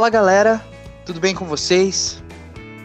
Fala 0.00 0.08
galera, 0.08 0.64
tudo 1.04 1.20
bem 1.20 1.34
com 1.34 1.44
vocês? 1.44 2.24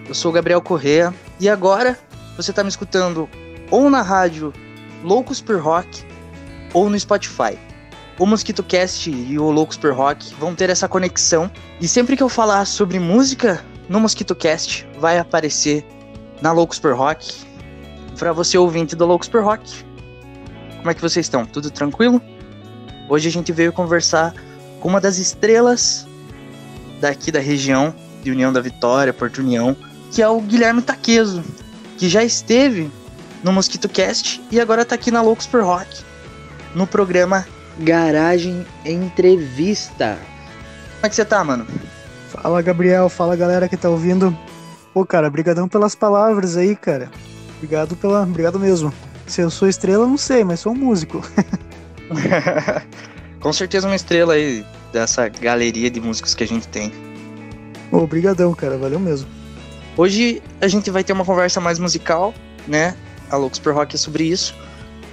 Eu 0.06 0.14
sou 0.14 0.32
o 0.32 0.34
Gabriel 0.34 0.62
Correa 0.62 1.14
e 1.40 1.48
agora 1.48 1.98
você 2.36 2.52
está 2.52 2.62
me 2.62 2.68
escutando 2.68 3.30
ou 3.72 3.90
na 3.90 4.02
rádio 4.02 4.52
Loucos 5.02 5.40
por 5.40 5.58
Rock 5.58 6.04
ou 6.74 6.90
no 6.90 7.00
Spotify. 7.00 7.58
O 8.20 8.26
Mosquito 8.26 8.62
Cast 8.62 9.10
e 9.10 9.40
o 9.40 9.50
Loucos 9.50 9.78
por 9.78 9.94
Rock 9.94 10.36
vão 10.36 10.54
ter 10.54 10.70
essa 10.70 10.90
conexão 10.90 11.50
e 11.80 11.88
sempre 11.88 12.18
que 12.18 12.22
eu 12.22 12.28
falar 12.28 12.66
sobre 12.66 13.00
música 13.00 13.64
no 13.88 14.02
Mosquito 14.02 14.36
Cast 14.36 14.86
vai 15.00 15.18
aparecer 15.18 15.86
na 16.42 16.52
Loucos 16.52 16.80
por 16.80 16.94
Rock. 16.98 17.34
Para 18.20 18.34
você 18.34 18.58
ouvinte 18.58 18.94
do 18.94 19.06
Loucos 19.06 19.30
por 19.30 19.42
Rock, 19.42 19.86
como 20.80 20.92
é 20.92 20.94
que 20.94 21.02
vocês 21.02 21.26
estão? 21.26 21.46
Tudo 21.46 21.72
tranquilo? 21.72 22.22
Hoje 23.08 23.30
a 23.30 23.32
gente 23.32 23.54
veio 23.54 23.72
conversar 23.72 24.34
com 24.82 24.90
uma 24.90 25.00
das 25.00 25.18
estrelas 25.18 26.06
daqui 27.06 27.32
da 27.32 27.40
região 27.40 27.94
de 28.24 28.32
União 28.32 28.52
da 28.52 28.60
Vitória, 28.60 29.14
Porto 29.14 29.38
União, 29.38 29.78
que 30.12 30.24
é 30.24 30.28
o 30.28 30.42
Guilherme 30.42 30.82
Taqueso, 30.82 31.44
que 32.00 32.10
já 32.10 32.24
esteve 32.24 32.90
no 33.44 33.54
Mosquito 33.54 33.88
Cast 33.88 34.44
e 34.50 34.60
agora 34.60 34.84
tá 34.84 34.96
aqui 34.96 35.12
na 35.12 35.22
Loucos 35.22 35.46
por 35.46 35.64
Rock, 35.64 36.04
no 36.74 36.88
programa 36.88 37.46
Garagem 37.78 38.66
Entrevista. 38.84 40.18
Como 40.96 41.06
é 41.06 41.10
que 41.10 41.16
você 41.16 41.24
tá, 41.24 41.44
mano? 41.44 41.68
Fala, 42.30 42.60
Gabriel. 42.64 43.08
Fala, 43.08 43.36
galera 43.36 43.70
que 43.70 43.78
tá 43.78 43.88
ouvindo. 43.88 44.36
Pô, 44.92 45.06
cara, 45.06 45.30
brigadão 45.30 45.68
pelas 45.68 45.94
palavras 45.94 46.58
aí, 46.58 46.76
cara. 46.76 47.12
Obrigado 47.58 47.96
pela, 47.96 48.24
obrigado 48.24 48.60
mesmo. 48.60 48.92
Se 49.28 49.42
eu 49.42 49.52
sou 49.52 49.68
estrela, 49.68 50.08
não 50.08 50.18
sei, 50.18 50.44
mas 50.44 50.62
sou 50.62 50.74
um 50.74 50.76
músico. 50.76 51.22
Com 53.40 53.54
certeza 53.54 53.88
uma 53.88 53.96
estrela 53.96 54.34
aí 54.34 54.66
dessa 54.96 55.28
galeria 55.28 55.92
de 55.92 56.00
músicos 56.00 56.34
que 56.34 56.44
a 56.44 56.48
gente 56.48 56.68
tem. 56.70 56.92
Obrigadão, 57.92 58.54
cara, 58.54 58.78
valeu 58.78 59.00
mesmo. 59.00 59.28
Hoje 59.98 60.42
a 60.62 60.68
gente 60.70 60.90
vai 60.90 61.04
ter 61.04 61.12
uma 61.12 61.26
conversa 61.26 61.60
mais 61.60 61.78
musical, 61.80 62.34
né? 62.66 62.96
A 63.30 63.36
Loucos 63.36 63.60
por 63.60 63.74
Rock 63.74 63.96
é 63.96 64.00
sobre 64.00 64.24
isso. 64.24 64.56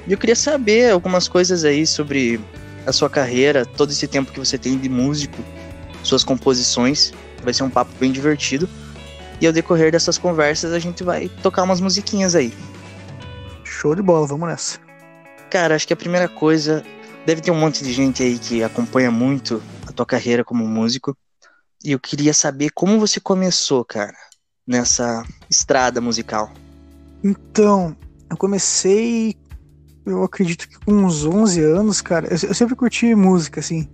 E 0.07 0.13
eu 0.13 0.19
queria 0.19 0.37
saber 0.37 0.93
algumas 0.93 1.27
coisas 1.27 1.65
aí 1.65 1.85
sobre 1.85 2.41
a 2.87 2.93
sua 2.93 3.11
carreira, 3.11 3.67
todo 3.67 3.91
esse 3.91 4.07
tempo 4.07 4.31
que 4.31 4.39
você 4.39 4.57
tem 4.57 4.79
de 4.79 4.89
músico, 4.89 5.43
suas 6.05 6.23
composições. 6.23 7.13
Vai 7.43 7.53
ser 7.53 7.65
um 7.65 7.71
papo 7.71 7.91
bem 7.99 8.13
divertido. 8.13 8.69
E 9.41 9.47
ao 9.49 9.53
decorrer 9.53 9.91
dessas 9.91 10.17
conversas 10.17 10.73
a 10.73 10.79
gente 10.79 11.03
vai 11.03 11.29
tocar 11.43 11.65
umas 11.65 11.81
musiquinhas 11.81 12.37
aí. 12.37 12.53
Show 13.65 13.97
de 13.97 14.03
bola, 14.03 14.29
vamos 14.29 14.49
nessa. 14.49 14.79
Cara, 15.51 15.75
acho 15.75 15.87
que 15.89 15.93
a 15.93 15.97
primeira 15.97 16.29
coisa 16.29 16.85
deve 17.25 17.41
ter 17.41 17.51
um 17.51 17.59
monte 17.59 17.85
de 17.85 17.93
gente 17.93 18.23
aí 18.23 18.39
que 18.39 18.63
acompanha 18.63 19.11
muito 19.11 19.63
a 19.87 19.93
tua 19.93 20.07
carreira 20.07 20.45
como 20.45 20.67
músico. 20.67 21.17
E 21.85 21.93
eu 21.93 21.99
queria 21.99 22.33
saber 22.33 22.71
como 22.71 22.99
você 22.99 23.21
começou, 23.21 23.85
cara, 23.85 24.17
nessa 24.67 25.25
estrada 25.51 26.01
musical. 26.01 26.53
Então, 27.23 27.97
eu 28.31 28.37
comecei, 28.37 29.37
eu 30.07 30.23
acredito 30.23 30.69
que 30.69 30.79
com 30.79 30.93
uns 30.93 31.25
11 31.25 31.61
anos, 31.61 32.01
cara. 32.01 32.27
Eu, 32.27 32.49
eu 32.49 32.55
sempre 32.55 32.75
curti 32.75 33.15
música, 33.15 33.61
assim. 33.61 33.89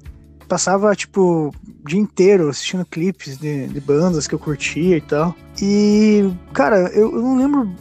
Passava, 0.46 0.94
tipo, 0.96 1.48
o 1.48 1.88
dia 1.88 2.00
inteiro 2.00 2.48
assistindo 2.48 2.84
clipes 2.86 3.36
de, 3.36 3.66
de 3.66 3.80
bandas 3.80 4.26
que 4.26 4.34
eu 4.34 4.38
curtia 4.38 4.96
e 4.96 5.00
tal. 5.00 5.34
E, 5.60 6.30
cara, 6.54 6.90
eu, 6.94 7.14
eu 7.14 7.22
não 7.22 7.36
lembro 7.36 7.74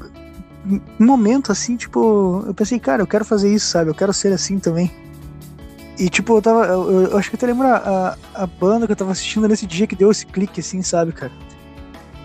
um 1.00 1.06
momento 1.06 1.52
assim, 1.52 1.78
tipo, 1.78 2.44
eu 2.46 2.54
pensei, 2.54 2.78
cara, 2.78 3.02
eu 3.02 3.08
quero 3.08 3.24
fazer 3.24 3.54
isso, 3.54 3.68
sabe? 3.68 3.90
Eu 3.90 3.96
quero 3.96 4.14
ser 4.14 4.34
assim 4.34 4.60
também. 4.60 4.92
E 5.98 6.10
tipo, 6.10 6.38
eu 6.38 6.42
tava. 6.42 6.66
Eu, 6.66 7.02
eu 7.10 7.18
acho 7.18 7.30
que 7.30 7.36
até 7.36 7.48
lembro 7.48 7.68
a, 7.68 8.16
a, 8.34 8.46
banda 8.46 8.86
que 8.86 8.92
eu 8.92 8.96
tava 8.96 9.12
assistindo 9.12 9.48
nesse 9.48 9.66
dia 9.66 9.88
que 9.88 9.96
deu 9.96 10.12
esse 10.12 10.26
clique, 10.26 10.60
assim, 10.60 10.82
sabe, 10.84 11.12
cara? 11.12 11.32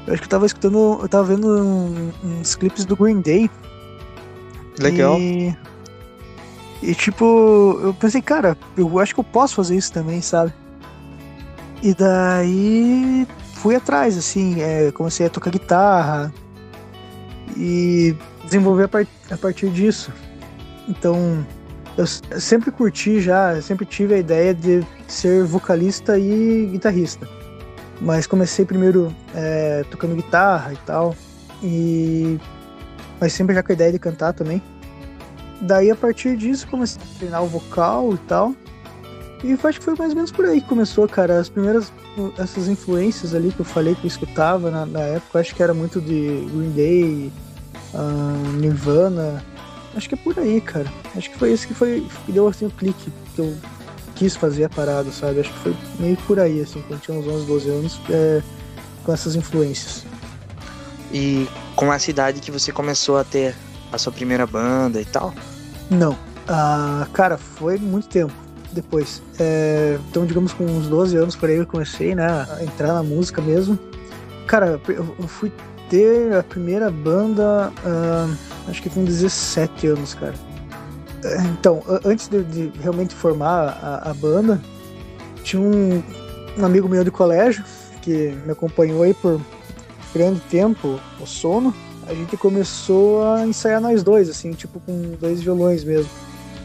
Eu 0.07 0.13
acho 0.13 0.21
que 0.21 0.27
eu 0.27 0.31
tava 0.31 0.45
escutando. 0.45 0.99
Eu 1.01 1.09
tava 1.09 1.25
vendo 1.25 1.49
um, 1.49 2.13
uns 2.23 2.55
clipes 2.55 2.85
do 2.85 2.95
Green 2.95 3.21
Day. 3.21 3.51
Legal. 4.79 5.19
E, 5.19 5.57
e 6.83 6.95
tipo, 6.95 7.81
eu 7.83 7.95
pensei, 7.95 8.21
cara, 8.21 8.59
eu 8.77 8.99
acho 8.99 9.15
que 9.15 9.21
eu 9.21 9.25
posso 9.25 9.55
fazer 9.55 9.77
isso 9.77 9.93
também, 9.93 10.21
sabe? 10.21 10.53
E 11.83 11.95
daí 11.95 13.27
fui 13.55 13.75
atrás, 13.75 14.19
assim, 14.19 14.61
é, 14.61 14.91
comecei 14.93 15.27
a 15.27 15.31
tocar 15.31 15.51
guitarra 15.51 16.33
e 17.57 18.15
desenvolver 18.45 18.85
a, 18.85 18.89
part 18.89 19.09
a 19.31 19.37
partir 19.37 19.71
disso. 19.71 20.13
Então, 20.89 21.47
eu 21.97 22.07
sempre 22.07 22.71
curti 22.71 23.21
já, 23.21 23.61
sempre 23.61 23.85
tive 23.85 24.15
a 24.15 24.19
ideia 24.19 24.55
de 24.55 24.85
ser 25.07 25.45
vocalista 25.45 26.19
e 26.19 26.69
guitarrista. 26.73 27.29
Mas 28.01 28.27
comecei 28.27 28.65
primeiro 28.65 29.15
é, 29.35 29.85
tocando 29.91 30.17
guitarra 30.17 30.73
e 30.73 30.77
tal, 30.79 31.15
e 31.63 32.39
mas 33.21 33.33
sempre 33.33 33.55
já 33.55 33.63
com 33.63 33.71
a 33.71 33.75
ideia 33.75 33.93
de 33.93 33.99
cantar 33.99 34.33
também. 34.33 34.61
Daí 35.61 35.91
a 35.91 35.97
partir 35.97 36.37
disso 36.37 36.67
comecei 36.67 37.01
a 37.01 37.19
treinar 37.19 37.45
o 37.45 37.47
vocal 37.47 38.15
e 38.15 38.19
tal. 38.27 38.55
E 39.45 39.53
acho 39.53 39.79
que 39.79 39.85
foi 39.85 39.95
mais 39.97 40.11
ou 40.11 40.17
menos 40.17 40.33
por 40.33 40.45
aí 40.45 40.61
que 40.61 40.69
começou, 40.69 41.09
cara. 41.09 41.39
As 41.39 41.49
primeiras 41.49 41.93
essas 42.39 42.69
influências 42.69 43.35
ali 43.35 43.51
que 43.51 43.61
eu 43.61 43.65
falei 43.65 43.95
que 43.95 44.05
eu 44.05 44.09
escutava 44.09 44.71
na, 44.71 44.85
na 44.85 45.01
época, 45.01 45.39
acho 45.39 45.55
que 45.55 45.63
era 45.63 45.73
muito 45.73 46.01
de 46.01 46.47
Green 46.53 46.71
Day, 46.73 47.33
uh, 47.95 48.53
Nirvana, 48.59 49.43
Acho 49.95 50.09
que 50.09 50.15
é 50.15 50.19
por 50.19 50.39
aí, 50.39 50.61
cara. 50.61 50.91
Acho 51.17 51.31
que 51.31 51.39
foi 51.39 51.53
esse 51.53 51.67
que 51.67 51.75
foi 51.75 52.07
que 52.25 52.33
deu 52.33 52.49
assim 52.49 52.67
o 52.67 52.71
clique 52.71 53.13
que 53.35 53.39
eu 53.39 53.57
quis 54.15 54.37
fazer 54.37 54.65
a 54.65 54.69
parada, 54.69 55.11
sabe? 55.11 55.41
Acho 55.41 55.53
que 55.53 55.59
foi 55.59 55.77
meio 55.99 56.17
por 56.19 56.39
aí, 56.39 56.61
assim, 56.61 56.83
quando 56.87 57.01
tinha 57.01 57.19
uns 57.19 57.27
11, 57.27 57.47
12 57.47 57.69
anos, 57.69 58.01
é, 58.11 58.43
com 59.05 59.13
essas 59.13 59.35
influências. 59.35 60.05
E 61.13 61.47
com 61.77 61.93
essa 61.93 62.11
idade 62.11 62.41
que 62.41 62.51
você 62.51 62.73
começou 62.73 63.19
a 63.19 63.25
ter 63.25 63.55
a 63.93 63.99
sua 63.99 64.13
primeira 64.13 64.47
banda 64.47 65.01
e 65.01 65.05
tal? 65.05 65.35
Não. 65.91 66.17
Ah, 66.49 67.07
cara, 67.13 67.37
foi 67.37 67.79
muito 67.79 68.09
tempo 68.09 68.33
depois. 68.73 69.23
É, 69.39 69.99
então, 70.09 70.25
digamos, 70.25 70.53
com 70.53 70.65
uns 70.65 70.87
12 70.89 71.17
anos 71.17 71.37
por 71.37 71.49
aí 71.49 71.57
eu 71.57 71.67
comecei, 71.67 72.15
né, 72.15 72.27
a 72.27 72.65
entrar 72.65 72.95
na 72.95 73.03
música 73.03 73.43
mesmo. 73.43 73.79
Cara, 74.47 74.81
eu 74.89 75.29
fui 75.29 75.53
ter 75.93 76.35
a 76.35 76.43
primeira 76.43 76.91
banda. 76.91 77.71
Uh, 77.85 78.35
acho 78.67 78.81
que 78.81 78.89
com 78.89 79.05
17 79.05 79.89
anos, 79.89 80.15
cara. 80.15 80.35
Então, 81.53 81.83
antes 82.03 82.29
de, 82.29 82.43
de 82.43 82.73
realmente 82.81 83.15
formar 83.15 83.79
a, 83.83 84.11
a, 84.11 84.15
banda, 84.15 84.59
tinha 85.45 85.61
um, 85.61 86.03
um 86.59 86.65
amigo 86.65 86.89
meu 86.89 87.05
de 87.05 87.11
colégio 87.11 87.63
que 88.01 88.35
me 88.45 88.53
acompanhou 88.53 89.03
aí 89.03 89.13
por 89.13 89.39
grande 90.15 90.41
tempo, 90.51 90.99
o 91.21 91.27
sono. 91.27 91.75
A 92.09 92.15
gente 92.15 92.37
começou 92.39 93.23
a 93.25 93.47
ensaiar 93.47 93.81
nós 93.81 94.03
dois, 94.03 94.31
assim, 94.31 94.53
tipo 94.53 94.81
com 94.81 95.15
dois 95.21 95.43
violões 95.43 95.85
mesmo. 95.85 96.11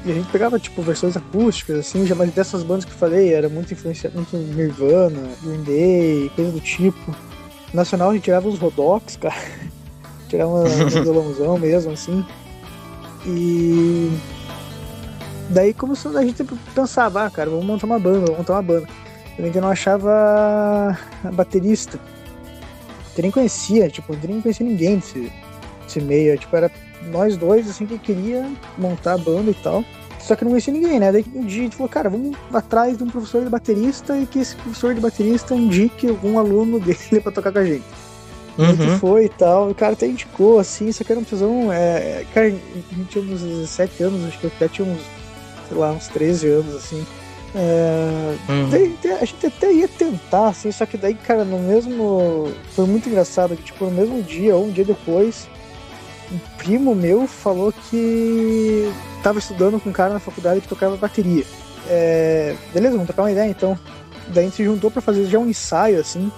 E 0.06 0.12
a 0.12 0.14
gente 0.14 0.32
pegava, 0.32 0.58
tipo, 0.58 0.82
versões 0.82 1.18
acústicas, 1.18 1.78
assim, 1.80 2.06
já 2.06 2.16
mais 2.16 2.32
dessas 2.32 2.64
bandas 2.64 2.86
que 2.86 2.92
eu 2.92 2.98
falei, 2.98 3.34
era 3.34 3.50
muito 3.50 3.74
influenciado, 3.74 4.16
muito 4.16 4.38
Nirvana, 4.38 5.30
Green 5.44 5.64
Day, 5.64 6.32
coisa 6.34 6.52
do 6.52 6.62
tipo. 6.62 7.27
Nacional 7.74 8.10
a 8.10 8.14
gente 8.14 8.24
tirava 8.24 8.48
os 8.48 8.60
Rodox, 8.60 9.18
cara 9.18 9.36
tirar 10.28 10.48
uma, 10.48 10.62
um 10.62 10.88
violãozão 10.90 11.58
mesmo, 11.58 11.92
assim. 11.92 12.26
E 13.26 14.12
daí 15.50 15.74
começou 15.74 16.16
a 16.18 16.24
gente 16.24 16.44
pensava, 16.74 17.26
ah, 17.26 17.30
cara, 17.30 17.50
vamos 17.50 17.66
montar 17.66 17.86
uma 17.86 18.00
banda, 18.00 18.20
vamos 18.20 18.38
montar 18.38 18.54
uma 18.54 18.62
banda. 18.62 18.88
A 19.38 19.42
gente 19.42 19.60
não 19.60 19.70
achava 19.70 20.98
baterista. 21.34 22.00
Eu 23.16 23.24
nem 23.24 23.32
conhecia, 23.32 23.90
tipo, 23.90 24.14
eu 24.14 24.20
nem 24.28 24.42
conhecia 24.42 24.66
ninguém 24.66 24.98
desse, 24.98 25.32
desse 25.84 26.02
meio. 26.02 26.38
Tipo, 26.38 26.56
era 26.56 26.72
nós 27.04 27.36
dois, 27.38 27.70
assim, 27.70 27.86
que 27.86 27.98
queria 27.98 28.50
montar 28.78 29.14
a 29.14 29.18
banda 29.18 29.52
e 29.52 29.56
tal. 29.56 29.84
Só 30.28 30.36
que 30.36 30.44
não 30.44 30.52
conhecia 30.52 30.74
ninguém, 30.74 31.00
né? 31.00 31.10
Daí 31.10 31.26
um 31.34 31.46
dia 31.46 31.62
a 31.62 31.64
gente 31.64 31.78
falou, 31.78 31.90
cara, 31.90 32.10
vamos 32.10 32.36
atrás 32.54 32.98
de 32.98 33.04
um 33.04 33.08
professor 33.08 33.44
de 33.46 33.50
baterista 33.50 34.18
e 34.18 34.26
que 34.26 34.40
esse 34.40 34.58
professor 34.58 34.94
de 34.94 35.00
baterista 35.00 35.56
indique 35.56 36.10
algum 36.10 36.38
aluno 36.38 36.80
dele 36.82 37.22
pra 37.22 37.32
tocar 37.32 37.54
com 37.54 37.60
a 37.60 37.66
gente. 37.66 37.86
Uhum. 38.58 38.76
que 38.76 39.00
foi 39.00 39.26
e 39.26 39.30
tal. 39.30 39.70
O 39.70 39.76
cara 39.76 39.94
até 39.94 40.08
indicou, 40.08 40.60
assim, 40.60 40.92
só 40.92 41.04
que 41.04 41.12
era 41.12 41.20
uma 41.20 41.26
pessoa. 41.26 41.74
É, 41.74 42.26
cara, 42.34 42.48
a 42.48 42.50
gente 42.50 43.06
tinha 43.10 43.24
uns 43.24 43.42
17 43.42 44.04
anos, 44.04 44.26
acho 44.26 44.40
que 44.40 44.46
eu 44.46 44.52
até 44.54 44.68
tinha 44.68 44.88
uns, 44.88 45.02
sei 45.70 45.78
lá, 45.78 45.92
uns 45.92 46.08
13 46.08 46.48
anos, 46.48 46.76
assim. 46.76 47.06
É, 47.56 48.36
uhum. 48.50 48.70
daí, 48.70 48.98
a 49.22 49.24
gente 49.24 49.48
até 49.48 49.72
ia 49.72 49.88
tentar, 49.88 50.50
assim, 50.50 50.72
só 50.72 50.86
que 50.86 50.98
daí, 50.98 51.14
cara, 51.14 51.46
no 51.46 51.60
mesmo. 51.60 52.52
Foi 52.76 52.86
muito 52.86 53.08
engraçado 53.08 53.56
que, 53.56 53.64
tipo, 53.64 53.86
no 53.86 53.92
mesmo 53.92 54.22
dia 54.24 54.56
ou 54.56 54.66
um 54.66 54.72
dia 54.72 54.84
depois, 54.84 55.48
um 56.32 56.40
primo 56.58 56.94
meu 56.94 57.28
falou 57.28 57.72
que 57.72 58.92
tava 59.24 59.40
estudando 59.40 59.80
com 59.80 59.90
um 59.90 59.94
cara 59.94 60.14
na 60.14 60.20
faculdade 60.20 60.62
que 60.62 60.68
tocava 60.68 60.98
bateria. 60.98 61.46
É, 61.90 62.56
beleza, 62.74 62.94
vamos 62.94 63.08
tocar 63.08 63.24
uma 63.24 63.32
ideia 63.32 63.50
então. 63.50 63.78
Daí 64.30 64.44
a 64.44 64.48
gente 64.48 64.58
se 64.58 64.64
juntou 64.64 64.92
para 64.92 65.02
fazer 65.02 65.26
já 65.26 65.40
um 65.40 65.50
ensaio, 65.50 66.00
assim. 66.00 66.32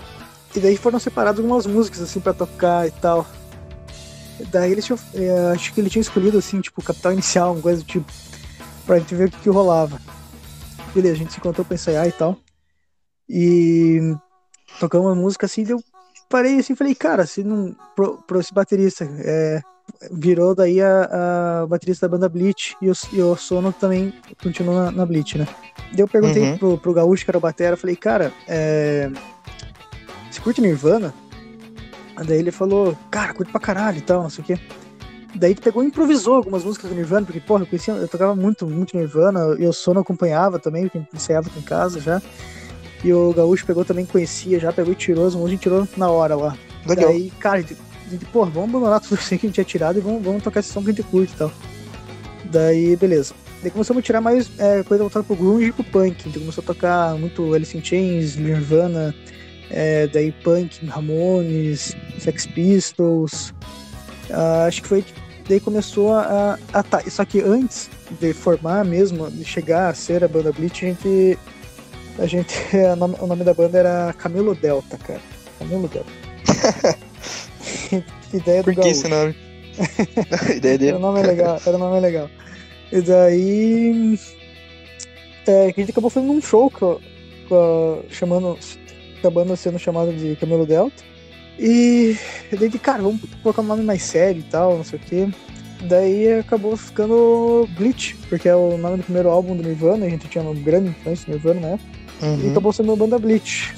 E 0.55 0.59
daí 0.59 0.77
foram 0.77 0.99
separadas 0.99 1.39
algumas 1.39 1.65
músicas, 1.65 2.01
assim, 2.01 2.19
para 2.19 2.33
tocar 2.33 2.87
e 2.87 2.91
tal. 2.91 3.25
Daí 4.51 4.71
eles 4.71 4.85
tinham, 4.85 4.99
é, 5.13 5.51
acho 5.53 5.73
que 5.73 5.81
ele 5.81 5.89
tinha 5.89 6.01
escolhido, 6.01 6.37
assim, 6.37 6.61
tipo, 6.61 6.81
Capital 6.81 7.13
Inicial, 7.13 7.53
uma 7.53 7.61
coisa 7.61 7.81
do 7.81 7.87
tipo, 7.87 8.11
pra 8.85 8.99
gente 8.99 9.15
ver 9.15 9.27
o 9.27 9.31
que, 9.31 9.39
que 9.39 9.49
rolava. 9.49 9.99
Beleza, 10.93 11.15
a 11.15 11.17
gente 11.17 11.33
se 11.33 11.39
encontrou 11.39 11.65
pra 11.65 11.75
ensaiar 11.75 12.07
e 12.07 12.11
tal. 12.11 12.37
E 13.27 14.15
tocando 14.79 15.05
uma 15.05 15.15
música 15.15 15.45
assim, 15.45 15.63
eu 15.67 15.83
parei 16.29 16.59
assim 16.59 16.75
falei, 16.75 16.95
cara, 16.95 17.25
se 17.25 17.43
não. 17.43 17.75
Pro, 17.95 18.17
pro 18.23 18.39
esse 18.39 18.53
baterista. 18.53 19.07
É, 19.19 19.61
virou 20.11 20.55
daí 20.55 20.81
a, 20.81 21.61
a 21.61 21.67
baterista 21.67 22.07
da 22.07 22.11
banda 22.11 22.29
Bleach 22.29 22.75
e 22.81 22.89
o, 22.89 22.93
e 23.11 23.21
o 23.21 23.35
Sono 23.35 23.71
também 23.73 24.13
continua 24.41 24.85
na, 24.85 24.91
na 24.91 25.05
Bleach, 25.05 25.37
né? 25.37 25.47
Daí 25.91 26.01
eu 26.01 26.07
perguntei 26.07 26.43
uhum. 26.43 26.57
pro, 26.57 26.77
pro 26.77 26.93
Gaúcho, 26.93 27.23
que 27.23 27.31
era 27.31 27.37
o 27.37 27.41
batera, 27.41 27.77
falei, 27.77 27.95
cara, 27.95 28.31
é... 28.47 29.09
você 30.29 30.41
curte 30.41 30.61
Nirvana? 30.61 31.13
Daí 32.25 32.39
ele 32.39 32.51
falou, 32.51 32.97
cara, 33.09 33.33
curte 33.33 33.51
pra 33.51 33.61
caralho 33.61 33.97
e 33.97 34.01
tal, 34.01 34.23
não 34.23 34.29
sei 34.29 34.43
o 34.43 34.47
quê. 34.47 34.59
Daí 35.35 35.51
ele 35.51 35.61
pegou 35.61 35.83
e 35.83 35.87
improvisou 35.87 36.35
algumas 36.35 36.63
músicas 36.63 36.89
do 36.89 36.95
Nirvana, 36.95 37.25
porque, 37.25 37.39
porra, 37.39 37.63
eu 37.63 37.67
conhecia, 37.67 37.93
eu 37.93 38.07
tocava 38.07 38.35
muito, 38.35 38.67
muito 38.67 38.97
Nirvana, 38.97 39.55
e 39.59 39.65
o 39.65 39.73
Sono 39.73 39.99
acompanhava 39.99 40.59
também, 40.59 40.87
porque 40.87 41.01
ensaiava 41.13 41.47
aqui 41.47 41.59
em 41.59 41.63
casa 41.63 41.99
já. 41.99 42.21
E 43.03 43.13
o 43.13 43.33
Gaúcho 43.33 43.65
pegou 43.65 43.85
também, 43.85 44.05
conhecia 44.05 44.59
já, 44.59 44.73
pegou 44.73 44.91
e 44.91 44.95
tirou 44.95 45.27
as 45.27 45.35
músicas 45.35 45.59
e 45.59 45.63
tirou 45.63 45.87
na 45.95 46.09
hora 46.09 46.35
lá. 46.35 46.57
Legal. 46.85 47.09
Daí, 47.09 47.31
cara, 47.39 47.63
gente, 48.09 48.25
pô, 48.25 48.45
vamos 48.45 48.69
abandonar 48.69 48.99
tudo 48.99 49.15
assim 49.15 49.37
que 49.37 49.45
a 49.45 49.49
gente 49.49 49.55
tinha 49.55 49.65
tirado 49.65 49.99
e 49.99 50.01
vamos, 50.01 50.23
vamos 50.23 50.43
tocar 50.43 50.59
esse 50.59 50.71
som 50.71 50.81
que 50.81 50.89
a 50.89 50.93
gente 50.93 51.03
curte 51.03 51.33
e 51.33 51.37
tal. 51.37 51.51
Daí, 52.45 52.95
beleza. 52.95 53.33
Daí 53.61 53.71
começamos 53.71 53.99
a 53.99 54.03
tirar 54.03 54.21
mais 54.21 54.49
é, 54.57 54.83
coisa 54.83 55.03
voltada 55.03 55.23
pro 55.23 55.35
grunge 55.35 55.67
e 55.67 55.71
pro 55.71 55.83
punk. 55.83 56.27
Então 56.27 56.41
começou 56.41 56.63
a 56.63 56.67
tocar 56.67 57.15
muito 57.15 57.53
Alice 57.53 57.77
in 57.77 57.83
Chains, 57.83 58.35
Nirvana, 58.37 59.13
é, 59.69 60.07
daí 60.07 60.31
punk, 60.31 60.85
Ramones, 60.85 61.95
Sex 62.19 62.47
Pistols. 62.47 63.53
Uh, 64.29 64.67
acho 64.67 64.81
que 64.81 64.87
foi 64.87 65.03
daí 65.49 65.59
começou 65.59 66.13
a, 66.13 66.59
a, 66.71 66.83
tá, 66.83 67.01
só 67.09 67.25
que 67.25 67.41
antes 67.41 67.89
de 68.19 68.31
formar 68.33 68.85
mesmo, 68.85 69.29
de 69.31 69.43
chegar 69.43 69.89
a 69.89 69.93
ser 69.95 70.23
a 70.23 70.27
banda 70.27 70.51
Bleach, 70.51 70.85
a 70.85 70.89
gente 70.89 71.39
a 72.19 72.27
gente 72.27 72.55
o 73.19 73.27
nome 73.27 73.43
da 73.43 73.53
banda 73.53 73.77
era 73.77 74.13
Camilo 74.17 74.55
Delta, 74.55 74.97
cara. 74.97 75.21
Camilo 75.57 75.87
Delta. 75.87 76.99
ideia 78.33 78.61
do 78.61 78.65
Por 78.65 78.75
que 78.75 78.89
esse 78.89 79.07
nome? 79.07 79.35
ideia 80.55 80.77
dele. 80.77 80.89
Era 80.89 80.97
um 80.97 81.01
nome 81.01 81.21
legal, 81.21 81.61
era 81.65 81.77
nome 81.77 81.99
legal. 81.99 82.29
E 82.91 83.01
daí. 83.01 84.19
É, 85.47 85.63
a 85.63 85.67
gente 85.67 85.91
acabou 85.91 86.09
fazendo 86.09 86.31
um 86.31 86.41
show 86.41 86.69
com, 86.69 86.99
com 87.47 88.03
chamando, 88.09 88.57
acabando 89.19 89.55
sendo 89.55 89.79
chamado 89.79 90.13
de 90.13 90.35
Camelo 90.35 90.65
Delta. 90.65 91.03
E 91.57 92.15
daí, 92.57 92.69
cara, 92.79 93.03
vamos 93.03 93.21
colocar 93.43 93.61
um 93.61 93.65
nome 93.65 93.83
mais 93.83 94.01
sério 94.03 94.39
e 94.39 94.43
tal, 94.43 94.77
não 94.77 94.83
sei 94.83 94.97
o 94.99 95.01
quê. 95.01 95.27
Daí 95.81 96.39
acabou 96.39 96.75
ficando 96.75 97.67
Bleach, 97.77 98.15
porque 98.27 98.47
é 98.47 98.55
o 98.55 98.77
nome 98.77 98.97
do 98.97 99.03
primeiro 99.03 99.29
álbum 99.29 99.55
do 99.55 99.63
Nirvana, 99.63 100.05
a 100.05 100.09
gente 100.09 100.27
tinha 100.27 100.43
uma 100.43 100.53
grande 100.53 100.89
influência 100.89 101.25
do 101.25 101.31
Nirvana 101.31 101.59
né? 101.59 101.79
Uhum. 102.21 102.47
E 102.47 102.51
acabou 102.51 102.73
sendo 102.73 102.91
a 102.91 102.95
banda 102.95 103.17
Bleach. 103.17 103.73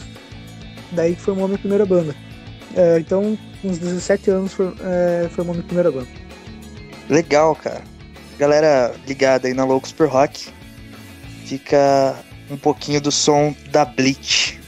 Daí 0.92 1.16
que 1.16 1.22
formou 1.22 1.46
a 1.46 1.48
minha 1.48 1.60
primeira 1.60 1.86
banda. 1.86 2.16
É, 2.76 3.00
então, 3.00 3.38
uns 3.64 3.78
17 3.78 4.32
anos 4.32 4.56
é, 4.82 5.30
formou 5.30 5.54
a 5.54 5.56
minha 5.56 5.66
primeira 5.66 5.92
banda. 5.92 6.08
Legal, 7.10 7.56
cara. 7.56 7.84
Galera 8.38 8.96
ligada 9.08 9.48
aí 9.48 9.54
na 9.54 9.66
Loucos 9.66 9.92
por 9.92 10.08
Rock, 10.08 10.50
fica 11.46 12.16
um 12.50 12.58
pouquinho 12.58 13.00
do 13.02 13.12
som 13.12 13.56
da 13.70 13.86
Bleach. 13.86 14.61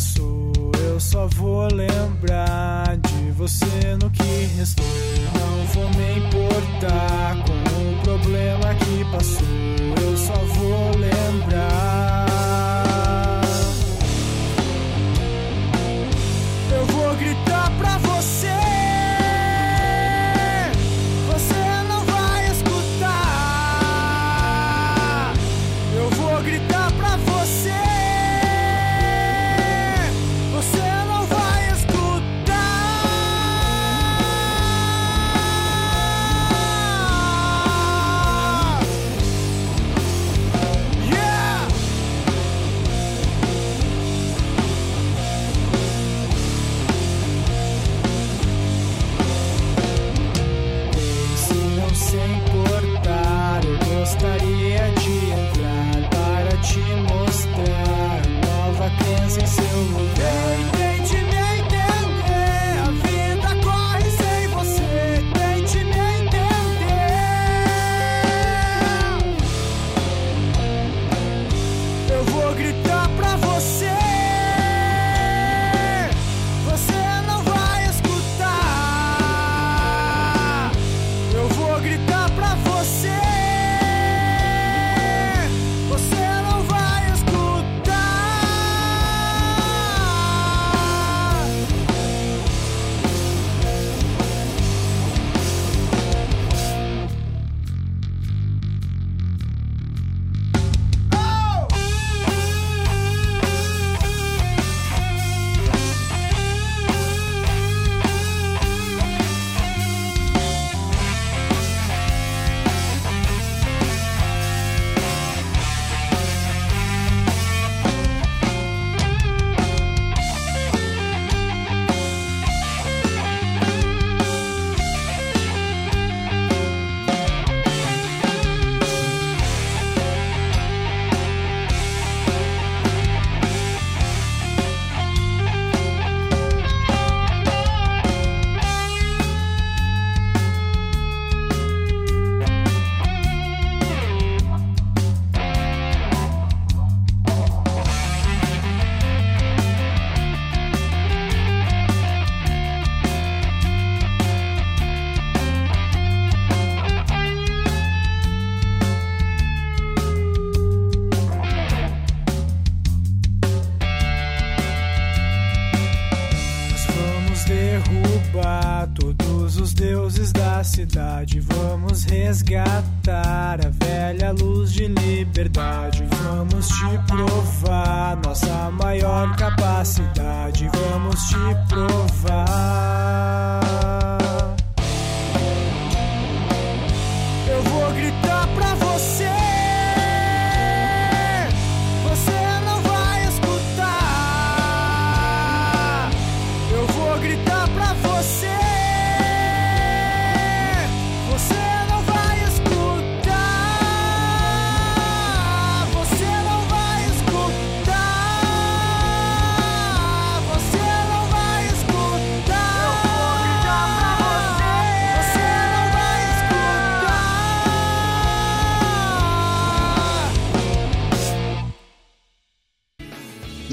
So. 0.00 0.49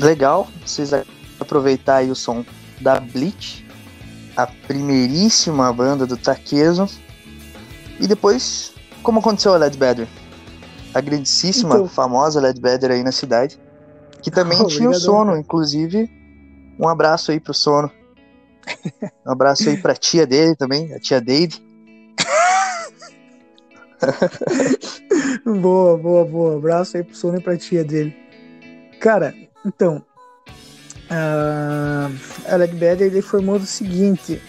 Legal, 0.08 0.48
vocês 0.66 0.92
aproveitar 1.38 1.98
aí 1.98 2.10
o 2.10 2.16
som 2.16 2.46
da 2.80 2.98
Bleach, 2.98 3.68
a 4.38 4.48
primeiríssima 4.48 5.74
banda 5.74 6.08
do 6.08 6.16
Takezo. 6.16 6.88
E 8.00 8.08
depois, 8.08 8.74
como 9.04 9.20
aconteceu 9.20 9.54
a 9.54 9.58
Led 9.58 9.78
Better? 9.78 10.08
A 10.94 11.02
grandíssima, 11.02 11.76
Então. 11.76 11.90
famosa 11.90 12.40
Led 12.40 12.58
Better 12.62 12.92
aí 12.92 13.04
na 13.04 13.12
cidade. 13.12 13.60
Que 14.22 14.32
também 14.32 14.58
Oh, 14.64 14.68
tinha 14.68 14.90
o 14.90 14.94
sono, 14.94 15.36
inclusive. 15.36 16.10
Um 16.80 16.88
abraço 16.88 17.34
aí 17.34 17.40
pro 17.42 17.54
sono. 17.54 17.92
Um 19.26 19.32
abraço 19.32 19.68
aí 19.68 19.76
pra 19.76 19.94
tia 19.94 20.26
dele 20.26 20.56
também, 20.56 20.94
a 20.94 21.02
tia 21.02 21.20
Deide. 21.20 21.62
Boa, 25.44 25.98
boa, 25.98 26.24
boa. 26.24 26.56
Abraço 26.58 26.96
aí 26.96 27.04
pro 27.04 27.16
Sono 27.16 27.40
e 27.40 27.42
pra 27.42 27.58
tia 27.58 27.84
dele. 27.84 28.16
Cara, 29.02 29.34
então. 29.68 30.04
ah, 31.10 32.10
a 32.48 32.56
Led 32.56 32.76
Better 32.76 33.08
ele 33.08 33.22
formou 33.22 33.60
do 33.60 33.66
seguinte. 33.66 34.42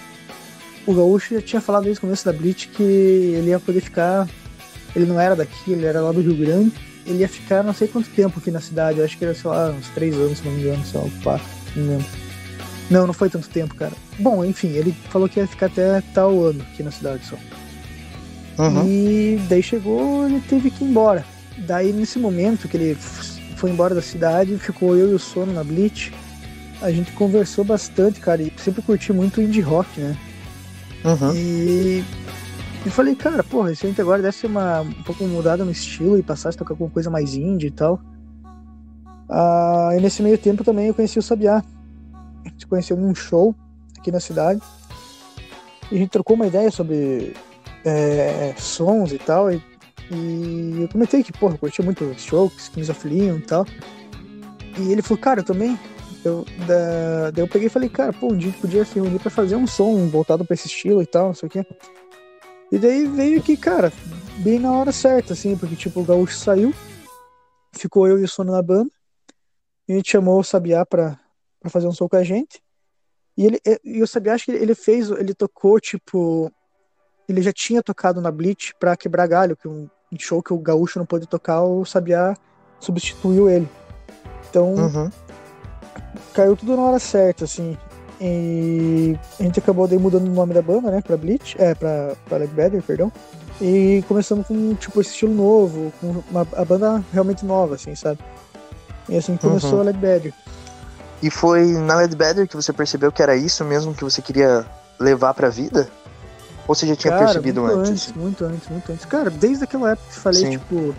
O 0.87 0.95
Gaúcho 0.95 1.35
já 1.35 1.43
tinha 1.43 1.61
falado 1.61 1.85
desde 1.85 1.99
o 1.99 2.01
começo 2.03 2.25
da 2.25 2.33
Blitz 2.33 2.67
que 2.67 2.83
ele 2.83 3.51
ia 3.51 3.61
poder 3.61 3.81
ficar. 3.81 4.29
Ele 4.97 5.07
não 5.07 5.21
era 5.21 5.37
daqui, 5.37 5.73
ele 5.73 5.85
era 5.85 6.01
lá 6.01 6.13
do 6.13 6.21
Rio 6.21 6.37
Grande. 6.37 6.73
Ele 7.07 7.19
ia 7.19 7.29
ficar 7.29 7.63
não 7.63 7.75
sei 7.75 7.89
quanto 7.89 8.09
tempo 8.11 8.39
aqui 8.39 8.51
na 8.51 8.61
cidade. 8.61 8.99
Eu 8.99 9.05
acho 9.05 9.17
que 9.19 9.25
era, 9.25 9.35
sei 9.35 9.51
lá, 9.51 9.71
uns 9.71 9.89
três 9.89 10.15
anos, 10.15 10.39
se 10.39 10.45
não 10.45 10.53
me 10.53 10.63
engano, 10.63 10.85
sei 10.87 11.01
lá, 11.01 11.07
quatro, 11.23 11.47
não 11.77 11.83
me 11.83 11.89
lembro. 11.91 12.07
Não, 12.91 13.07
não 13.07 13.15
foi 13.15 13.29
tanto 13.29 13.49
tempo, 13.51 13.75
cara. 13.75 13.93
Bom, 14.19 14.45
enfim, 14.45 14.69
ele 14.69 14.95
falou 15.11 15.29
que 15.29 15.39
ia 15.39 15.47
ficar 15.47 15.67
até 15.67 16.01
tal 16.15 16.43
ano 16.43 16.63
aqui 16.63 16.83
na 16.83 16.91
cidade 16.91 17.25
só. 17.27 17.37
Uhum. 18.59 18.89
E 18.89 19.41
daí 19.49 19.63
chegou, 19.63 20.27
ele 20.27 20.43
teve 20.49 20.71
que 20.71 20.85
ir 20.85 20.89
embora. 20.89 21.25
Daí 21.59 21.93
nesse 21.93 22.19
momento 22.19 22.67
que 22.67 22.77
ele 22.77 22.97
foi 23.59 23.71
embora 23.71 23.95
da 23.95 24.01
cidade, 24.01 24.57
ficou 24.59 24.97
eu 24.97 25.11
e 25.11 25.15
o 25.15 25.19
Sono 25.19 25.53
na 25.53 25.65
Blitz. 25.65 26.13
A 26.81 26.93
gente 26.93 27.11
conversou 27.13 27.65
bastante, 27.65 28.21
cara, 28.21 28.41
e 28.41 28.53
sempre 28.57 28.81
curti 28.83 29.13
muito 29.13 29.43
indie 29.43 29.61
rock, 29.61 30.01
né? 30.01 30.17
Uhum. 31.05 31.35
E 31.35 32.05
eu 32.87 32.93
falei, 32.93 33.17
cara, 33.17 33.43
porra, 33.43 33.73
esse 33.73 33.85
gente 33.85 34.01
agora 34.01 34.23
deve 34.23 34.37
ser 34.37 34.47
uma, 34.47 34.83
um 34.83 35.03
pouco 35.03 35.25
mudada 35.25 35.65
no 35.65 35.73
estilo 35.73 36.17
e 36.17 36.23
passar 36.23 36.51
a 36.51 36.53
tocar 36.53 36.75
alguma 36.75 36.91
coisa 36.91 37.11
mais 37.11 37.35
indie 37.35 37.67
e 37.67 37.71
tal. 37.73 38.01
Ah, 39.29 39.91
e 39.97 40.01
nesse 40.01 40.23
meio 40.23 40.39
tempo 40.39 40.63
também 40.63 40.87
eu 40.87 40.95
conheci 40.95 41.19
o 41.19 41.23
Sabiá. 41.23 41.63
A 42.45 42.49
gente 42.49 42.61
se 42.61 42.67
conheceu 42.67 42.97
num 42.97 43.15
show 43.15 43.57
aqui 43.99 44.13
na 44.13 44.21
cidade. 44.21 44.63
E 45.91 45.97
a 45.97 45.99
gente 45.99 46.11
trocou 46.11 46.37
uma 46.37 46.47
ideia 46.47 46.71
sobre 46.71 47.35
é, 47.85 48.55
sons 48.57 49.13
e 49.13 49.19
tal. 49.19 49.53
E, 49.53 49.61
e 50.11 50.83
eu 50.83 50.89
comentei 50.89 51.23
que, 51.23 51.33
porra, 51.33 51.55
eu 51.55 51.59
curtia 51.59 51.85
muito 51.85 52.05
Strokes, 52.13 52.69
Kings 52.69 52.91
of 52.91 53.07
Leon 53.09 53.37
e 53.39 53.43
tal. 53.43 53.67
E 54.79 54.93
ele 54.93 55.03
falou, 55.03 55.21
cara, 55.21 55.41
eu 55.41 55.45
também. 55.45 55.79
Eu, 56.25 56.45
da, 56.67 57.31
daí 57.31 57.45
eu 57.45 57.49
peguei 57.49 57.67
e 57.69 57.71
falei, 57.71 57.89
cara, 57.89 58.13
pô, 58.13 58.33
um 58.33 58.37
dia 58.37 58.53
podia 58.61 58.85
se 58.85 58.95
reunir 58.97 59.19
pra 59.19 59.31
fazer 59.31 59.55
um 59.57 59.67
som 59.67 60.09
voltado 60.09 60.45
pra 60.45 60.55
esse 60.55 60.67
estilo 60.67 61.01
e 61.03 61.07
tal, 61.07 61.29
não 61.29 61.35
sei 61.35 61.47
o 61.47 61.51
quê. 61.51 61.65
E 62.73 62.79
daí 62.79 63.07
veio 63.07 63.43
que, 63.43 63.57
cara, 63.57 63.93
bem 64.39 64.59
na 64.59 64.73
hora 64.73 64.93
certa, 64.93 65.33
assim, 65.33 65.57
porque 65.57 65.77
tipo, 65.77 66.01
o 66.01 66.05
Gaúcho 66.05 66.37
saiu, 66.37 66.75
ficou 67.73 68.07
eu 68.09 68.19
e 68.19 68.25
o 68.25 68.29
Sono 68.29 68.53
na 68.53 68.61
banda, 68.63 68.91
e 69.89 69.93
a 69.93 69.97
gente 69.97 70.11
chamou 70.11 70.39
o 70.41 70.45
Sabiá 70.45 70.85
pra, 70.85 71.19
pra 71.61 71.71
fazer 71.71 71.87
um 71.87 71.93
som 71.93 72.09
com 72.09 72.17
a 72.17 72.25
gente. 72.25 72.61
E 73.37 73.47
ele 73.47 73.61
e- 73.65 73.81
e 73.85 74.03
o 74.03 74.07
Sabiá, 74.07 74.35
acho 74.35 74.47
que 74.47 74.51
ele 74.53 74.75
fez, 74.75 75.11
ele 75.11 75.33
tocou, 75.33 75.79
tipo, 75.81 76.53
ele 77.29 77.41
já 77.41 77.53
tinha 77.53 77.83
tocado 77.83 78.21
na 78.21 78.31
Blitz 78.31 78.73
pra 78.79 78.97
quebrar 78.97 79.27
galho, 79.29 79.57
que 79.57 79.69
um 79.69 79.89
show 80.19 80.43
que 80.43 80.53
o 80.53 80.59
Gaúcho 80.59 80.99
não 80.99 81.07
pôde 81.07 81.27
tocar, 81.27 81.63
o 81.63 81.85
Sabiá 81.85 82.35
substituiu 82.81 83.49
ele. 83.51 83.69
Então, 84.49 84.75
Uhum. 84.75 85.11
caiu 86.33 86.57
tudo 86.57 86.77
na 86.77 86.83
hora 86.83 86.99
certa, 86.99 87.45
assim. 87.45 87.77
E 88.21 89.17
a 89.39 89.43
gente 89.43 89.59
acabou 89.59 89.87
daí 89.87 89.99
mudando 89.99 90.27
o 90.27 90.31
nome 90.35 90.55
da 90.55 90.63
banda, 90.63 90.91
né? 90.91 91.01
Pra 91.01 91.17
Bleach, 91.17 91.57
é, 91.61 91.75
pra, 91.75 92.15
pra 92.29 92.39
Led 92.39 92.53
Better, 92.53 92.83
perdão. 92.83 93.13
E 93.61 94.03
começamos 94.09 94.47
com, 94.47 94.75
tipo, 94.75 95.01
esse 95.01 95.11
estilo 95.11 95.35
novo, 95.35 95.93
com 96.01 96.23
uma, 96.31 96.47
a 96.57 96.65
banda 96.65 97.05
realmente 97.13 97.45
nova, 97.45 97.75
assim, 97.75 97.95
sabe? 97.95 98.19
E 99.09 99.17
assim 99.17 99.37
começou 99.37 99.75
Uhum. 99.75 99.81
a 99.81 99.85
Led 99.85 99.99
Better. 99.99 100.35
E 101.23 101.31
foi 101.31 101.67
na 101.73 101.97
Led 101.97 102.15
Better 102.15 102.47
que 102.49 102.55
você 102.57 102.73
percebeu 102.73 103.11
que 103.11 103.23
era 103.23 103.37
isso 103.37 103.65
mesmo 103.65 103.95
que 103.95 104.05
você 104.05 104.23
queria 104.23 104.65
levar 105.01 105.35
pra 105.35 105.49
vida? 105.49 105.89
Ou 106.69 106.75
você 106.75 106.87
já 106.87 106.95
tinha 106.95 107.13
Cara, 107.13 107.25
percebido 107.25 107.63
muito 107.63 107.79
antes? 107.79 107.91
antes, 107.91 108.13
muito 108.13 108.45
antes, 108.45 108.69
muito 108.69 108.93
antes. 108.93 109.05
Cara, 109.07 109.31
desde 109.31 109.65
aquela 109.65 109.93
época 109.93 110.07
que 110.09 110.19
falei, 110.21 110.43
Sim. 110.43 110.51
tipo, 110.51 110.95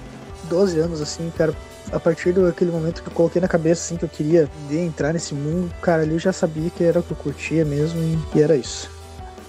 12 0.45 0.79
anos, 0.79 0.99
assim, 0.99 1.31
cara, 1.37 1.55
a 1.91 1.99
partir 1.99 2.33
daquele 2.33 2.71
momento 2.71 3.03
que 3.03 3.09
eu 3.09 3.13
coloquei 3.13 3.39
na 3.39 3.47
cabeça, 3.47 3.85
assim, 3.85 3.95
que 3.95 4.03
eu 4.03 4.09
queria 4.09 4.49
entrar 4.71 5.13
nesse 5.13 5.35
mundo, 5.35 5.71
cara, 5.79 6.01
ali 6.01 6.13
eu 6.13 6.19
já 6.19 6.33
sabia 6.33 6.71
que 6.71 6.83
era 6.83 6.99
o 6.99 7.03
que 7.03 7.11
eu 7.11 7.17
curtia 7.17 7.63
mesmo 7.63 8.01
e, 8.01 8.37
e 8.37 8.41
era 8.41 8.55
isso. 8.55 8.89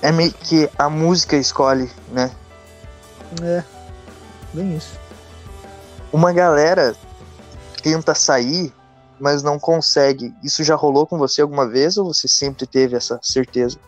É 0.03 0.13
meio 0.13 0.33
que 0.33 0.69
a 0.79 0.91
música 0.91 1.37
escolhe, 1.37 1.91
né? 2.09 2.31
É, 3.43 3.65
bem 4.53 4.77
isso. 4.77 4.99
Uma 6.13 6.33
galera 6.33 6.95
tenta 7.83 8.15
sair, 8.15 8.75
mas 9.19 9.43
não 9.43 9.59
consegue. 9.59 10.35
Isso 10.43 10.63
já 10.65 10.75
rolou 10.75 11.07
com 11.07 11.17
você 11.17 11.41
alguma 11.41 11.67
vez 11.67 11.97
ou 11.97 12.13
você 12.13 12.29
sempre 12.29 12.67
teve 12.67 12.97
essa 12.97 13.19
certeza? 13.23 13.79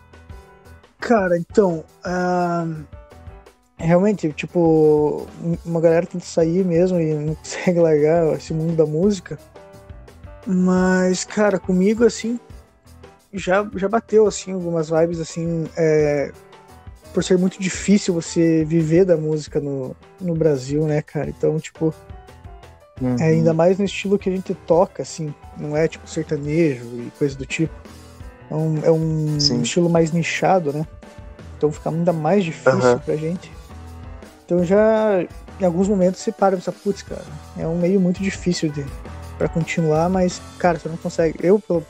Cara, 1.03 1.37
então, 1.37 1.83
ah, 2.01 2.65
realmente, 3.77 4.31
tipo, 4.31 5.27
uma 5.65 5.81
galera 5.81 6.05
tenta 6.05 6.23
sair 6.23 6.63
mesmo 6.63 6.97
e 6.99 7.13
não 7.13 7.35
consegue 7.43 7.79
largar 7.79 8.33
esse 8.37 8.53
mundo 8.53 8.73
da 8.73 8.85
música. 8.85 9.37
Mas, 10.47 11.25
cara, 11.25 11.59
comigo, 11.59 12.05
assim, 12.05 12.39
já, 13.33 13.69
já 13.75 13.89
bateu, 13.89 14.25
assim, 14.27 14.53
algumas 14.53 14.89
vibes, 14.89 15.19
assim, 15.19 15.65
é, 15.75 16.31
por 17.13 17.21
ser 17.21 17.37
muito 17.37 17.61
difícil 17.61 18.13
você 18.13 18.63
viver 18.63 19.03
da 19.03 19.17
música 19.17 19.59
no, 19.59 19.93
no 20.21 20.33
Brasil, 20.33 20.85
né, 20.85 21.01
cara? 21.01 21.29
Então, 21.29 21.59
tipo, 21.59 21.93
Uhum. 23.01 23.17
é, 23.19 23.23
ainda 23.23 23.53
mais 23.53 23.77
no 23.77 23.83
estilo 23.83 24.17
que 24.17 24.29
a 24.29 24.31
gente 24.31 24.53
toca, 24.53 25.03
assim, 25.03 25.33
não 25.57 25.75
é 25.75 25.85
tipo 25.87 26.07
sertanejo 26.07 26.85
e 26.85 27.11
coisa 27.17 27.35
do 27.35 27.45
tipo. 27.45 27.73
É 28.51 28.53
um, 28.55 28.79
é 28.83 28.91
um 28.91 29.39
Sim. 29.39 29.61
estilo 29.61 29.89
mais 29.89 30.11
nichado, 30.11 30.71
né? 30.73 30.85
Então 31.57 31.71
fica 31.71 31.89
ainda 31.89 32.13
mais 32.13 32.43
difícil 32.43 32.73
Aham. 32.73 32.99
pra 32.99 33.15
gente. 33.15 33.51
Então 34.45 34.63
já 34.63 35.25
em 35.59 35.65
alguns 35.65 35.87
momentos 35.87 36.19
você 36.21 36.31
para 36.31 36.55
e 36.55 36.57
pensa, 36.57 36.71
putz, 36.71 37.01
cara, 37.03 37.23
é 37.57 37.67
um 37.67 37.77
meio 37.77 37.99
muito 37.99 38.21
difícil 38.21 38.69
de 38.69 38.85
para 39.37 39.47
continuar, 39.49 40.09
mas, 40.09 40.41
cara, 40.59 40.77
você 40.79 40.87
não 40.89 40.97
consegue. 40.97 41.39
Eu, 41.41 41.59
pelo, 41.59 41.85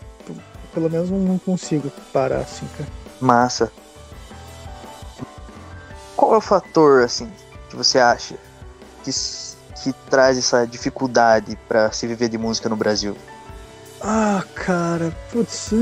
pelo 0.73 0.89
menos, 0.89 1.09
não- 1.09 1.37
consigo 1.37 1.91
parar 2.11 2.39
assim, 2.39 2.65
cara. 2.77 2.89
Massa. 3.19 3.71
Qual 6.15 6.33
é 6.33 6.37
o 6.37 6.41
fator, 6.41 7.03
assim, 7.03 7.29
que 7.69 7.75
você 7.75 7.99
acha 7.99 8.35
que, 9.03 9.11
que 9.83 9.93
traz 10.09 10.37
essa 10.37 10.65
dificuldade 10.65 11.57
pra 11.67 11.91
se 11.91 12.07
viver 12.07 12.29
de 12.29 12.37
música 12.37 12.69
no 12.69 12.75
Brasil? 12.75 13.15
Ah, 14.01 14.43
cara, 14.55 15.13
putz, 15.31 15.73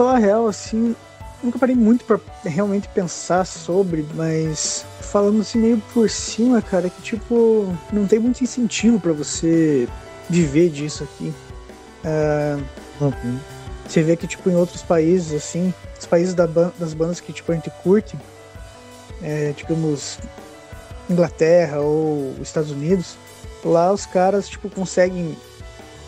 falar 0.00 0.14
a 0.14 0.18
real, 0.18 0.48
assim, 0.48 0.96
nunca 1.42 1.58
parei 1.58 1.76
muito 1.76 2.06
pra 2.06 2.18
realmente 2.42 2.88
pensar 2.88 3.44
sobre, 3.44 4.06
mas 4.14 4.86
falando 5.02 5.42
assim 5.42 5.58
meio 5.58 5.76
por 5.92 6.08
cima, 6.08 6.62
cara, 6.62 6.88
que 6.88 7.02
tipo, 7.02 7.70
não 7.92 8.06
tem 8.06 8.18
muito 8.18 8.42
incentivo 8.42 8.98
pra 8.98 9.12
você 9.12 9.86
viver 10.26 10.70
disso 10.70 11.04
aqui. 11.04 11.34
Ah, 12.02 12.58
Você 13.86 14.02
vê 14.02 14.16
que, 14.16 14.26
tipo, 14.26 14.48
em 14.48 14.56
outros 14.56 14.80
países, 14.80 15.34
assim, 15.34 15.74
os 15.98 16.06
países 16.06 16.32
da 16.32 16.46
ban 16.46 16.72
das 16.78 16.94
bandas 16.94 17.20
que, 17.20 17.30
tipo, 17.30 17.52
a 17.52 17.54
gente 17.54 17.70
curte, 17.82 18.16
é, 19.20 19.52
digamos, 19.54 20.18
Inglaterra 21.10 21.80
ou 21.80 22.34
Estados 22.40 22.70
Unidos, 22.70 23.16
lá 23.62 23.92
os 23.92 24.06
caras, 24.06 24.48
tipo, 24.48 24.70
conseguem 24.70 25.36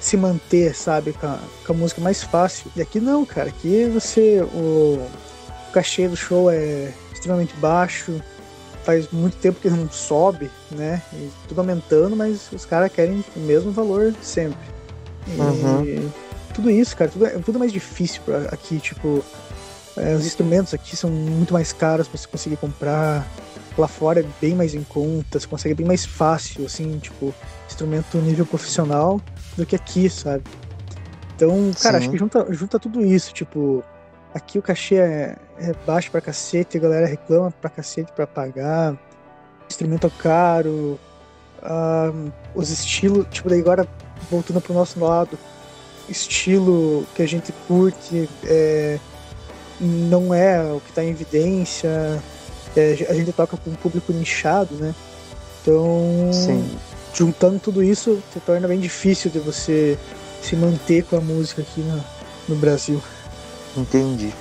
se 0.04 0.16
manter, 0.16 0.74
sabe, 0.74 1.12
com 1.12 1.26
a, 1.26 1.38
com 1.66 1.72
a 1.72 1.76
música 1.76 2.00
mais 2.00 2.22
fácil. 2.22 2.70
E 2.76 2.82
aqui 2.82 3.00
não, 3.00 3.24
cara, 3.24 3.48
aqui 3.48 3.86
você, 3.86 4.42
o, 4.42 5.08
o 5.68 5.72
cachê 5.72 6.08
do 6.08 6.16
show 6.16 6.50
é 6.50 6.92
extremamente 7.12 7.54
baixo, 7.56 8.20
faz 8.84 9.10
muito 9.12 9.36
tempo 9.36 9.60
que 9.60 9.70
não 9.70 9.88
sobe, 9.90 10.50
né, 10.70 11.00
e 11.12 11.30
tudo 11.46 11.60
aumentando, 11.60 12.16
mas 12.16 12.50
os 12.52 12.64
caras 12.64 12.90
querem 12.92 13.24
o 13.36 13.40
mesmo 13.40 13.70
valor 13.70 14.12
sempre. 14.20 14.58
E, 15.28 15.40
uhum 15.40 16.10
tudo 16.52 16.70
isso, 16.70 16.96
cara, 16.96 17.10
tudo 17.10 17.26
é 17.26 17.30
tudo 17.38 17.58
mais 17.58 17.72
difícil 17.72 18.20
pra, 18.24 18.38
aqui, 18.52 18.78
tipo, 18.78 19.24
é, 19.96 20.14
os 20.14 20.24
instrumentos 20.24 20.72
aqui 20.72 20.96
são 20.96 21.10
muito 21.10 21.52
mais 21.52 21.72
caros 21.72 22.06
para 22.06 22.18
você 22.18 22.28
conseguir 22.28 22.56
comprar. 22.56 23.26
Lá 23.76 23.88
fora 23.88 24.20
é 24.20 24.24
bem 24.38 24.54
mais 24.54 24.74
em 24.74 24.82
conta, 24.84 25.40
você 25.40 25.46
consegue 25.46 25.74
bem 25.74 25.86
mais 25.86 26.04
fácil, 26.04 26.66
assim, 26.66 26.98
tipo, 26.98 27.34
instrumento 27.66 28.18
nível 28.18 28.44
profissional 28.44 29.18
do 29.56 29.66
que 29.66 29.76
aqui, 29.76 30.08
sabe? 30.08 30.44
Então, 31.34 31.70
cara, 31.80 31.98
Sim. 31.98 32.04
acho 32.04 32.10
que 32.10 32.18
junta, 32.18 32.46
junta 32.50 32.78
tudo 32.78 33.04
isso, 33.04 33.32
tipo, 33.32 33.82
aqui 34.34 34.58
o 34.58 34.62
cachê 34.62 34.96
é, 34.96 35.36
é 35.58 35.72
baixo 35.86 36.10
pra 36.10 36.20
cacete, 36.20 36.76
a 36.76 36.80
galera 36.80 37.06
reclama 37.06 37.50
pra 37.50 37.70
cacete 37.70 38.12
pra 38.12 38.26
pagar, 38.26 38.96
instrumento 39.68 40.10
caro, 40.18 40.98
uh, 41.62 42.32
os 42.54 42.70
estilos, 42.70 43.26
tipo, 43.30 43.48
daí 43.48 43.60
agora 43.60 43.86
voltando 44.30 44.60
pro 44.60 44.74
nosso 44.74 45.00
lado, 45.00 45.38
estilo 46.08 47.06
que 47.14 47.22
a 47.22 47.26
gente 47.26 47.52
curte 47.66 48.28
é, 48.44 48.98
não 49.80 50.32
é 50.32 50.62
o 50.72 50.80
que 50.80 50.90
está 50.90 51.02
em 51.02 51.10
evidência. 51.10 52.22
É, 52.76 53.06
a 53.08 53.14
gente 53.14 53.32
toca 53.32 53.56
com 53.56 53.70
um 53.70 53.74
público 53.74 54.12
nichado, 54.12 54.74
né? 54.76 54.94
Então, 55.60 56.30
Sim. 56.32 56.78
Juntando 57.14 57.58
tudo 57.58 57.82
isso, 57.82 58.22
se 58.32 58.40
torna 58.40 58.66
bem 58.68 58.80
difícil 58.80 59.30
de 59.30 59.38
você 59.38 59.98
se 60.42 60.56
manter 60.56 61.04
com 61.04 61.16
a 61.16 61.20
música 61.20 61.62
aqui 61.62 61.80
no, 61.80 62.04
no 62.48 62.56
Brasil. 62.56 63.02
Entendi. 63.76 64.32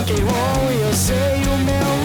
rock 0.00 0.10
and 0.12 0.24
roll, 0.24 0.70
eu 0.70 0.94
sei 0.94 1.42
o 1.44 1.58
meu 1.58 1.99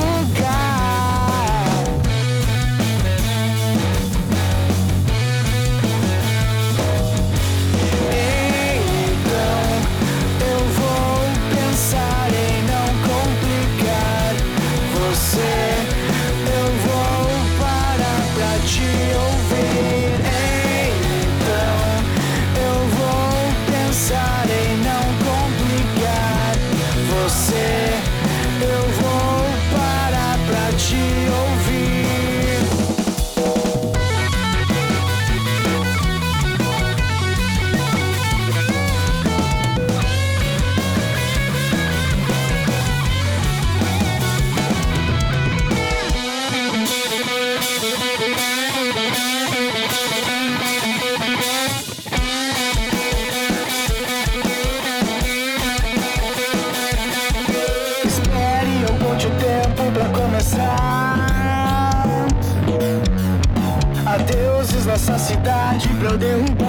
de 66.18 66.36
un 66.36 66.65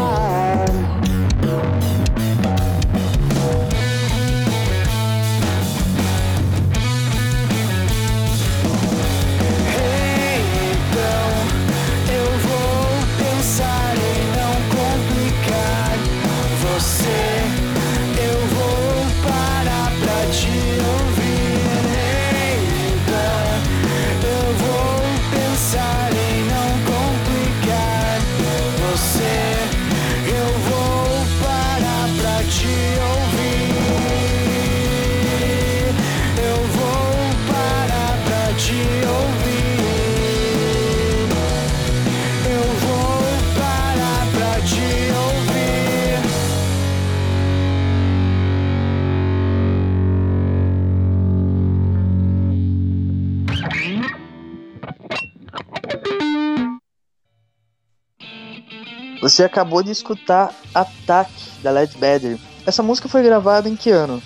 Você 59.36 59.44
acabou 59.44 59.82
de 59.82 59.90
escutar 59.90 60.50
Attack 60.74 61.30
da 61.62 61.70
Led 61.70 61.94
Better. 61.98 62.38
Essa 62.64 62.82
música 62.82 63.06
foi 63.06 63.22
gravada 63.22 63.68
em 63.68 63.76
que 63.76 63.90
ano? 63.90 64.22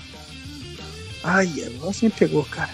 Ai, 1.25 1.53
ela 1.59 1.91
me 2.01 2.11
pegou, 2.11 2.45
cara. 2.45 2.71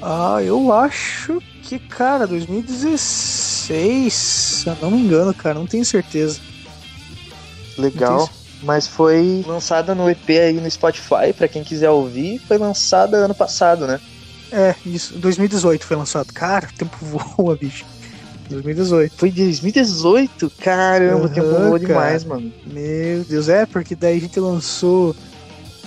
Ah, 0.00 0.38
eu 0.42 0.72
acho 0.72 1.42
que, 1.64 1.78
cara, 1.78 2.26
2016, 2.26 4.10
se 4.14 4.66
eu 4.66 4.74
não 4.80 4.90
me 4.90 5.00
engano, 5.00 5.34
cara, 5.34 5.58
não 5.58 5.66
tenho 5.66 5.84
certeza. 5.84 6.40
Legal. 7.76 8.30
Mas 8.62 8.86
foi 8.86 9.44
lançada 9.46 9.94
no 9.94 10.08
EP 10.08 10.30
aí 10.30 10.54
no 10.54 10.70
Spotify, 10.70 11.34
para 11.36 11.46
quem 11.46 11.62
quiser 11.62 11.90
ouvir, 11.90 12.38
foi 12.38 12.56
lançada 12.56 13.18
ano 13.18 13.34
passado, 13.34 13.86
né? 13.86 14.00
É, 14.50 14.74
isso, 14.86 15.18
2018 15.18 15.84
foi 15.84 15.94
lançado. 15.98 16.32
Cara, 16.32 16.70
o 16.70 16.72
tempo 16.72 16.96
voa, 17.04 17.54
bicho. 17.54 17.84
2018. 18.52 19.14
Foi 19.16 19.30
2018? 19.30 20.52
Caramba, 20.58 21.26
o 21.26 21.28
tempo 21.28 21.48
voa 21.48 21.78
demais, 21.78 22.24
mano. 22.24 22.52
Meu 22.66 23.24
Deus, 23.24 23.48
é, 23.48 23.66
porque 23.66 23.94
daí 23.94 24.18
a 24.18 24.20
gente 24.20 24.38
lançou 24.38 25.14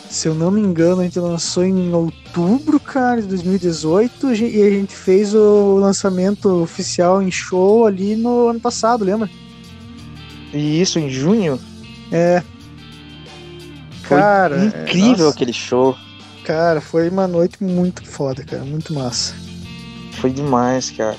se 0.09 0.27
eu 0.27 0.35
não 0.35 0.49
me 0.49 0.61
engano, 0.61 1.01
a 1.01 1.03
gente 1.03 1.19
lançou 1.19 1.63
em 1.63 1.93
outubro, 1.93 2.79
cara, 2.79 3.21
de 3.21 3.27
2018, 3.27 4.33
e 4.33 4.61
a 4.61 4.69
gente 4.69 4.95
fez 4.95 5.33
o 5.33 5.75
lançamento 5.75 6.61
oficial 6.61 7.21
em 7.21 7.31
show 7.31 7.85
ali 7.85 8.15
no 8.15 8.47
ano 8.47 8.59
passado, 8.59 9.03
lembra? 9.03 9.29
E 10.53 10.81
isso, 10.81 10.99
em 10.99 11.09
junho? 11.09 11.59
É. 12.11 12.41
Foi 14.03 14.17
cara. 14.17 14.65
Incrível 14.65 15.25
nossa, 15.25 15.35
aquele 15.35 15.53
show. 15.53 15.97
Cara, 16.45 16.79
foi 16.79 17.09
uma 17.09 17.27
noite 17.27 17.61
muito 17.63 18.05
foda, 18.05 18.43
cara, 18.43 18.63
muito 18.63 18.93
massa. 18.93 19.35
Foi 20.13 20.29
demais, 20.29 20.91
cara. 20.91 21.17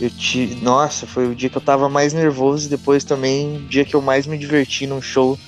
Eu 0.00 0.10
te... 0.10 0.58
Nossa, 0.62 1.06
foi 1.06 1.28
o 1.28 1.34
dia 1.34 1.48
que 1.48 1.56
eu 1.56 1.62
tava 1.62 1.88
mais 1.88 2.12
nervoso 2.12 2.66
e 2.66 2.70
depois 2.70 3.04
também 3.04 3.56
o 3.56 3.60
dia 3.60 3.84
que 3.84 3.94
eu 3.94 4.02
mais 4.02 4.26
me 4.26 4.36
diverti 4.36 4.86
num 4.86 5.00
show 5.00 5.38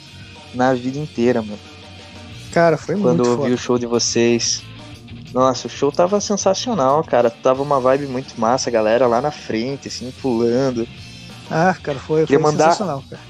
na 0.55 0.73
vida 0.75 0.99
inteira, 0.99 1.43
mano. 1.43 1.59
Cara, 2.53 2.77
foi 2.77 2.97
Quando 2.97 3.25
muito 3.25 3.43
eu 3.43 3.45
vi 3.45 3.53
o 3.53 3.59
show 3.59 3.79
de 3.79 3.87
vocês. 3.87 4.63
Nossa, 5.33 5.67
o 5.67 5.71
show 5.71 5.91
tava 5.91 6.21
sensacional, 6.21 7.03
cara. 7.03 7.29
Tava 7.29 7.63
uma 7.63 7.81
vibe 7.81 8.07
muito 8.07 8.41
massa, 8.41 8.71
a 8.71 8.73
galera 8.73 9.09
lá 9.09 9.21
na 9.21 9.33
frente, 9.33 9.89
assim, 9.89 10.13
pulando. 10.23 10.87
Ah, 11.51 11.75
cara, 11.83 11.99
foi, 11.99 12.25
Queria 12.25 12.39
foi 12.39 12.53
mandar... 12.53 12.67
sensacional, 12.67 13.03
cara. 13.11 13.21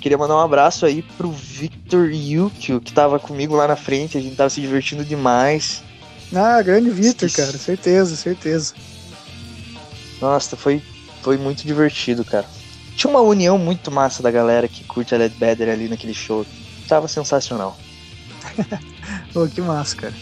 Queria 0.00 0.18
mandar 0.18 0.36
um 0.36 0.40
abraço 0.40 0.86
aí 0.86 1.02
pro 1.16 1.30
Victor 1.30 2.12
Yukio, 2.12 2.80
que 2.80 2.92
tava 2.92 3.18
comigo 3.18 3.56
lá 3.56 3.66
na 3.66 3.74
frente, 3.74 4.16
a 4.16 4.20
gente 4.20 4.36
tava 4.36 4.50
se 4.50 4.60
divertindo 4.60 5.04
demais. 5.04 5.82
Ah, 6.34 6.60
grande 6.62 6.90
Victor, 6.90 7.30
cara, 7.30 7.56
certeza, 7.56 8.14
certeza. 8.14 8.74
Nossa, 10.20 10.56
foi, 10.56 10.82
foi 11.22 11.36
muito 11.36 11.66
divertido, 11.66 12.24
cara. 12.24 12.46
Tinha 12.96 13.10
uma 13.10 13.20
união 13.20 13.56
muito 13.56 13.90
massa 13.90 14.22
da 14.22 14.30
galera 14.30 14.66
que 14.66 14.82
curte 14.84 15.14
a 15.14 15.18
Led 15.18 15.34
Better 15.36 15.68
ali 15.68 15.88
naquele 15.88 16.14
show. 16.14 16.44
Tava 16.88 17.06
sensacional. 17.06 17.76
Pô, 19.32 19.46
que 19.46 19.60
massa, 19.60 19.96
cara. 19.96 20.14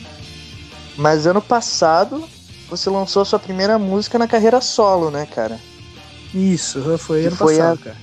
Mas 0.97 1.27
ano 1.27 1.41
passado 1.41 2.29
você 2.69 2.91
lançou 2.91 3.23
a 3.23 3.25
sua 3.25 3.39
primeira 3.39 3.79
música 3.79 4.19
na 4.19 4.27
carreira 4.27 4.61
solo, 4.61 5.11
né, 5.11 5.27
cara? 5.27 5.59
Isso, 6.35 6.99
foi 6.99 7.23
que 7.23 7.27
ano 7.29 7.37
foi 7.37 7.57
passado, 7.57 7.81
a... 7.81 7.85
cara. 7.85 7.97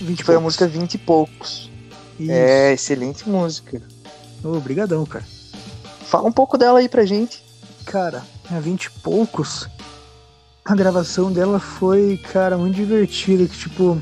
20 0.00 0.18
que 0.18 0.24
foi 0.24 0.34
a 0.34 0.40
música 0.40 0.66
20 0.66 0.94
e 0.94 0.98
poucos. 0.98 1.70
Isso. 2.18 2.30
É, 2.32 2.72
excelente 2.72 3.28
música. 3.28 3.80
Obrigadão, 4.42 5.04
cara. 5.06 5.24
Fala 6.06 6.28
um 6.28 6.32
pouco 6.32 6.58
dela 6.58 6.78
aí 6.78 6.88
pra 6.88 7.04
gente. 7.04 7.42
Cara, 7.84 8.22
a 8.50 8.58
20 8.58 8.84
e 8.84 8.90
poucos, 8.90 9.68
a 10.64 10.74
gravação 10.74 11.30
dela 11.32 11.58
foi, 11.60 12.18
cara, 12.32 12.56
muito 12.56 12.76
divertida. 12.76 13.46
Que, 13.46 13.56
tipo, 13.56 13.98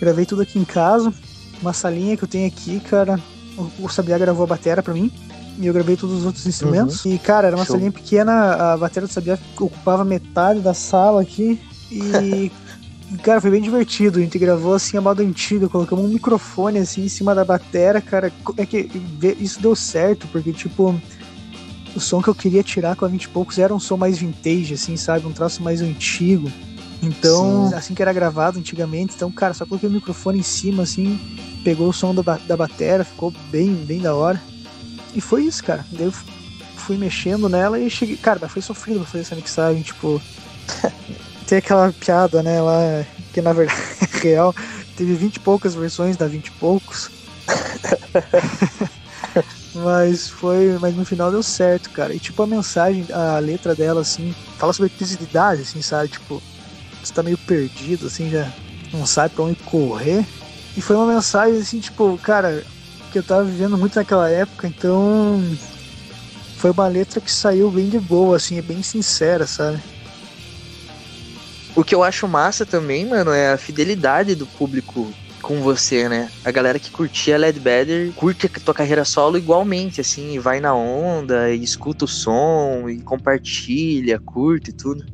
gravei 0.00 0.24
tudo 0.24 0.42
aqui 0.42 0.58
em 0.58 0.64
casa. 0.64 1.12
Uma 1.60 1.72
salinha 1.72 2.16
que 2.16 2.24
eu 2.24 2.28
tenho 2.28 2.46
aqui, 2.46 2.80
cara 2.80 3.18
o 3.78 3.88
Sabiá 3.88 4.18
gravou 4.18 4.44
a 4.44 4.46
bateria 4.46 4.82
pra 4.82 4.94
mim. 4.94 5.10
E 5.58 5.66
eu 5.66 5.72
gravei 5.72 5.96
todos 5.96 6.18
os 6.18 6.24
outros 6.24 6.46
instrumentos. 6.46 7.04
Uhum. 7.04 7.14
E, 7.14 7.18
cara, 7.18 7.46
era 7.46 7.56
uma 7.56 7.64
Show. 7.64 7.76
salinha 7.76 7.92
pequena, 7.92 8.72
a 8.72 8.76
bateria 8.76 9.06
do 9.06 9.12
Sabiá 9.12 9.38
ocupava 9.54 10.04
metade 10.04 10.60
da 10.60 10.74
sala 10.74 11.22
aqui. 11.22 11.60
E, 11.90 12.50
cara, 13.22 13.40
foi 13.40 13.52
bem 13.52 13.62
divertido. 13.62 14.18
A 14.18 14.22
gente 14.22 14.38
gravou 14.38 14.74
assim 14.74 14.96
a 14.96 15.00
moda 15.00 15.22
antiga, 15.22 15.68
colocamos 15.68 16.04
um 16.04 16.08
microfone 16.08 16.78
assim 16.78 17.04
em 17.04 17.08
cima 17.08 17.34
da 17.34 17.44
bateria, 17.44 18.00
cara. 18.00 18.32
É 18.56 18.66
que 18.66 18.90
isso 19.38 19.62
deu 19.62 19.76
certo, 19.76 20.26
porque, 20.32 20.52
tipo, 20.52 21.00
o 21.94 22.00
som 22.00 22.20
que 22.20 22.28
eu 22.28 22.34
queria 22.34 22.62
tirar 22.62 22.96
com 22.96 23.04
a 23.04 23.08
20 23.08 23.24
e 23.24 23.28
poucos 23.28 23.58
era 23.58 23.74
um 23.74 23.80
som 23.80 23.96
mais 23.96 24.18
vintage, 24.18 24.74
assim, 24.74 24.96
sabe? 24.96 25.26
Um 25.26 25.32
traço 25.32 25.62
mais 25.62 25.80
antigo. 25.80 26.50
Então, 27.02 27.68
Sim. 27.68 27.74
assim 27.74 27.94
que 27.94 28.02
era 28.02 28.12
gravado 28.12 28.58
antigamente, 28.58 29.14
então, 29.14 29.30
cara, 29.30 29.52
só 29.52 29.66
coloquei 29.66 29.88
o 29.88 29.92
microfone 29.92 30.38
em 30.38 30.42
cima, 30.42 30.82
assim, 30.82 31.20
pegou 31.62 31.88
o 31.88 31.92
som 31.92 32.14
da, 32.14 32.38
da 32.46 32.56
bateria, 32.56 33.04
ficou 33.04 33.32
bem, 33.50 33.74
bem 33.74 34.00
da 34.00 34.14
hora. 34.14 34.40
E 35.14 35.20
foi 35.20 35.44
isso, 35.44 35.62
cara. 35.62 35.84
Daí 35.92 36.06
eu 36.06 36.12
fui 36.76 36.96
mexendo 36.96 37.48
nela 37.48 37.78
e 37.78 37.88
cheguei. 37.88 38.16
Cara, 38.16 38.38
mas 38.40 38.50
foi 38.50 38.62
sofrido 38.62 39.00
pra 39.00 39.08
fazer 39.08 39.22
essa 39.22 39.36
mixagem, 39.36 39.82
tipo. 39.82 40.20
tem 41.46 41.58
aquela 41.58 41.92
piada, 41.92 42.42
né, 42.42 42.60
lá, 42.60 43.04
que 43.32 43.40
na 43.40 43.52
verdade 43.52 43.80
é 44.00 44.18
real. 44.18 44.54
Teve 44.96 45.14
vinte 45.14 45.36
e 45.36 45.40
poucas 45.40 45.74
versões 45.74 46.16
da 46.16 46.26
vinte 46.26 46.48
e 46.48 46.52
poucos. 46.52 47.10
mas 49.74 50.28
foi. 50.28 50.78
Mas 50.80 50.94
no 50.94 51.04
final 51.04 51.30
deu 51.30 51.42
certo, 51.42 51.90
cara. 51.90 52.14
E 52.14 52.20
tipo, 52.20 52.42
a 52.42 52.46
mensagem, 52.46 53.06
a 53.12 53.38
letra 53.38 53.74
dela, 53.74 54.00
assim, 54.00 54.34
fala 54.58 54.72
sobre 54.72 54.90
crise 54.90 55.16
de 55.16 55.24
idade, 55.24 55.62
assim, 55.62 55.82
sabe? 55.82 56.08
Tipo, 56.08 56.42
você 57.02 57.12
tá 57.12 57.22
meio 57.22 57.38
perdido, 57.38 58.06
assim, 58.06 58.30
já 58.30 58.50
não 58.92 59.06
sabe 59.06 59.34
pra 59.34 59.44
onde 59.44 59.56
correr. 59.56 60.24
E 60.76 60.80
foi 60.80 60.96
uma 60.96 61.06
mensagem 61.06 61.60
assim, 61.60 61.78
tipo, 61.78 62.18
cara, 62.18 62.64
que 63.12 63.18
eu 63.18 63.22
tava 63.22 63.44
vivendo 63.44 63.78
muito 63.78 63.96
naquela 63.96 64.28
época, 64.28 64.66
então 64.66 65.40
foi 66.56 66.70
uma 66.72 66.88
letra 66.88 67.20
que 67.20 67.30
saiu 67.30 67.70
bem 67.70 67.88
de 67.88 68.00
boa, 68.00 68.36
assim, 68.36 68.58
é 68.58 68.62
bem 68.62 68.82
sincera, 68.82 69.46
sabe? 69.46 69.80
O 71.76 71.84
que 71.84 71.94
eu 71.94 72.02
acho 72.02 72.26
massa 72.26 72.64
também, 72.64 73.06
mano, 73.06 73.32
é 73.32 73.52
a 73.52 73.58
fidelidade 73.58 74.34
do 74.34 74.46
público 74.46 75.12
com 75.44 75.60
você, 75.60 76.08
né? 76.08 76.30
A 76.44 76.50
galera 76.50 76.78
que 76.78 76.90
curtia 76.90 77.36
Led 77.36 77.60
Better 77.60 78.12
curte 78.14 78.46
a 78.46 78.60
tua 78.60 78.74
carreira 78.74 79.04
solo 79.04 79.36
igualmente, 79.36 80.00
assim, 80.00 80.32
e 80.32 80.38
vai 80.38 80.58
na 80.58 80.74
onda, 80.74 81.50
e 81.52 81.62
escuta 81.62 82.06
o 82.06 82.08
som, 82.08 82.88
e 82.88 83.00
compartilha, 83.00 84.18
curte 84.18 84.70
e 84.70 84.72
tudo. 84.72 85.04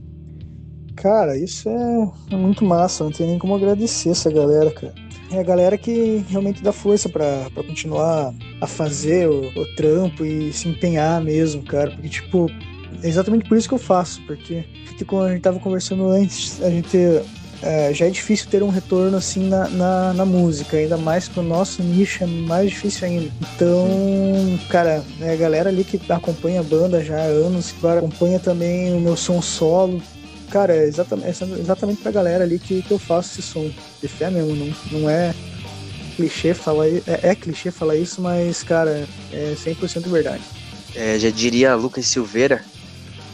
Cara, 0.96 1.36
isso 1.36 1.68
é, 1.68 2.34
é 2.34 2.36
muito 2.36 2.64
massa, 2.64 3.04
não 3.04 3.10
tem 3.10 3.26
nem 3.26 3.38
como 3.38 3.54
agradecer 3.54 4.10
essa 4.10 4.30
galera, 4.30 4.70
cara 4.70 4.94
é 5.32 5.38
a 5.38 5.44
galera 5.44 5.78
que 5.78 6.24
realmente 6.28 6.60
dá 6.62 6.72
força 6.72 7.08
para 7.08 7.48
continuar 7.54 8.34
a 8.60 8.66
fazer 8.66 9.28
o, 9.28 9.46
o, 9.56 9.76
trampo 9.76 10.24
e 10.24 10.52
se 10.52 10.68
empenhar 10.68 11.22
mesmo, 11.22 11.62
cara. 11.62 11.92
Porque, 11.92 12.08
tipo, 12.08 12.50
é 13.00 13.08
exatamente 13.08 13.48
por 13.48 13.56
isso 13.56 13.68
que 13.68 13.74
eu 13.74 13.78
faço, 13.78 14.20
porque 14.26 14.64
como 15.06 15.22
a 15.22 15.32
gente 15.32 15.42
tava 15.42 15.58
conversando 15.58 16.08
antes, 16.08 16.60
a 16.62 16.68
gente 16.68 16.98
é, 17.62 17.92
já 17.92 18.06
é 18.06 18.10
difícil 18.10 18.48
ter 18.48 18.62
um 18.62 18.68
retorno 18.68 19.16
assim 19.16 19.48
na, 19.48 19.68
na, 19.68 20.14
na, 20.14 20.24
música, 20.24 20.76
ainda 20.76 20.96
mais 20.96 21.28
que 21.28 21.38
o 21.38 21.42
nosso 21.42 21.82
nicho 21.82 22.24
é 22.24 22.26
mais 22.26 22.70
difícil 22.70 23.06
ainda. 23.06 23.30
Então, 23.54 24.58
cara, 24.68 25.04
é 25.20 25.32
a 25.32 25.36
galera 25.36 25.68
ali 25.68 25.84
que 25.84 26.00
acompanha 26.10 26.60
a 26.60 26.62
banda 26.62 27.04
já 27.04 27.16
há 27.18 27.24
anos, 27.24 27.72
que 27.72 27.86
acompanha 27.86 28.38
também 28.38 28.94
o 28.94 29.00
meu 29.00 29.16
som 29.16 29.42
solo, 29.42 30.02
cara, 30.50 30.74
é 30.74 30.84
exatamente, 30.84 31.44
é 31.44 31.58
exatamente 31.58 32.02
pra 32.02 32.10
galera 32.10 32.44
ali 32.44 32.58
que, 32.58 32.82
que 32.82 32.90
eu 32.90 32.98
faço 32.98 33.38
esse 33.38 33.42
som. 33.42 33.70
De 34.00 34.08
fé 34.08 34.30
mesmo, 34.30 34.54
não, 34.54 35.00
não 35.00 35.10
é 35.10 35.34
clichê 36.16 36.54
falar 36.54 36.88
é, 36.88 37.02
é 37.06 37.34
clichê 37.34 37.70
falar 37.70 37.96
isso, 37.96 38.20
mas, 38.20 38.62
cara, 38.62 39.06
é 39.32 39.54
100% 39.54 40.08
verdade. 40.08 40.42
É, 40.94 41.18
já 41.18 41.30
diria 41.30 41.74
Lucas 41.74 42.06
Silveira 42.06 42.64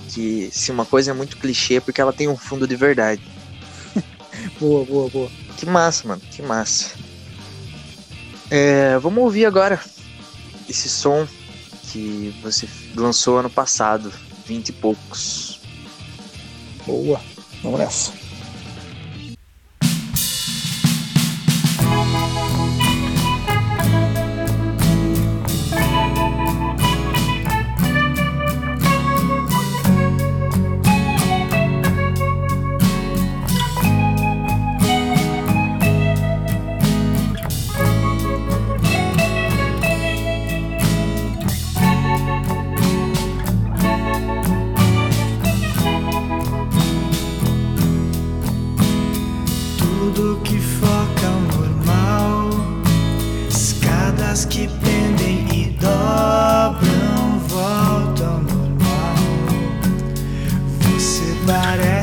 que 0.08 0.48
se 0.52 0.70
uma 0.70 0.84
coisa 0.84 1.10
é 1.10 1.14
muito 1.14 1.36
clichê 1.36 1.74
é 1.74 1.80
porque 1.80 2.00
ela 2.00 2.12
tem 2.12 2.28
um 2.28 2.36
fundo 2.36 2.66
de 2.66 2.76
verdade. 2.76 3.20
Boa, 4.58 4.84
boa, 4.84 5.10
boa. 5.10 5.30
Que 5.56 5.66
massa, 5.66 6.08
mano, 6.08 6.22
que 6.30 6.42
massa. 6.42 6.94
É, 8.50 8.98
vamos 8.98 9.24
ouvir 9.24 9.46
agora 9.46 9.80
esse 10.68 10.88
som 10.88 11.26
que 11.90 12.34
você 12.42 12.68
lançou 12.94 13.38
ano 13.38 13.50
passado, 13.50 14.12
20 14.46 14.68
e 14.68 14.72
poucos. 14.72 15.60
Boa. 16.86 17.20
Vamos 17.62 17.80
nessa. 17.80 18.25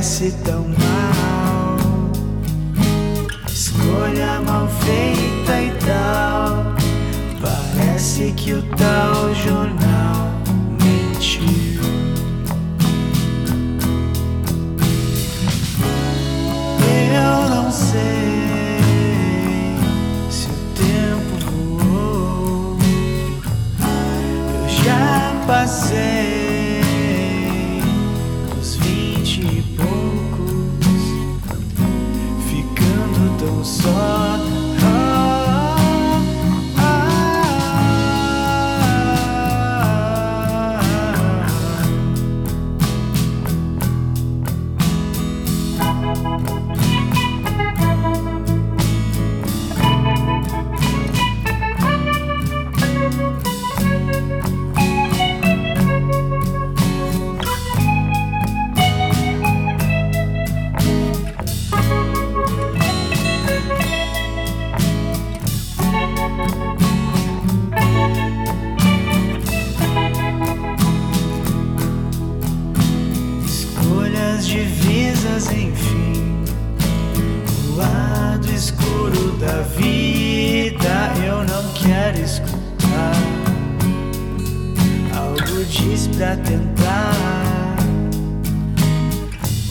Parece 0.04 0.32
tão 0.44 0.68
mal. 0.68 1.78
Escolha 3.48 4.42
mal 4.42 4.68
feita 4.68 5.62
e 5.62 5.72
tal. 5.86 6.76
Parece 7.42 8.34
que 8.34 8.52
o 8.52 8.62
tal 8.76 9.34
jornal 9.34 10.30
mentiu. 10.82 11.82
Eu 17.14 17.50
não 17.50 17.72
sei 17.72 18.42
se 20.30 20.50
o 20.50 20.54
tempo 20.76 21.34
voou. 21.80 22.78
Eu 24.54 24.70
já 24.84 25.34
passei 25.48 26.43
ficando 33.44 33.84
tão 33.84 34.53
da 79.54 79.62
vida 79.62 81.14
eu 81.24 81.44
não 81.44 81.72
quero 81.74 82.20
escutar. 82.20 83.14
Algo 85.16 85.66
diz 85.66 86.08
pra 86.08 86.36
tentar. 86.38 87.14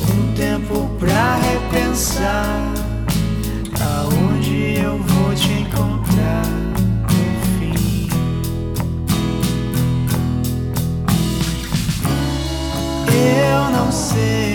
Um 0.09 0.35
tempo 0.35 0.89
pra 1.01 1.37
repensar. 1.37 2.73
Aonde 3.81 4.81
eu 4.81 4.99
vou 4.99 5.35
te 5.35 5.53
encontrar 5.53 6.47
no 7.03 7.33
fim. 7.59 8.09
Eu 13.11 13.71
não 13.77 13.91
sei 13.91 14.52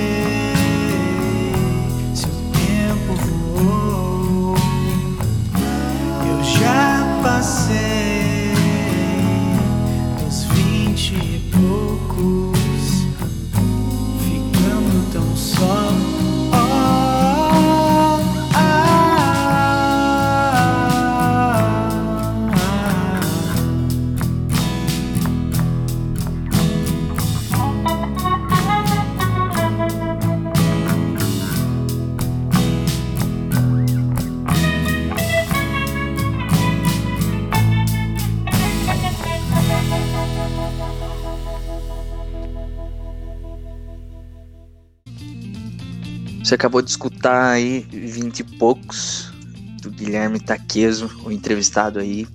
Você 46.48 46.56
acabou 46.56 46.82
de 46.82 46.90
escutar 46.90 47.52
aí 47.52 47.82
vinte 47.92 48.40
e 48.40 48.44
poucos 48.46 49.34
do 49.82 49.92
Guilherme 49.92 50.40
Taqueso, 50.40 51.12
o 51.26 51.30
entrevistado 51.30 52.00
aí 52.00 52.26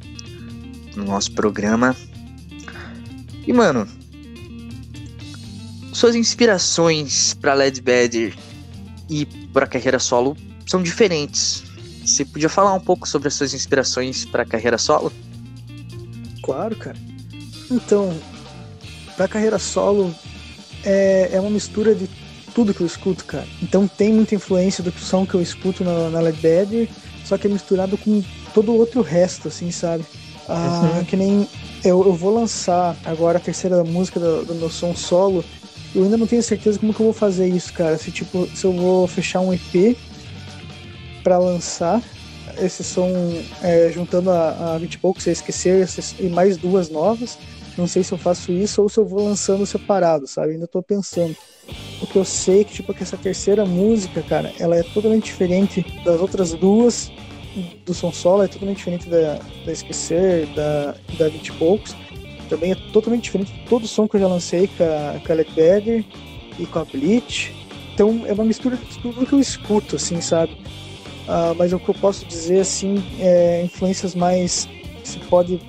no 0.95 1.05
nosso 1.05 1.33
programa. 1.33 1.97
E 3.47 3.55
mano, 3.55 3.89
suas 5.95 6.15
inspirações 6.15 7.33
para 7.33 7.55
Led 7.55 7.81
Vedder 7.81 8.35
e 9.09 9.25
para 9.25 9.67
carreira 9.67 9.99
solo 9.99 10.37
são 10.67 10.83
diferentes. 10.83 11.65
Você 12.05 12.23
podia 12.27 12.51
falar 12.51 12.75
um 12.75 12.81
pouco 12.81 13.09
sobre 13.09 13.29
as 13.29 13.35
suas 13.35 13.55
inspirações 13.55 14.27
para 14.27 14.45
carreira 14.45 14.77
solo? 14.77 15.11
Claro, 16.43 16.77
cara. 16.77 16.99
Então, 17.71 18.15
pra 19.17 19.27
carreira 19.27 19.59
solo, 19.59 20.15
é, 20.85 21.31
é 21.33 21.41
uma 21.41 21.49
mistura 21.49 21.95
de 21.95 22.07
tudo 22.55 22.75
que 22.75 22.81
eu 22.81 22.87
escuto, 22.87 23.25
cara. 23.25 23.47
Então 23.63 23.87
tem 23.89 24.13
muita 24.13 24.35
influência 24.35 24.83
do 24.83 24.93
som 24.93 25.27
que 25.27 25.35
eu 25.35 25.43
escuto 25.43 25.85
na, 25.85 26.11
na 26.11 26.21
Led 26.21 26.39
Vedder, 26.39 26.89
só 27.25 27.39
que 27.39 27.47
é 27.47 27.51
misturado 27.51 27.97
com 27.97 28.23
todo 28.55 28.73
o 28.73 28.79
outro 28.79 29.03
resto, 29.03 29.49
assim, 29.49 29.71
sabe? 29.71 30.05
Ah, 30.49 31.03
Que 31.07 31.17
nem 31.17 31.49
eu, 31.85 32.05
eu 32.05 32.15
vou 32.15 32.35
lançar 32.35 32.97
agora 33.05 33.39
a 33.39 33.41
terceira 33.41 33.83
música 33.85 34.19
do, 34.19 34.45
do 34.45 34.55
meu 34.55 34.71
som 34.71 34.95
solo. 34.95 35.45
Eu 35.95 36.05
ainda 36.05 36.17
não 36.17 36.27
tenho 36.27 36.43
certeza 36.43 36.79
como 36.79 36.93
que 36.95 37.01
eu 37.01 37.05
vou 37.05 37.13
fazer 37.13 37.49
isso, 37.49 37.73
cara. 37.73 37.99
Se 37.99 38.11
tipo, 38.11 38.49
se 38.55 38.65
eu 38.65 38.73
vou 38.73 39.07
fechar 39.07 39.41
um 39.41 39.53
EP 39.53 39.97
pra 41.23 41.39
lançar 41.39 42.03
esse 42.61 42.83
som 42.85 43.11
é, 43.63 43.91
juntando 43.93 44.31
a, 44.31 44.75
a 44.75 44.79
20 44.79 44.95
e 44.95 44.99
poucos, 44.99 45.27
esquecer, 45.27 45.87
e 46.19 46.29
mais 46.29 46.57
duas 46.57 46.89
novas. 46.89 47.39
Não 47.77 47.87
sei 47.87 48.03
se 48.03 48.13
eu 48.13 48.19
faço 48.19 48.53
isso 48.53 48.83
ou 48.83 48.89
se 48.89 48.99
eu 48.99 49.05
vou 49.05 49.25
lançando 49.25 49.65
separado, 49.65 50.27
sabe? 50.27 50.53
Ainda 50.53 50.67
tô 50.67 50.83
pensando. 50.83 51.37
O 52.01 52.07
que 52.07 52.17
eu 52.17 52.25
sei 52.25 52.65
que, 52.65 52.73
tipo, 52.75 52.93
que 52.93 53.03
essa 53.03 53.17
terceira 53.17 53.65
música, 53.65 54.23
cara, 54.23 54.53
ela 54.59 54.77
é 54.77 54.83
totalmente 54.83 55.25
diferente 55.25 55.87
das 56.05 56.21
outras 56.21 56.53
duas 56.53 57.11
do 57.85 57.95
som 57.95 58.13
solo, 58.13 58.43
é 58.43 58.49
totalmente 58.49 58.79
diferente 58.79 59.09
da, 59.09 59.39
da 59.65 59.73
Esquecer, 59.73 60.47
da, 60.49 60.95
da 61.19 61.29
20 61.29 61.49
e 61.49 61.53
poucos. 61.53 61.97
Também 62.49 62.73
é 62.73 62.75
totalmente 62.93 63.25
diferente 63.25 63.53
de 63.53 63.61
todo 63.69 63.85
o 63.85 63.89
som 63.89 64.09
que 64.09 64.17
eu 64.17 64.21
já 64.21 64.27
lancei 64.27 64.69
com 64.69 64.85
a, 64.85 65.21
com 65.21 65.33
a 65.33 65.37
e 66.59 66.67
com 66.67 66.79
a 66.79 66.85
Bleach. 66.85 67.55
Então 67.95 68.25
é 68.27 68.33
uma 68.33 68.45
mistura 68.45 68.77
de 68.77 68.99
tudo 68.99 69.27
que 69.27 69.33
eu 69.33 69.41
escuto, 69.41 69.97
assim, 69.97 70.21
sabe? 70.21 70.57
Ah, 71.29 71.55
mas 71.57 71.73
o 71.73 71.79
que 71.79 71.89
eu 71.89 71.95
posso 71.95 72.25
dizer, 72.27 72.61
assim, 72.61 73.03
é 73.19 73.63
influências 73.63 74.15
mais 74.15 74.69
que 75.03 75.09
se 75.09 75.19
pode 75.21 75.61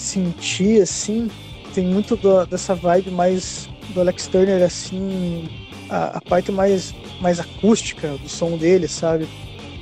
sentir, 0.00 0.80
assim, 0.82 1.28
tem 1.74 1.84
muito 1.84 2.16
do- 2.16 2.46
dessa 2.46 2.74
vibe 2.74 3.10
mais 3.10 3.68
do 3.90 4.00
Alex 4.00 4.26
Turner, 4.28 4.62
assim, 4.62 5.44
a, 5.88 6.18
a 6.18 6.20
parte 6.20 6.52
mais, 6.52 6.94
mais 7.20 7.40
acústica 7.40 8.08
do 8.22 8.28
som 8.28 8.56
dele, 8.56 8.86
sabe? 8.88 9.26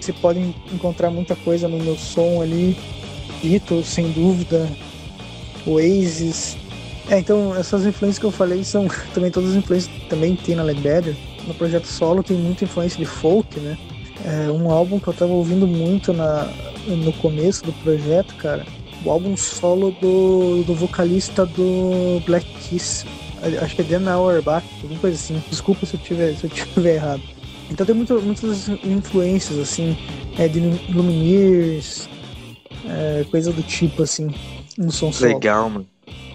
Você 0.01 0.13
pode 0.13 0.39
en- 0.39 0.55
encontrar 0.73 1.11
muita 1.11 1.35
coisa 1.37 1.69
no 1.69 1.79
meu 1.79 1.97
som 1.97 2.41
ali, 2.41 2.77
Beatles, 3.43 3.87
sem 3.89 4.11
dúvida, 4.13 4.69
Oasis. 5.67 6.57
É, 7.09 7.19
então 7.19 7.55
essas 7.55 7.85
influências 7.87 8.19
que 8.19 8.25
eu 8.25 8.31
falei 8.31 8.65
são 8.65 8.87
também 9.15 9.31
todas 9.31 9.51
as 9.51 9.57
influências 9.57 9.93
que 9.93 10.07
também 10.07 10.35
tem 10.37 10.55
na 10.55 10.63
Led 10.63 10.81
Vedder. 10.81 11.17
No 11.47 11.55
projeto 11.55 11.87
solo 11.87 12.23
tem 12.23 12.37
muita 12.37 12.65
influência 12.65 12.99
de 12.99 13.05
folk, 13.05 13.59
né? 13.61 13.77
É 14.25 14.51
um 14.51 14.71
álbum 14.71 14.99
que 14.99 15.07
eu 15.07 15.13
tava 15.15 15.33
ouvindo 15.33 15.67
muito 15.67 16.13
na, 16.13 16.51
no 16.87 17.13
começo 17.15 17.65
do 17.65 17.73
projeto, 17.75 18.35
cara. 18.37 18.65
O 19.07 19.11
álbum 19.13 19.37
solo 19.37 19.93
do, 20.01 20.65
do 20.65 20.75
vocalista 20.75 21.47
do 21.47 22.21
Black 22.27 22.45
Kiss. 22.61 23.07
Acho 23.63 23.77
que 23.77 23.83
é 23.83 23.85
Dan 23.85 24.11
Auerbach, 24.11 24.67
alguma 24.83 24.99
coisa 24.99 25.17
assim. 25.17 25.41
Desculpa 25.49 25.87
se 25.87 25.95
eu 25.95 26.01
tiver, 26.01 26.35
se 26.35 26.45
eu 26.45 26.51
tiver 26.51 26.97
errado. 26.97 27.23
Então 27.71 27.87
tem 27.87 27.95
muito, 27.95 28.21
muitas 28.21 28.69
influências, 28.85 29.61
assim, 29.61 29.97
é, 30.37 30.49
de 30.49 30.59
Lumineers, 30.93 32.09
é, 32.85 33.25
coisa 33.31 33.53
do 33.53 33.63
tipo, 33.63 34.03
assim, 34.03 34.35
no 34.77 34.91
som 34.91 35.13
solo. 35.13 35.35
Legal, 35.35 35.71
mano. 35.71 35.87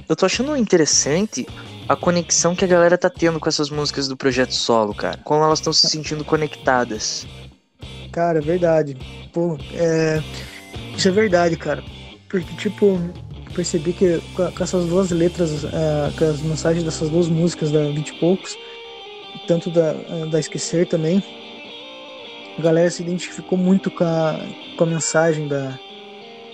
Eu 0.08 0.16
tô 0.16 0.26
achando 0.26 0.56
interessante 0.56 1.46
a 1.90 1.96
conexão 1.98 2.56
que 2.56 2.64
a 2.64 2.68
galera 2.68 2.98
tá 2.98 3.10
tendo 3.10 3.38
com 3.38 3.50
essas 3.50 3.70
músicas 3.70 4.08
do 4.08 4.16
projeto 4.16 4.54
solo, 4.54 4.94
cara. 4.94 5.20
Como 5.26 5.44
elas 5.44 5.60
estão 5.60 5.74
se 5.74 5.90
sentindo 5.90 6.24
conectadas. 6.24 7.28
Cara, 8.14 8.40
é 8.40 8.42
verdade. 8.42 8.96
Pô, 9.34 9.58
é... 9.74 10.24
Isso 10.96 11.10
é 11.10 11.12
verdade, 11.12 11.58
cara. 11.58 11.84
Porque, 12.32 12.56
tipo, 12.56 12.98
percebi 13.54 13.91
que 13.91 14.22
com 14.34 14.63
essas 14.63 14.86
duas 14.86 15.12
letras, 15.12 15.65
é, 15.65 16.12
com 16.17 16.24
as 16.24 16.41
mensagens 16.41 16.84
dessas 16.86 17.10
duas 17.10 17.28
músicas 17.28 17.72
da 17.72 17.84
20 17.84 18.08
e 18.08 18.13
poucos, 18.13 18.58
tanto 19.48 19.70
da, 19.70 19.91
da 20.32 20.39
Esquecer 20.39 20.88
também, 20.88 21.22
a 22.58 22.62
galera 22.62 22.89
se 22.89 23.04
identificou 23.04 23.58
muito 23.58 23.91
com 23.91 24.06
a, 24.06 24.39
com 24.78 24.84
a 24.86 24.88
mensagem 24.88 25.48
da, 25.50 25.78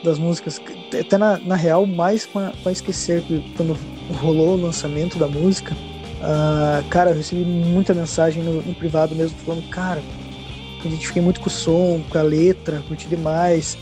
das 0.04 0.18
músicas, 0.18 0.60
até 1.00 1.16
na, 1.16 1.38
na 1.38 1.56
real, 1.56 1.86
mais 1.86 2.26
com 2.26 2.40
a, 2.40 2.52
com 2.64 2.70
a 2.70 2.72
Esquecer, 2.72 3.24
quando 3.56 3.78
rolou 4.20 4.58
o 4.58 4.62
lançamento 4.62 5.20
da 5.20 5.28
música, 5.28 5.76
uh, 5.76 6.88
cara, 6.90 7.12
eu 7.12 7.18
recebi 7.18 7.44
muita 7.46 7.94
mensagem 7.94 8.42
no, 8.42 8.64
no, 8.64 8.74
privado 8.74 9.16
mesmo, 9.16 9.38
falando, 9.40 9.70
cara, 9.70 10.02
identifiquei 10.84 11.22
muito 11.22 11.40
com 11.40 11.48
o 11.48 11.52
som, 11.52 12.02
com 12.10 12.18
a 12.18 12.24
letra, 12.24 12.84
curti 12.88 13.08
demais, 13.08 13.78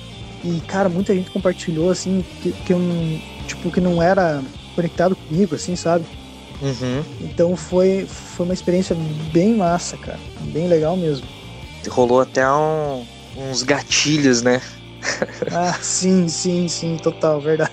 e, 0.45 0.61
cara, 0.61 0.87
muita 0.87 1.13
gente 1.13 1.31
compartilhou, 1.31 1.89
assim, 1.89 2.23
que, 2.39 2.51
que 2.51 2.73
eu 2.73 2.77
não, 2.77 3.19
tipo, 3.47 3.71
que 3.71 3.81
não 3.81 4.01
era 4.01 4.43
conectado 4.75 5.15
comigo, 5.15 5.55
assim, 5.55 5.75
sabe? 5.75 6.05
Uhum. 6.61 7.03
Então 7.19 7.55
foi, 7.55 8.05
foi 8.07 8.45
uma 8.45 8.53
experiência 8.53 8.95
bem 9.31 9.55
massa, 9.55 9.97
cara, 9.97 10.19
bem 10.41 10.67
legal 10.67 10.95
mesmo. 10.95 11.27
Rolou 11.89 12.21
até 12.21 12.47
um, 12.47 13.05
uns 13.35 13.63
gatilhos, 13.63 14.43
né? 14.43 14.61
ah, 15.51 15.73
sim, 15.81 16.27
sim, 16.27 16.67
sim, 16.67 16.95
total, 16.97 17.41
verdade. 17.41 17.71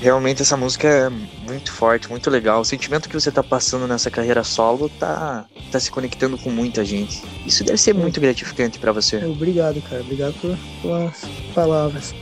Realmente 0.00 0.42
essa 0.42 0.56
música 0.56 0.86
é 0.86 1.08
muito 1.08 1.72
forte, 1.72 2.08
muito 2.08 2.30
legal. 2.30 2.60
O 2.60 2.64
sentimento 2.64 3.08
que 3.08 3.14
você 3.14 3.32
tá 3.32 3.42
passando 3.42 3.88
nessa 3.88 4.10
carreira 4.10 4.44
solo 4.44 4.88
tá, 4.88 5.44
tá 5.72 5.80
se 5.80 5.90
conectando 5.90 6.38
com 6.38 6.50
muita 6.50 6.84
gente. 6.84 7.20
Isso 7.44 7.64
deve 7.64 7.78
ser 7.78 7.94
muito 7.94 8.20
gratificante 8.20 8.78
para 8.78 8.92
você. 8.92 9.24
Obrigado, 9.24 9.82
cara. 9.82 10.00
Obrigado 10.02 10.34
por, 10.40 10.56
pelas 10.82 11.24
palavras. 11.52 12.14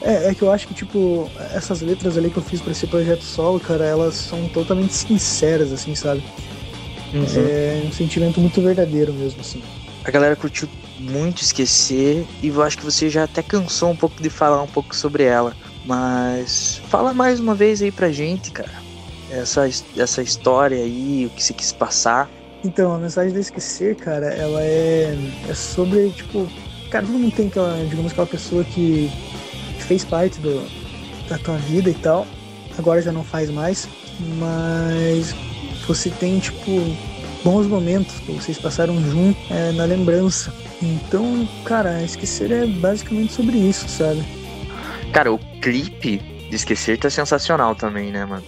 É, 0.00 0.30
é 0.30 0.34
que 0.34 0.42
eu 0.42 0.52
acho 0.52 0.68
que, 0.68 0.74
tipo, 0.74 1.28
essas 1.52 1.80
letras 1.80 2.16
ali 2.16 2.30
que 2.30 2.36
eu 2.36 2.42
fiz 2.42 2.60
para 2.60 2.70
esse 2.70 2.86
projeto 2.86 3.22
solo, 3.22 3.58
cara, 3.58 3.84
elas 3.84 4.14
são 4.14 4.48
totalmente 4.48 4.94
sinceras, 4.94 5.72
assim, 5.72 5.96
sabe? 5.96 6.22
Uhum. 7.12 7.24
É 7.36 7.82
um 7.84 7.92
sentimento 7.92 8.40
muito 8.40 8.60
verdadeiro 8.60 9.12
mesmo, 9.12 9.40
assim. 9.40 9.62
A 10.04 10.10
galera 10.10 10.36
curtiu 10.36 10.68
muito 10.98 11.42
esquecer 11.42 12.24
e 12.42 12.48
eu 12.48 12.62
acho 12.62 12.78
que 12.78 12.84
você 12.84 13.08
já 13.08 13.24
até 13.24 13.42
cansou 13.42 13.90
um 13.90 13.96
pouco 13.96 14.22
de 14.22 14.30
falar 14.30 14.62
um 14.62 14.66
pouco 14.66 14.94
sobre 14.94 15.24
ela. 15.24 15.54
Mas 15.88 16.82
fala 16.86 17.14
mais 17.14 17.40
uma 17.40 17.54
vez 17.54 17.80
aí 17.80 17.90
pra 17.90 18.12
gente, 18.12 18.50
cara. 18.50 18.74
Essa, 19.30 19.66
essa 19.96 20.20
história 20.20 20.76
aí, 20.76 21.24
o 21.24 21.30
que 21.30 21.42
você 21.42 21.54
quis 21.54 21.72
passar. 21.72 22.30
Então, 22.62 22.92
a 22.92 22.98
mensagem 22.98 23.32
do 23.32 23.38
esquecer, 23.38 23.96
cara, 23.96 24.26
ela 24.26 24.62
é, 24.62 25.16
é 25.48 25.54
sobre, 25.54 26.10
tipo, 26.10 26.46
cara, 26.90 27.06
todo 27.06 27.18
mundo 27.18 27.34
tem 27.34 27.46
aquela, 27.46 27.74
digamos, 27.88 28.12
aquela 28.12 28.26
pessoa 28.26 28.62
que, 28.64 29.10
fez 29.78 30.04
parte 30.04 30.38
do, 30.40 30.62
da 31.26 31.38
tua 31.38 31.56
vida 31.56 31.88
e 31.88 31.94
tal. 31.94 32.26
Agora 32.76 33.00
já 33.00 33.10
não 33.10 33.24
faz 33.24 33.48
mais, 33.48 33.88
mas 34.38 35.34
você 35.86 36.10
tem, 36.10 36.38
tipo, 36.38 36.70
bons 37.42 37.66
momentos 37.66 38.20
que 38.20 38.32
vocês 38.32 38.58
passaram 38.58 39.00
junto 39.10 39.38
é, 39.50 39.72
na 39.72 39.86
lembrança. 39.86 40.52
Então, 40.82 41.48
cara, 41.64 42.02
esquecer 42.02 42.50
é 42.50 42.66
basicamente 42.66 43.32
sobre 43.32 43.56
isso, 43.56 43.88
sabe? 43.88 44.22
Cara, 45.12 45.32
o 45.32 45.38
clipe 45.60 46.18
de 46.18 46.56
Esquecer 46.56 46.98
tá 46.98 47.10
sensacional 47.10 47.74
também, 47.74 48.10
né, 48.10 48.24
mano? 48.24 48.44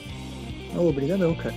Oh, 0.77 0.89
obrigadão, 0.89 1.35
cara. 1.35 1.55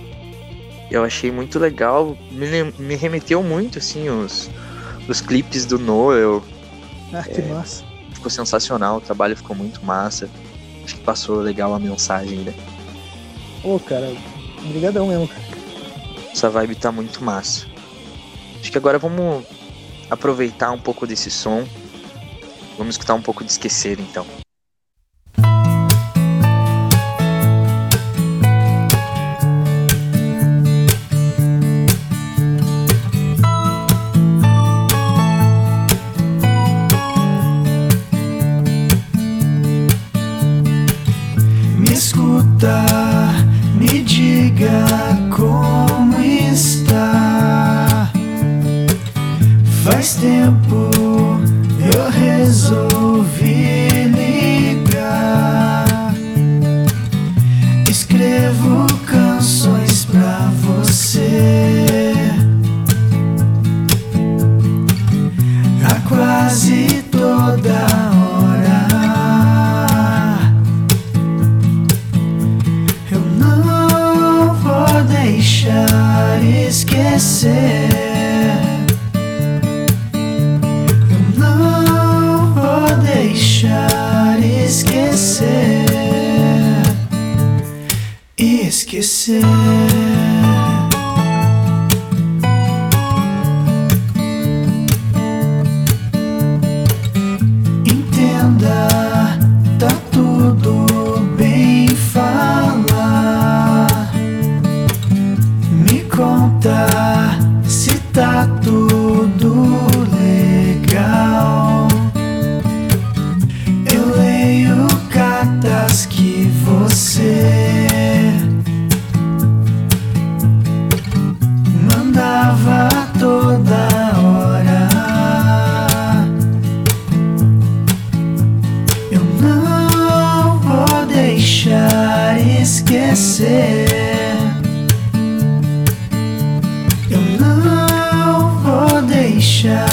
Eu 0.90 1.04
achei 1.04 1.30
muito 1.30 1.58
legal, 1.58 2.16
me, 2.30 2.46
me 2.78 2.94
remeteu 2.94 3.42
muito, 3.42 3.78
assim, 3.78 4.08
os, 4.08 4.50
os 5.08 5.20
clipes 5.20 5.64
do 5.64 5.78
Noel. 5.78 6.42
Ah, 7.12 7.22
que 7.22 7.40
é, 7.40 7.46
massa. 7.46 7.84
Ficou 8.12 8.30
sensacional, 8.30 8.98
o 8.98 9.00
trabalho 9.00 9.36
ficou 9.36 9.56
muito 9.56 9.84
massa. 9.84 10.28
Acho 10.84 10.96
que 10.96 11.02
passou 11.02 11.36
legal 11.36 11.72
a 11.74 11.78
mensagem, 11.78 12.40
né? 12.40 12.54
Ô, 13.62 13.76
oh, 13.76 13.80
cara, 13.80 14.12
obrigadão 14.64 15.08
mesmo, 15.08 15.28
cara. 15.28 15.42
Essa 16.30 16.50
vibe 16.50 16.74
tá 16.74 16.92
muito 16.92 17.24
massa. 17.24 17.66
Acho 18.60 18.70
que 18.70 18.78
agora 18.78 18.98
vamos 18.98 19.44
aproveitar 20.10 20.70
um 20.72 20.78
pouco 20.78 21.06
desse 21.06 21.30
som. 21.30 21.66
Vamos 22.76 22.96
escutar 22.96 23.14
um 23.14 23.22
pouco 23.22 23.44
de 23.44 23.50
Esquecer, 23.50 23.98
então. 24.00 24.26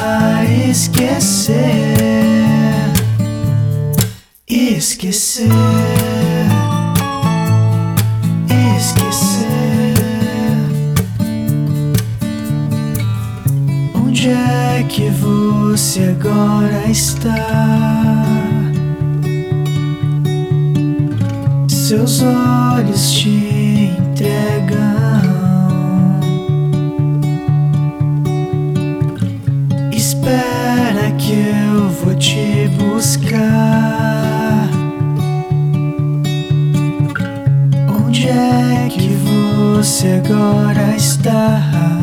tentar 0.02 0.43
esquecer, 0.70 1.56
esquecer, 4.47 5.47
esquecer. 8.78 9.93
Onde 13.93 14.30
é 14.30 14.84
que 14.89 15.10
você 15.12 16.16
agora 16.20 16.89
está? 16.89 17.36
Seus 21.68 22.24
olhos 22.24 23.12
te 23.12 23.61
agora 40.08 40.95
está. 40.95 42.01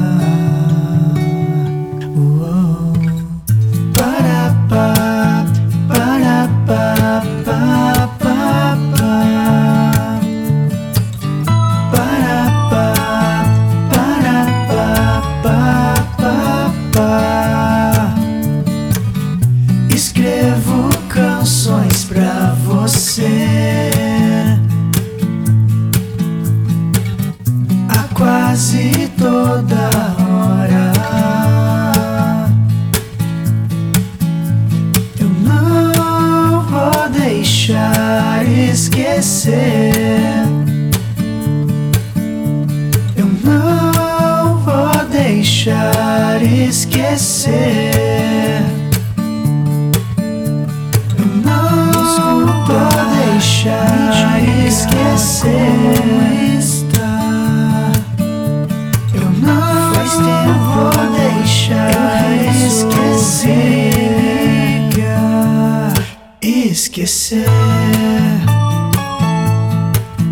Esquecer. 67.09 67.49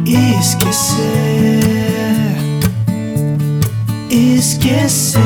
Esquecer. 0.04 1.06
Esquecer. 4.10 5.22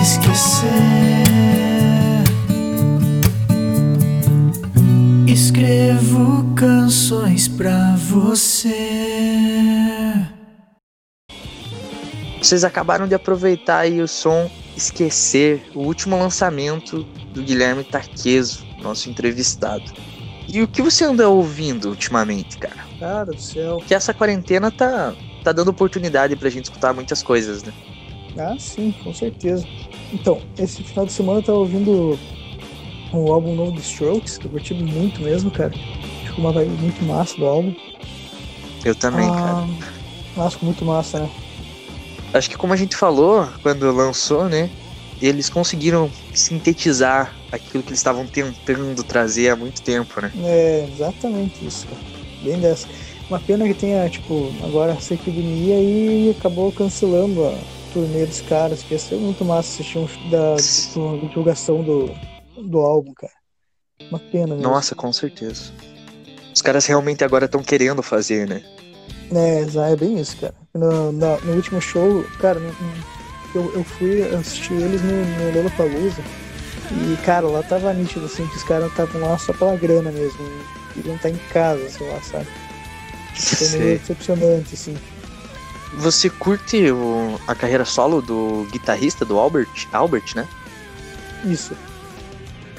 Esquecer. 0.00 0.70
Escrevo 5.26 6.54
canções 6.54 7.46
pra 7.46 7.94
você. 7.96 8.74
Vocês 12.40 12.64
acabaram 12.64 13.06
de 13.06 13.14
aproveitar 13.14 13.80
aí 13.80 14.00
o 14.00 14.08
som 14.08 14.50
Esquecer, 14.80 15.62
o 15.74 15.80
último 15.80 16.16
lançamento 16.18 17.06
do 17.32 17.42
Guilherme 17.42 17.84
Taqueso, 17.84 18.64
nosso 18.82 19.10
entrevistado. 19.10 19.84
E 20.48 20.62
o 20.62 20.66
que 20.66 20.80
você 20.80 21.04
anda 21.04 21.28
ouvindo 21.28 21.90
ultimamente, 21.90 22.56
cara? 22.56 22.86
Cara 22.98 23.26
do 23.26 23.40
céu. 23.40 23.82
Que 23.86 23.94
essa 23.94 24.14
quarentena 24.14 24.70
tá, 24.70 25.14
tá 25.44 25.52
dando 25.52 25.68
oportunidade 25.68 26.34
pra 26.34 26.48
gente 26.48 26.64
escutar 26.64 26.94
muitas 26.94 27.22
coisas, 27.22 27.62
né? 27.62 27.72
Ah, 28.38 28.56
sim, 28.58 28.90
com 29.04 29.12
certeza. 29.12 29.66
Então, 30.12 30.40
esse 30.58 30.82
final 30.82 31.04
de 31.04 31.12
semana 31.12 31.40
eu 31.40 31.42
tava 31.42 31.58
ouvindo 31.58 32.18
o 33.12 33.32
álbum 33.32 33.54
novo 33.54 33.72
do 33.72 33.80
Strokes, 33.80 34.38
que 34.38 34.46
eu 34.46 34.50
curti 34.50 34.72
muito 34.72 35.20
mesmo, 35.20 35.50
cara. 35.50 35.72
Ficou 36.24 36.44
uma 36.44 36.52
vibe 36.52 36.70
muito 36.80 37.04
massa 37.04 37.36
do 37.36 37.44
álbum. 37.46 37.74
Eu 38.82 38.94
também, 38.94 39.28
cara. 39.28 39.58
ah, 39.58 39.68
Nossa, 40.36 40.50
ficou 40.52 40.68
muito 40.68 40.84
massa, 40.86 41.20
né? 41.20 41.30
Acho 42.32 42.48
que 42.48 42.56
como 42.56 42.72
a 42.72 42.76
gente 42.76 42.96
falou 42.96 43.48
quando 43.62 43.90
lançou, 43.90 44.48
né? 44.48 44.70
Eles 45.20 45.50
conseguiram 45.50 46.10
sintetizar 46.32 47.34
aquilo 47.52 47.82
que 47.82 47.90
eles 47.90 47.98
estavam 47.98 48.26
tentando 48.26 49.02
trazer 49.02 49.50
há 49.50 49.56
muito 49.56 49.82
tempo, 49.82 50.20
né? 50.20 50.32
É, 50.44 50.88
exatamente 50.90 51.66
isso, 51.66 51.86
cara. 51.86 52.00
Bem 52.42 52.58
dessa. 52.58 52.88
Uma 53.28 53.38
pena 53.38 53.66
que 53.66 53.74
tenha, 53.74 54.08
tipo, 54.08 54.52
agora 54.64 54.92
essa 54.92 55.14
epidemia 55.14 55.78
e 55.78 56.30
acabou 56.30 56.72
cancelando 56.72 57.46
a 57.46 57.54
turnê 57.92 58.24
dos 58.26 58.40
caras, 58.40 58.80
porque 58.80 58.94
ia 58.94 58.98
ser 58.98 59.16
muito 59.16 59.44
massa 59.44 59.68
assistir 59.68 59.98
um 59.98 60.06
da, 60.30 60.54
da 60.54 61.26
divulgação 61.28 61.82
do, 61.82 62.10
do 62.56 62.78
álbum, 62.78 63.12
cara. 63.14 63.32
Uma 64.08 64.18
pena 64.18 64.54
mesmo. 64.54 64.62
Nossa, 64.62 64.94
com 64.94 65.12
certeza. 65.12 65.72
Os 66.54 66.62
caras 66.62 66.86
realmente 66.86 67.22
agora 67.22 67.44
estão 67.44 67.62
querendo 67.62 68.02
fazer, 68.02 68.48
né? 68.48 68.62
É, 69.34 69.60
exa- 69.60 69.86
é 69.88 69.96
bem 69.96 70.18
isso, 70.20 70.36
cara. 70.38 70.54
No, 70.74 71.12
na- 71.12 71.38
no 71.44 71.52
último 71.54 71.80
show, 71.80 72.24
cara, 72.40 72.58
no- 72.58 72.66
no- 72.68 73.04
eu, 73.54 73.72
eu 73.74 73.84
fui 73.84 74.22
assistir 74.34 74.74
eles 74.74 75.02
no, 75.02 75.12
no 75.24 75.52
Lollapalooza 75.56 76.22
e, 76.92 77.16
cara, 77.24 77.46
lá 77.46 77.62
tava 77.62 77.92
nítido, 77.92 78.26
assim, 78.26 78.46
que 78.46 78.56
os 78.56 78.62
caras 78.64 78.88
estavam 78.90 79.20
lá 79.22 79.38
só 79.38 79.52
pela 79.52 79.76
grana 79.76 80.10
mesmo. 80.10 80.38
Queriam 80.94 81.16
estar 81.16 81.30
em 81.30 81.38
casa, 81.52 81.88
sei 81.88 82.08
lá, 82.10 82.20
sabe? 82.22 82.46
Foi 83.34 83.68
meio 83.68 83.98
decepcionante, 83.98 84.74
assim. 84.74 84.96
Você 85.98 86.30
curte 86.30 86.90
o- 86.90 87.38
a 87.46 87.54
carreira 87.54 87.84
solo 87.84 88.20
do 88.22 88.66
guitarrista, 88.72 89.24
do 89.24 89.38
Albert? 89.38 89.68
Albert, 89.92 90.34
né? 90.36 90.46
Isso. 91.44 91.74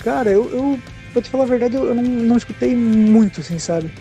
Cara, 0.03 0.29
eu, 0.29 0.49
eu 0.49 0.79
pra 1.13 1.21
te 1.21 1.29
falar 1.29 1.43
a 1.43 1.47
verdade, 1.47 1.75
eu, 1.75 1.85
eu 1.85 1.95
não, 1.95 2.03
não 2.03 2.37
escutei 2.37 2.75
muito, 2.75 3.41
assim, 3.41 3.59
sabe? 3.59 3.91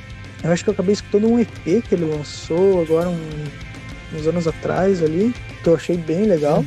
Eu 0.42 0.50
acho 0.52 0.64
que 0.64 0.70
eu 0.70 0.74
acabei 0.74 0.94
escutando 0.94 1.28
um 1.28 1.38
EP 1.38 1.82
que 1.82 1.94
ele 1.94 2.04
lançou 2.06 2.80
agora 2.82 3.08
um- 3.08 4.16
uns 4.16 4.26
anos 4.26 4.46
atrás 4.48 5.02
ali, 5.02 5.34
que 5.62 5.68
eu 5.68 5.74
achei 5.74 5.96
bem 5.96 6.24
legal. 6.24 6.64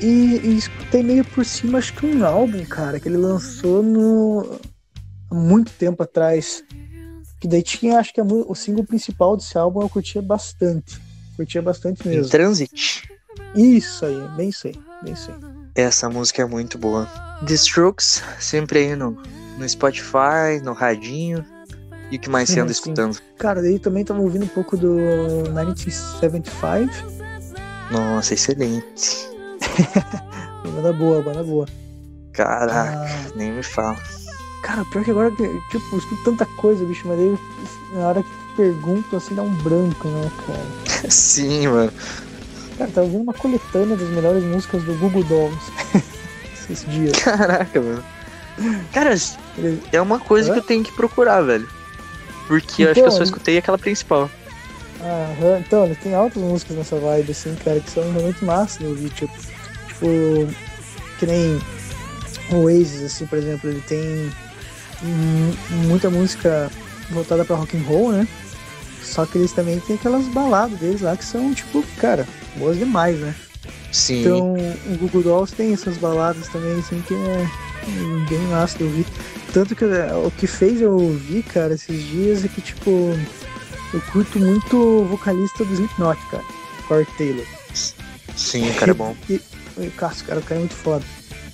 E, 0.00 0.40
e 0.44 0.56
escutei 0.56 1.02
meio 1.02 1.24
por 1.24 1.44
cima, 1.44 1.78
acho 1.78 1.92
que 1.94 2.06
um 2.06 2.24
álbum, 2.24 2.64
cara, 2.64 2.98
que 3.00 3.08
ele 3.08 3.16
lançou 3.16 3.82
no 3.82 4.58
há 5.30 5.34
muito 5.34 5.72
tempo 5.72 6.02
atrás. 6.02 6.62
Que 7.40 7.46
daí 7.46 7.62
tinha, 7.62 7.98
acho 7.98 8.12
que 8.12 8.20
a 8.20 8.24
o 8.24 8.54
single 8.54 8.84
principal 8.84 9.36
desse 9.36 9.56
álbum 9.58 9.82
eu 9.82 9.88
curtia 9.88 10.22
bastante. 10.22 11.00
Curtia 11.36 11.62
bastante 11.62 12.06
Em 12.06 12.10
mesmo. 12.12 12.28
Transit. 12.30 13.08
Isso 13.54 14.04
aí, 14.04 14.28
bem 14.36 14.50
sei, 14.50 14.76
bem 15.02 15.14
sei. 15.14 15.34
Essa 15.74 16.08
música 16.08 16.42
é 16.42 16.44
muito 16.44 16.76
boa. 16.78 17.06
The 17.46 17.54
Strokes, 17.54 18.22
sempre 18.40 18.80
aí 18.80 18.96
no, 18.96 19.10
no 19.56 19.68
Spotify, 19.68 20.60
no 20.64 20.72
radinho. 20.72 21.44
E 22.10 22.16
o 22.16 22.18
que 22.18 22.30
mais 22.30 22.48
você 22.48 22.60
anda 22.60 22.72
sim. 22.72 22.80
escutando? 22.80 23.18
Cara, 23.38 23.60
daí 23.60 23.78
também 23.78 24.04
tava 24.04 24.20
ouvindo 24.20 24.44
um 24.44 24.48
pouco 24.48 24.76
do 24.76 24.94
1975. 24.94 26.90
Nossa, 27.90 28.34
excelente. 28.34 29.28
Banda 30.64 30.92
boa, 30.92 31.22
banda 31.22 31.42
boa. 31.42 31.66
Caraca, 32.32 32.98
Ah, 33.04 33.30
nem 33.34 33.52
me 33.52 33.62
fala. 33.62 33.96
cara, 34.62 34.84
pior 34.86 35.04
que 35.04 35.10
agora, 35.10 35.30
tipo, 35.30 35.44
eu 35.92 35.98
escuto 35.98 36.24
tanta 36.24 36.44
coisa, 36.46 36.84
bicho, 36.84 37.06
mas 37.08 37.16
daí 37.18 37.38
na 37.94 38.08
hora 38.08 38.22
que 38.22 38.28
pergunto, 38.56 39.16
assim, 39.16 39.34
dá 39.34 39.42
um 39.42 39.54
branco, 39.56 40.08
né, 40.08 40.30
cara? 40.46 40.66
Sim, 41.10 41.68
mano. 41.68 41.92
Cara, 42.76 42.90
tava 42.90 43.06
ouvindo 43.06 43.22
uma 43.22 43.32
coletânea 43.34 43.96
das 43.96 44.08
melhores 44.10 44.44
músicas 44.44 44.82
do 44.84 44.94
Google 44.98 45.24
Dolls 45.24 45.58
esses 46.70 46.84
dias. 46.90 47.12
Caraca, 47.22 47.80
mano. 47.80 48.04
Cara, 48.92 49.14
é 49.92 50.00
uma 50.00 50.18
coisa 50.18 50.50
Hã? 50.50 50.52
que 50.54 50.58
eu 50.60 50.64
tenho 50.64 50.84
que 50.84 50.92
procurar, 50.92 51.40
velho. 51.42 51.68
Porque 52.48 52.82
eu 52.82 52.90
acho 52.90 52.94
que 52.94 53.06
eu 53.06 53.10
só 53.10 53.16
Então, 53.18 53.24
escutei 53.24 53.58
aquela 53.58 53.78
principal. 53.78 54.28
Aham, 55.00 55.60
então, 55.60 55.84
ele 55.84 55.94
tem 55.94 56.14
altas 56.14 56.42
músicas 56.42 56.76
nessa 56.76 56.96
vibe, 56.96 57.30
assim, 57.30 57.54
cara, 57.64 57.78
que 57.78 57.90
são 57.90 58.02
realmente 58.10 58.44
massa 58.44 58.80
de 58.80 58.86
ouvir, 58.86 59.10
tipo, 59.10 59.32
tipo, 59.86 60.48
que 61.18 61.26
nem 61.26 61.60
o 62.50 62.64
Oasis, 62.64 63.02
assim, 63.02 63.26
por 63.26 63.38
exemplo, 63.38 63.70
ele 63.70 63.80
tem 63.82 64.32
muita 65.86 66.10
música 66.10 66.70
voltada 67.10 67.44
pra 67.44 67.56
rock 67.56 67.76
and 67.76 67.82
roll, 67.82 68.12
né? 68.12 68.26
Só 69.02 69.24
que 69.24 69.38
eles 69.38 69.52
também 69.52 69.78
têm 69.80 69.96
aquelas 69.96 70.26
baladas 70.28 70.78
deles 70.78 71.00
lá 71.00 71.16
que 71.16 71.24
são, 71.24 71.54
tipo, 71.54 71.84
cara, 71.98 72.26
boas 72.56 72.76
demais, 72.76 73.18
né? 73.18 73.34
Sim. 73.92 74.20
Então, 74.20 74.54
o 74.86 74.98
Google 74.98 75.22
Dolls 75.22 75.54
tem 75.54 75.72
essas 75.72 75.96
baladas 75.98 76.48
também, 76.48 76.78
assim, 76.78 77.00
que 77.06 77.14
é 77.14 77.46
bem 78.28 78.40
massa 78.48 78.78
de 78.78 78.84
ouvir. 78.84 79.06
Tanto 79.52 79.74
que 79.74 79.84
é, 79.84 80.12
o 80.14 80.30
que 80.30 80.46
fez 80.46 80.80
eu 80.80 80.92
ouvir, 80.92 81.42
cara, 81.42 81.74
esses 81.74 82.02
dias 82.04 82.44
é 82.44 82.48
que, 82.48 82.60
tipo, 82.60 82.90
eu 83.92 84.00
curto 84.12 84.38
muito 84.38 84.76
o 84.76 85.04
vocalista 85.04 85.64
do 85.64 85.72
Slipknot, 85.72 86.20
cara, 86.30 86.44
Corey 86.86 87.06
Taylor. 87.16 87.46
Sim, 88.36 88.70
o 88.70 88.74
cara 88.74 88.90
é 88.90 88.94
bom. 88.94 89.16
E, 89.28 89.40
e, 89.78 89.90
cara, 89.90 90.12
esse 90.12 90.24
cara, 90.24 90.40
o 90.40 90.42
cara 90.42 90.56
é 90.56 90.60
muito 90.60 90.74
foda. 90.74 91.04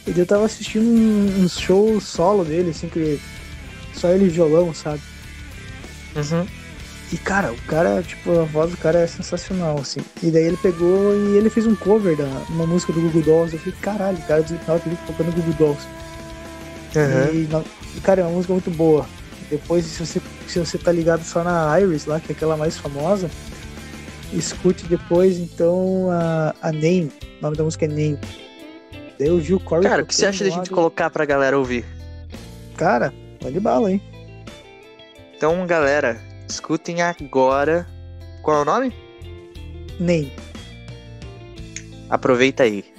E 0.07 0.19
eu 0.19 0.27
tava 0.27 0.45
assistindo 0.45 0.85
um, 0.85 1.45
um 1.45 1.49
show 1.49 2.01
solo 2.01 2.45
dele, 2.45 2.71
assim, 2.71 2.89
que 2.89 3.19
só 3.95 4.09
ele 4.11 4.27
e 4.27 4.29
violão, 4.29 4.75
sabe? 4.75 5.01
Uhum. 6.17 6.47
E, 7.13 7.17
cara, 7.17 7.53
o 7.53 7.57
cara, 7.63 8.03
tipo, 8.03 8.41
a 8.41 8.45
voz 8.45 8.71
do 8.71 8.77
cara 8.77 8.99
é 8.99 9.07
sensacional, 9.07 9.79
assim. 9.79 10.01
E 10.23 10.31
daí 10.31 10.45
ele 10.45 10.57
pegou 10.57 11.15
e 11.15 11.37
ele 11.37 11.49
fez 11.49 11.67
um 11.67 11.77
cover 11.77 12.17
da 12.17 12.25
uma 12.51 12.67
música 12.67 12.93
do 12.93 13.01
Google 13.01 13.23
Dolls. 13.23 13.55
Eu 13.55 13.61
falei, 13.61 13.79
caralho, 13.81 14.19
o 14.19 14.27
cara 14.27 14.43
do 14.43 14.47
Slipknot 14.47 14.83
ali 14.87 14.99
tocando 15.07 15.35
Google 15.35 15.55
Dolls. 15.55 15.87
Uhum. 16.95 17.65
E, 17.97 18.01
cara, 18.01 18.23
é 18.23 18.25
uma 18.25 18.33
música 18.33 18.53
muito 18.53 18.71
boa. 18.71 19.07
Depois, 19.51 19.85
se 19.85 20.05
você, 20.05 20.21
se 20.47 20.59
você 20.59 20.79
tá 20.79 20.91
ligado 20.91 21.23
só 21.23 21.45
na 21.45 21.79
Iris 21.81 22.07
lá, 22.07 22.21
que 22.21 22.33
é 22.33 22.35
aquela 22.35 22.57
mais 22.57 22.77
famosa, 22.79 23.31
escute 24.33 24.87
depois, 24.87 25.39
então, 25.39 26.11
a, 26.11 26.55
a 26.63 26.73
Name. 26.73 27.13
O 27.39 27.43
nome 27.43 27.57
da 27.57 27.65
música 27.65 27.85
é 27.85 27.89
Name. 27.89 28.19
Daí 29.19 29.29
eu 29.29 29.39
vi 29.39 29.55
o 29.55 29.61
Corey 29.61 29.89
Cara, 29.89 30.03
o 30.03 30.07
que 30.07 30.15
você 30.15 30.27
acha 30.27 30.45
da 30.45 30.51
gente 30.51 30.71
colocar 30.71 31.11
pra 31.11 31.25
galera 31.25 31.57
ouvir? 31.59 31.85
Cara, 32.77 33.13
vai 33.41 33.53
de 33.53 33.61
bala, 33.61 33.93
hein? 33.93 34.03
Então, 35.37 35.65
galera, 35.67 36.21
escutem 36.49 37.03
agora. 37.03 37.87
Qual 38.43 38.59
é 38.59 38.63
o 38.63 38.65
nome? 38.65 38.93
Name. 40.01 40.33
Aproveita 42.11 42.65
aí. 42.65 42.94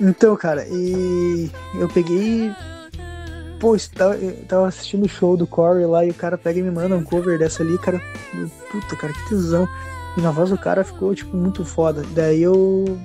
Então, 0.00 0.34
cara, 0.36 0.66
e 0.66 1.50
eu 1.74 1.88
peguei. 1.88 2.50
Pô, 3.58 3.76
eu 3.76 3.80
tava, 3.94 4.16
eu 4.16 4.32
tava 4.46 4.68
assistindo 4.68 5.04
o 5.04 5.08
show 5.08 5.36
do 5.36 5.46
Corey 5.46 5.84
lá 5.84 6.04
e 6.04 6.10
o 6.10 6.14
cara 6.14 6.38
pega 6.38 6.58
e 6.58 6.62
me 6.62 6.70
manda 6.70 6.96
um 6.96 7.04
cover 7.04 7.38
dessa 7.38 7.62
ali, 7.62 7.76
cara. 7.78 8.00
Puta, 8.70 8.96
cara, 8.96 9.12
que 9.12 9.28
tesão. 9.28 9.68
E 10.16 10.20
na 10.22 10.30
voz 10.30 10.48
do 10.48 10.56
cara 10.56 10.82
ficou, 10.82 11.14
tipo, 11.14 11.36
muito 11.36 11.64
foda. 11.64 12.02
Daí 12.14 12.42
eu 12.42 12.98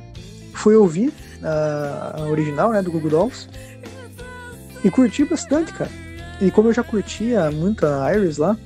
fui 0.53 0.75
ouvir 0.75 1.13
a, 1.43 2.15
a 2.17 2.21
original, 2.29 2.71
né, 2.71 2.81
do 2.81 2.91
Google 2.91 3.09
Dolls. 3.09 3.49
E 4.83 4.89
curti 4.89 5.25
bastante, 5.25 5.73
cara. 5.73 5.91
E 6.39 6.49
como 6.49 6.69
eu 6.69 6.73
já 6.73 6.83
curtia 6.83 7.51
muito 7.51 7.85
a 7.85 8.13
Iris 8.13 8.37
lá, 8.37 8.57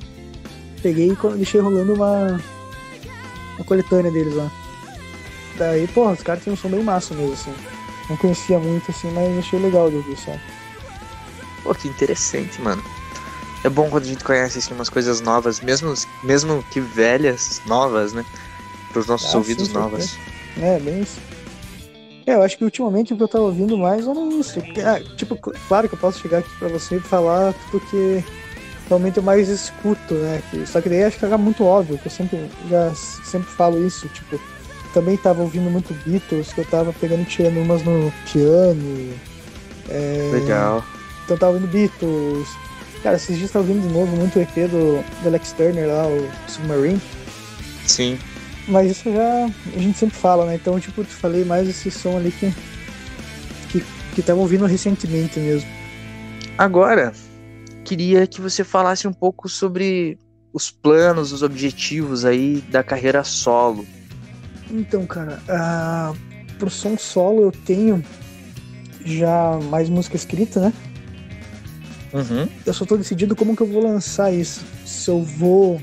peguei 0.84 1.12
e 1.12 1.38
deixei 1.38 1.62
rolando 1.62 1.94
uma, 1.94 2.40
uma 3.56 3.66
coletânea 3.66 4.12
deles 4.12 4.36
lá. 4.36 4.52
Daí, 5.58 5.88
porra, 5.88 6.14
os 6.14 6.24
caras 6.24 6.44
têm 6.44 6.54
um 6.54 6.58
som 6.58 6.70
bem 6.70 6.84
massa 6.84 7.14
mesmo, 7.16 7.34
assim. 7.34 7.54
Não 8.10 8.18
conhecia 8.18 8.60
muito, 8.60 8.89
assim, 8.91 9.12
mas 9.12 9.38
achei 9.38 9.60
legal 9.60 9.89
de 9.89 9.97
ouvir, 9.97 10.18
sabe? 10.18 10.39
Pô, 11.64 11.74
que 11.76 11.88
interessante, 11.88 12.60
mano. 12.62 12.82
É 13.64 13.70
bom 13.70 13.89
quando 13.89 14.03
a 14.05 14.07
gente 14.07 14.24
conhece 14.24 14.57
assim, 14.57 14.74
umas 14.74 14.89
coisas 14.89 15.22
novas, 15.22 15.60
mesmo, 15.60 15.93
mesmo 16.24 16.64
que 16.72 16.80
velhas, 16.80 17.62
novas, 17.66 18.14
né? 18.14 18.26
Para 18.91 18.99
os 19.01 19.07
nossos 19.07 19.34
Ah, 19.34 19.38
ouvidos 19.38 19.68
sim, 19.68 19.74
novas. 19.74 20.18
É, 20.62 20.80
bem 20.80 21.01
isso. 21.01 21.20
É, 22.26 22.36
eu 22.36 22.41
acho 22.43 22.57
que 22.57 22.64
ultimamente 22.64 23.14
o 23.14 23.18
que 23.18 23.24
eu 23.24 23.28
tava 23.28 23.45
ouvindo 23.45 23.78
mais 23.78 24.07
era 24.07 24.20
isso. 24.39 24.60
Ah, 24.86 24.99
tipo, 25.18 25.36
cl- 25.36 25.55
claro 25.68 25.88
que 25.89 25.95
eu 25.95 25.99
posso 25.99 26.20
chegar 26.20 26.39
aqui 26.39 26.49
pra 26.57 26.68
você 26.70 26.97
e 26.97 26.99
falar 27.01 27.53
porque 27.72 28.24
realmente 28.88 29.18
eu 29.18 29.24
mais 29.24 29.49
escuto, 29.49 30.14
né? 30.16 30.41
Só 30.66 30.80
que 30.82 30.89
daí 30.89 31.03
acho 31.03 31.18
que 31.20 31.26
era 31.26 31.38
muito 31.38 31.64
óbvio, 31.66 31.97
que 31.97 32.07
eu 32.07 32.12
sempre, 32.12 32.39
já 32.70 32.93
sempre 32.95 33.49
falo 33.51 33.86
isso, 33.86 34.07
tipo, 34.10 34.39
também 34.94 35.18
tava 35.18 35.42
ouvindo 35.42 35.70
muito 35.70 35.94
Beatles, 36.06 36.54
que 36.54 36.62
eu 36.62 36.66
tava 36.66 36.94
pegando 36.94 37.22
e 37.22 37.26
tirando 37.26 37.58
umas 37.58 37.84
no 37.84 38.12
piano. 38.32 39.14
É, 39.90 40.32
Legal. 40.34 40.84
Então 41.26 41.38
tava 41.38 41.54
ouvindo 41.54 41.70
Beatles. 41.70 42.48
Cara, 43.04 43.16
esses 43.16 43.38
dias 43.38 43.52
tava 43.52 43.66
ouvindo 43.66 43.88
de 43.88 43.94
novo 43.94 44.16
muito 44.16 44.38
o 44.38 44.42
EP 44.42 44.70
do, 44.70 45.04
do 45.22 45.28
Alex 45.28 45.54
Turner 45.54 45.88
lá, 45.88 46.08
o 46.08 46.30
Submarine. 46.48 47.02
Sim. 47.86 48.20
Mas 48.68 48.92
isso 48.92 49.12
já 49.12 49.46
a 49.46 49.80
gente 49.80 49.98
sempre 49.98 50.18
fala, 50.18 50.46
né? 50.46 50.56
Então, 50.56 50.80
tipo, 50.80 51.04
te 51.04 51.14
falei 51.14 51.44
mais 51.44 51.68
esse 51.68 51.90
som 51.90 52.18
ali 52.18 52.32
que, 52.32 52.54
que, 53.70 53.84
que 54.14 54.22
tava 54.22 54.40
ouvindo 54.40 54.66
recentemente 54.66 55.40
mesmo. 55.40 55.70
Agora, 56.58 57.14
queria 57.86 58.28
que 58.28 58.42
você 58.42 58.64
falasse 58.64 59.08
um 59.08 59.14
pouco 59.14 59.48
sobre 59.48 60.20
os 60.54 60.70
planos, 60.70 61.32
os 61.32 61.42
objetivos 61.42 62.26
aí 62.26 62.62
da 62.70 62.84
carreira 62.84 63.24
solo. 63.24 63.86
Então, 64.70 65.06
cara, 65.06 65.42
ah, 65.50 66.14
pro 66.58 66.70
som 66.70 66.98
solo 66.98 67.44
eu 67.44 67.52
tenho 67.52 68.04
já 69.04 69.60
mais 69.70 69.90
música 69.90 70.16
escrita, 70.16 70.60
né? 70.60 70.74
Uhum. 72.14 72.48
Eu 72.66 72.74
só 72.74 72.86
tô 72.86 72.98
decidido 72.98 73.36
como 73.36 73.56
que 73.56 73.62
eu 73.62 73.68
vou 73.68 73.84
lançar 73.84 74.32
isso. 74.34 74.64
Se 74.86 75.10
eu 75.10 75.24
vou 75.24 75.82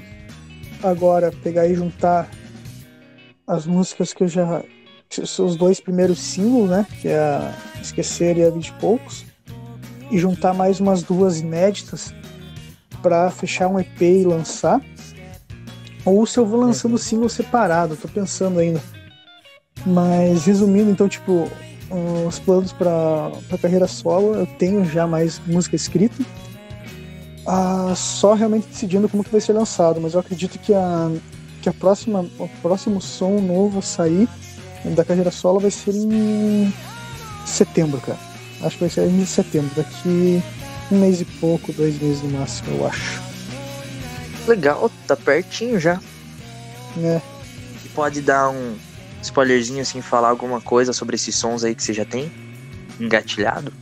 agora 0.83 1.33
pegar 1.43 1.67
e 1.67 1.75
juntar 1.75 2.29
as 3.47 3.67
músicas 3.67 4.13
que 4.13 4.25
eu 4.25 4.29
já. 4.29 4.63
Os 5.19 5.57
dois 5.57 5.81
primeiros 5.81 6.19
singles, 6.19 6.69
né? 6.69 6.87
Que 7.01 7.09
é 7.09 7.19
a 7.19 7.55
Esquecer 7.81 8.37
e 8.37 8.45
a 8.45 8.51
Vinte 8.51 8.69
e 8.69 8.73
Poucos. 8.75 9.25
E 10.11 10.19
juntar 10.19 10.53
mais 10.53 10.81
umas 10.81 11.03
duas 11.03 11.41
inéditas 11.41 12.13
para 13.03 13.31
fechar 13.31 13.69
um 13.69 13.79
EP 13.79 14.01
e 14.01 14.25
lançar. 14.25 14.81
Ou 16.07 16.25
se 16.25 16.39
eu 16.39 16.47
vou 16.47 16.61
lançando 16.61 16.93
uhum. 16.93 16.99
single 16.99 17.29
separado, 17.29 17.97
tô 17.97 18.07
pensando 18.07 18.61
ainda. 18.61 18.81
Mas 19.85 20.47
resumindo, 20.47 20.89
então, 20.89 21.09
tipo, 21.09 21.51
os 22.27 22.39
planos 22.39 22.73
para 22.73 23.33
a 23.51 23.59
carreira 23.59 23.89
solo, 23.89 24.35
eu 24.35 24.47
tenho 24.47 24.85
já 24.85 25.07
mais 25.07 25.41
música 25.47 25.75
escrita. 25.75 26.17
Ah, 27.45 27.93
só 27.97 28.35
realmente 28.35 28.69
decidindo 28.69 29.09
como 29.09 29.25
que 29.25 29.31
vai 29.31 29.41
ser 29.41 29.53
lançado, 29.53 30.01
mas 30.01 30.15
eu 30.15 30.21
acredito 30.21 30.59
que 30.59 30.73
a, 30.73 31.11
que 31.61 31.69
a 31.69 31.73
próxima, 31.73 32.25
o 32.39 32.49
próximo 32.63 33.01
som 33.01 33.41
novo 33.41 33.81
a 33.81 33.83
sair 33.83 34.29
da 34.85 35.05
carreira 35.05 35.31
solo 35.33 35.59
vai 35.59 35.71
ser 35.71 35.95
em 35.95 36.73
setembro, 37.45 38.01
cara. 38.01 38.19
Acho 38.63 38.77
que 38.77 38.81
vai 38.81 38.91
ser 38.91 39.09
em 39.09 39.27
setembro, 39.27 39.71
daqui 39.77 40.43
um 40.91 40.99
mês 40.99 41.21
e 41.21 41.25
pouco, 41.25 41.73
dois 41.73 42.01
meses 42.01 42.23
no 42.23 42.31
máximo, 42.31 42.79
eu 42.79 42.87
acho. 42.87 43.26
Legal, 44.47 44.91
tá 45.07 45.17
pertinho 45.17 45.79
já. 45.79 46.01
É. 46.99 47.21
Pode 47.95 48.21
dar 48.21 48.51
um, 48.51 48.77
spoilerzinho 49.23 49.81
assim, 49.81 50.01
falar 50.01 50.29
alguma 50.29 50.61
coisa 50.61 50.93
sobre 50.93 51.17
esses 51.17 51.35
sons 51.35 51.65
aí 51.65 51.75
que 51.75 51.83
você 51.83 51.93
já 51.93 52.05
tem 52.05 52.31
engatilhado? 53.01 53.73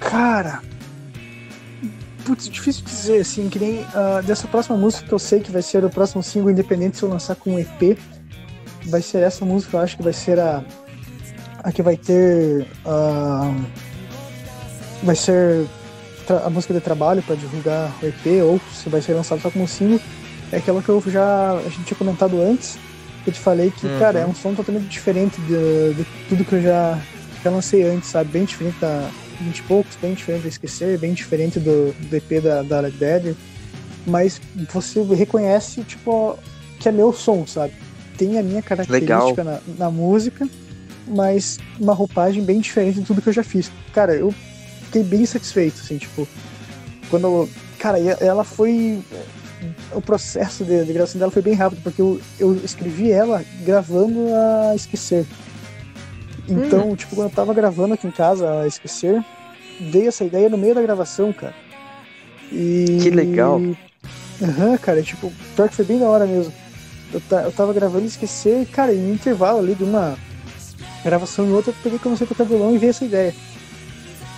Cara, 0.00 0.60
putz, 2.24 2.48
difícil 2.48 2.84
dizer 2.84 3.20
assim, 3.20 3.48
que 3.48 3.58
nem 3.58 3.80
uh, 3.80 4.22
dessa 4.24 4.46
próxima 4.48 4.76
música 4.76 5.06
que 5.06 5.14
eu 5.14 5.18
sei 5.18 5.40
que 5.40 5.50
vai 5.50 5.62
ser 5.62 5.84
o 5.84 5.90
próximo 5.90 6.22
single 6.22 6.50
independente 6.50 6.98
se 6.98 7.04
eu 7.04 7.08
lançar 7.08 7.36
com 7.36 7.54
um 7.54 7.58
EP, 7.58 7.98
vai 8.86 9.00
ser 9.00 9.22
essa 9.22 9.44
música, 9.44 9.76
eu 9.76 9.80
acho 9.80 9.96
que 9.96 10.02
vai 10.02 10.12
ser 10.12 10.38
a 10.38 10.64
a 11.64 11.72
que 11.72 11.82
vai 11.82 11.96
ter 11.96 12.66
uh, 12.84 13.64
vai 15.02 15.16
ser 15.16 15.66
a 16.32 16.50
música 16.50 16.74
de 16.74 16.80
trabalho 16.80 17.22
para 17.22 17.36
divulgar 17.36 17.92
o 18.02 18.06
EP 18.06 18.42
ou 18.42 18.60
se 18.72 18.88
vai 18.88 19.02
ser 19.02 19.14
lançado 19.14 19.40
só 19.40 19.50
como 19.50 19.68
single 19.68 20.00
é 20.52 20.56
aquela 20.58 20.82
que 20.82 20.88
eu 20.88 21.02
já 21.06 21.52
a 21.52 21.68
gente 21.68 21.84
tinha 21.84 21.98
comentado 21.98 22.40
antes 22.40 22.78
eu 23.26 23.32
te 23.32 23.40
falei 23.40 23.70
que, 23.70 23.86
uhum. 23.86 23.98
cara, 23.98 24.20
é 24.20 24.26
um 24.26 24.34
som 24.34 24.54
totalmente 24.54 24.86
diferente 24.86 25.40
de, 25.42 25.94
de, 25.94 26.06
tudo 26.28 26.44
que 26.44 26.54
eu 26.54 26.62
já, 26.62 27.00
já 27.42 27.50
lancei 27.50 27.82
antes, 27.82 28.10
sabe? 28.10 28.30
Bem 28.30 28.44
diferente 28.44 28.78
da 28.78 29.10
20 29.40 29.58
e 29.58 29.62
poucos, 29.62 29.96
bem 29.96 30.14
diferente 30.14 30.42
do 30.42 30.48
Esquecer, 30.48 30.98
bem 30.98 31.14
diferente 31.14 31.58
do, 31.58 31.92
do 31.92 32.16
EP 32.16 32.42
da, 32.42 32.62
da 32.62 32.80
Led 32.80 32.96
Dead. 32.96 33.34
Mas 34.06 34.40
você 34.70 35.02
reconhece, 35.02 35.82
tipo, 35.84 36.38
que 36.78 36.88
é 36.88 36.92
meu 36.92 37.12
som, 37.12 37.46
sabe? 37.46 37.72
Tem 38.18 38.38
a 38.38 38.42
minha 38.42 38.60
característica 38.60 39.42
na, 39.42 39.60
na, 39.78 39.90
música, 39.90 40.46
mas 41.08 41.58
uma 41.80 41.94
roupagem 41.94 42.44
bem 42.44 42.60
diferente 42.60 43.00
de 43.00 43.06
tudo 43.06 43.22
que 43.22 43.28
eu 43.30 43.32
já 43.32 43.42
fiz. 43.42 43.72
Cara, 43.94 44.14
eu 44.14 44.34
fiquei 44.94 45.02
bem 45.02 45.26
satisfeito, 45.26 45.80
assim, 45.80 45.98
tipo, 45.98 46.28
quando. 47.10 47.48
Cara, 47.78 47.98
ela 47.98 48.44
foi 48.44 49.02
o 49.92 50.00
processo 50.00 50.64
de, 50.64 50.84
de, 50.84 50.92
gravação 50.92 51.18
dela 51.18 51.30
foi 51.30 51.42
bem 51.42 51.54
rápido, 51.54 51.82
porque 51.82 52.00
eu, 52.00 52.20
eu 52.38 52.54
escrevi 52.64 53.10
ela 53.10 53.44
gravando 53.64 54.26
a 54.32 54.74
Esquecer. 54.74 55.26
Então, 56.48 56.90
hum. 56.90 56.96
tipo, 56.96 57.14
quando 57.16 57.28
eu 57.28 57.34
tava 57.34 57.52
gravando 57.52 57.94
aqui 57.94 58.06
em 58.06 58.10
casa 58.10 58.62
a 58.62 58.66
Esquecer, 58.66 59.22
veio 59.80 60.08
essa 60.08 60.24
ideia 60.24 60.48
no 60.48 60.58
meio 60.58 60.74
da 60.74 60.82
gravação, 60.82 61.32
cara. 61.32 61.54
E... 62.52 62.98
Que 63.02 63.10
legal. 63.10 63.60
Aham, 64.42 64.70
uhum, 64.70 64.76
cara, 64.78 65.02
tipo, 65.02 65.32
pior 65.56 65.68
que 65.68 65.76
foi 65.76 65.84
bem 65.84 65.98
da 65.98 66.06
hora 66.06 66.26
mesmo. 66.26 66.52
Eu, 67.12 67.20
eu 67.38 67.52
tava 67.52 67.72
gravando 67.72 68.06
Esquecer 68.06 68.62
e, 68.62 68.66
cara, 68.66 68.94
em 68.94 69.10
um 69.10 69.14
intervalo 69.14 69.58
ali 69.58 69.74
de 69.74 69.84
uma 69.84 70.16
gravação 71.02 71.46
e 71.46 71.52
outra, 71.52 71.70
eu 71.70 71.76
peguei 71.82 71.98
comecei 71.98 72.26
a 72.26 72.28
tocar 72.28 72.44
violão 72.44 72.74
e 72.74 72.78
veio 72.78 72.90
essa 72.90 73.04
ideia. 73.04 73.34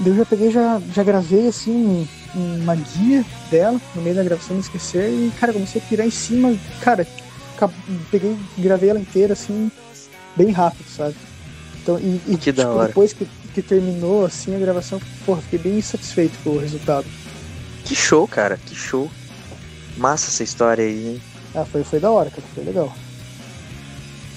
Daí 0.01 0.13
eu 0.13 0.17
já 0.17 0.27
peguei, 0.27 0.51
já, 0.51 0.81
já 0.93 1.03
gravei 1.03 1.49
assim 1.49 2.07
uma 2.35 2.75
guia 2.75 3.25
dela 3.51 3.81
no 3.95 4.03
meio 4.03 4.15
da 4.15 4.23
gravação, 4.23 4.55
não 4.55 4.61
esquecer, 4.61 5.09
e 5.09 5.33
cara, 5.41 5.53
comecei 5.53 5.81
a 5.81 5.85
pirar 5.85 6.07
em 6.07 6.11
cima, 6.11 6.55
cara, 6.83 7.07
peguei, 8.11 8.37
gravei 8.59 8.91
ela 8.91 9.01
inteira 9.01 9.33
assim, 9.33 9.71
bem 10.37 10.51
rápido, 10.51 10.87
sabe? 10.89 11.17
Então, 11.83 11.99
e, 11.99 12.21
e 12.27 12.37
que 12.37 12.53
tipo, 12.53 12.85
depois 12.85 13.13
que, 13.13 13.27
que 13.55 13.63
terminou 13.63 14.25
assim 14.27 14.55
a 14.55 14.59
gravação, 14.59 15.01
porra, 15.25 15.41
fiquei 15.41 15.59
bem 15.59 15.81
satisfeito 15.81 16.37
com 16.45 16.51
o 16.51 16.59
resultado. 16.59 17.07
Que 17.85 17.95
show, 17.95 18.27
cara, 18.29 18.59
que 18.59 18.75
show. 18.75 19.11
Massa 19.97 20.29
essa 20.29 20.43
história 20.43 20.85
aí, 20.85 21.15
hein? 21.15 21.23
Ah, 21.55 21.65
foi, 21.65 21.83
foi 21.85 22.01
da 22.01 22.11
hora, 22.11 22.29
cara, 22.29 22.43
foi 22.55 22.65
legal. 22.65 22.93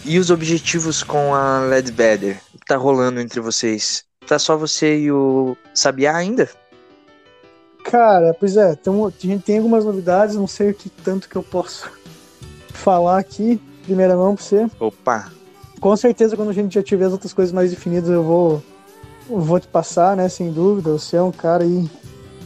E 0.05 0.18
os 0.18 0.30
objetivos 0.30 1.03
com 1.03 1.34
a 1.36 1.60
Led 1.60 1.91
Better? 1.91 2.39
O 2.53 2.60
que 2.60 2.66
tá 2.66 2.78
rolando 2.78 3.20
entre 3.20 3.41
vocês? 3.41 4.05
Tá 4.30 4.38
só 4.38 4.56
você 4.56 5.00
e 5.00 5.12
o 5.12 5.58
Sabiá 5.74 6.16
ainda? 6.16 6.48
Cara, 7.84 8.32
pois 8.40 8.56
é, 8.56 8.74
então, 8.74 9.08
a 9.08 9.10
gente 9.10 9.44
tem 9.44 9.58
algumas 9.58 9.84
novidades, 9.84 10.36
não 10.36 10.46
sei 10.46 10.70
o 10.70 10.74
que 10.76 10.88
tanto 10.88 11.28
que 11.28 11.36
eu 11.36 11.42
posso 11.42 11.92
falar 12.72 13.18
aqui, 13.18 13.60
primeira 13.82 14.16
mão 14.16 14.36
pra 14.36 14.46
você. 14.46 14.70
Opa! 14.80 15.32
Com 15.82 15.98
certeza, 15.98 16.36
quando 16.36 16.50
a 16.50 16.54
gente 16.54 16.76
já 16.76 16.84
tiver 16.84 17.06
as 17.06 17.12
outras 17.12 17.34
coisas 17.34 17.52
mais 17.52 17.72
definidas, 17.72 18.08
eu 18.08 18.22
vou, 18.22 18.64
eu 19.28 19.40
vou 19.40 19.60
te 19.60 19.68
passar, 19.68 20.16
né, 20.16 20.30
sem 20.30 20.52
dúvida. 20.52 20.92
Você 20.92 21.16
é 21.16 21.22
um 21.24 21.32
cara 21.32 21.64
aí 21.64 21.90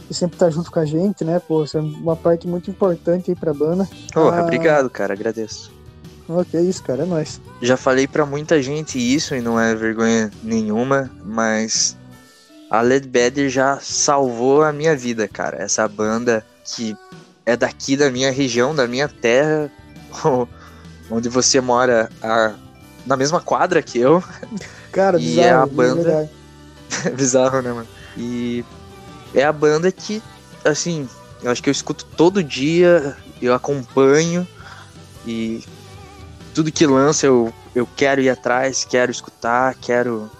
que 0.08 0.14
sempre 0.14 0.38
tá 0.38 0.48
junto 0.48 0.72
com 0.72 0.80
a 0.80 0.86
gente, 0.86 1.22
né, 1.22 1.38
pô, 1.38 1.66
você 1.66 1.76
é 1.76 1.80
uma 1.82 2.16
parte 2.16 2.48
muito 2.48 2.70
importante 2.70 3.30
aí 3.30 3.36
pra 3.36 3.52
banda. 3.52 3.86
Oh, 4.16 4.20
ah... 4.20 4.40
Obrigado, 4.40 4.88
cara, 4.88 5.12
agradeço. 5.12 5.70
Ok, 6.28 6.58
isso, 6.60 6.82
cara, 6.82 7.02
é 7.02 7.06
nóis. 7.06 7.40
Já 7.60 7.76
falei 7.76 8.06
para 8.06 8.24
muita 8.24 8.62
gente 8.62 8.98
isso 8.98 9.34
e 9.34 9.40
não 9.40 9.60
é 9.60 9.74
vergonha 9.74 10.30
nenhuma, 10.42 11.10
mas 11.22 11.96
a 12.70 12.80
Led 12.80 13.04
Ledbetter 13.04 13.48
já 13.48 13.78
salvou 13.80 14.62
a 14.62 14.72
minha 14.72 14.96
vida, 14.96 15.28
cara. 15.28 15.62
Essa 15.62 15.86
banda 15.86 16.44
que 16.64 16.96
é 17.44 17.56
daqui 17.56 17.96
da 17.96 18.10
minha 18.10 18.30
região, 18.30 18.74
da 18.74 18.86
minha 18.86 19.08
terra, 19.08 19.70
onde 21.10 21.28
você 21.28 21.60
mora 21.60 22.10
a, 22.22 22.54
na 23.06 23.16
mesma 23.16 23.40
quadra 23.40 23.82
que 23.82 23.98
eu. 23.98 24.22
Cara, 24.90 25.18
e 25.20 25.26
bizarro, 25.26 25.46
é 25.46 25.50
a 25.50 25.66
banda. 25.66 26.30
bizarro, 27.14 27.62
né, 27.62 27.72
mano? 27.72 27.88
E 28.16 28.64
é 29.34 29.44
a 29.44 29.52
banda 29.52 29.92
que, 29.92 30.22
assim, 30.64 31.08
eu 31.42 31.50
acho 31.50 31.62
que 31.62 31.68
eu 31.68 31.72
escuto 31.72 32.06
todo 32.16 32.42
dia, 32.42 33.16
eu 33.42 33.52
acompanho 33.52 34.46
e 35.26 35.62
tudo 36.54 36.70
que 36.72 36.86
lança 36.86 37.26
eu, 37.26 37.52
eu 37.74 37.86
quero 37.96 38.20
ir 38.20 38.30
atrás, 38.30 38.86
quero 38.88 39.10
escutar, 39.10 39.74
quero. 39.74 40.30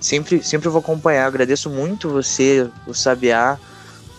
Sempre, 0.00 0.42
sempre 0.42 0.68
vou 0.68 0.80
acompanhar. 0.80 1.26
Agradeço 1.26 1.70
muito 1.70 2.10
você, 2.10 2.68
o 2.88 2.92
Sabiá, 2.92 3.56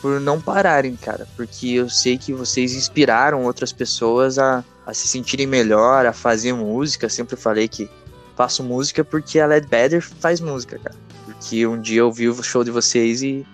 por 0.02 0.22
não 0.22 0.39
pararem, 0.39 0.96
cara. 0.96 1.28
Porque 1.36 1.68
eu 1.68 1.89
sei 1.89 2.18
que 2.18 2.34
vocês 2.34 2.74
inspiraram 2.74 3.44
outras 3.44 3.74
pessoas 3.74 4.39
a, 4.39 4.64
a 4.86 4.94
se 4.94 5.08
sentirem 5.08 5.46
melhor, 5.46 6.06
a 6.06 6.14
fazer 6.14 6.54
música. 6.54 7.10
sempre 7.10 7.36
falei 7.36 7.68
que 7.68 7.89
faço 8.36 8.64
música 8.64 9.04
porque 9.04 9.39
a 9.39 9.46
Led 9.46 9.68
Better 9.68 10.02
faz 10.02 10.39
música, 10.39 10.80
cara. 10.80 10.96
Porque 11.26 11.68
um 11.68 11.80
dia 11.80 12.00
eu 12.00 12.12
vi 12.12 12.30
o 12.30 12.41
show 12.41 12.64
de 12.64 12.72
vocês 12.72 13.22
e, 13.22 13.46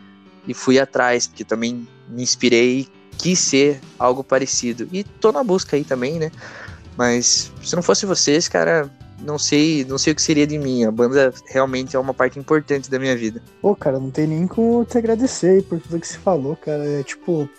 e 0.47 0.53
fui 0.53 0.79
atrás, 0.79 1.25
porque 1.25 1.43
também 1.43 1.87
me 2.07 2.21
inspirei 2.21 2.81
e 2.81 2.89
quis 3.17 3.39
ser 3.39 3.81
algo 3.97 4.23
parecido. 4.23 4.87
E 4.91 5.03
tô 5.03 5.31
na 5.31 5.43
busca 5.43 5.75
aí 5.75 5.83
também, 5.83 6.19
né? 6.19 6.31
Mas 6.99 7.49
se 7.63 7.77
não 7.77 7.81
fosse 7.81 8.05
vocês, 8.05 8.49
cara, 8.49 8.91
não 9.21 9.39
sei, 9.39 9.85
não 9.85 9.97
sei 9.97 10.11
o 10.11 10.15
que 10.17 10.21
seria 10.21 10.45
de 10.45 10.57
mim. 10.57 10.83
A 10.83 10.91
banda 10.91 11.33
realmente 11.47 11.95
é 11.95 11.99
uma 11.99 12.13
parte 12.13 12.37
importante 12.37 12.91
da 12.91 12.99
minha 12.99 13.15
vida. 13.15 13.41
Pô, 13.61 13.73
cara, 13.73 13.97
não 13.97 14.11
tem 14.11 14.27
nem 14.27 14.45
como 14.45 14.83
te 14.83 14.97
agradecer 14.97 15.47
aí 15.51 15.61
por 15.61 15.79
tudo 15.79 15.97
que 15.97 16.05
você 16.05 16.17
falou, 16.17 16.57
cara. 16.57 16.85
É 16.85 17.01
tipo. 17.01 17.49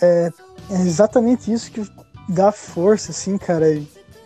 É, 0.00 0.30
é 0.70 0.80
exatamente 0.80 1.52
isso 1.52 1.70
que 1.70 1.86
dá 2.30 2.50
força, 2.50 3.10
assim, 3.10 3.36
cara. 3.36 3.78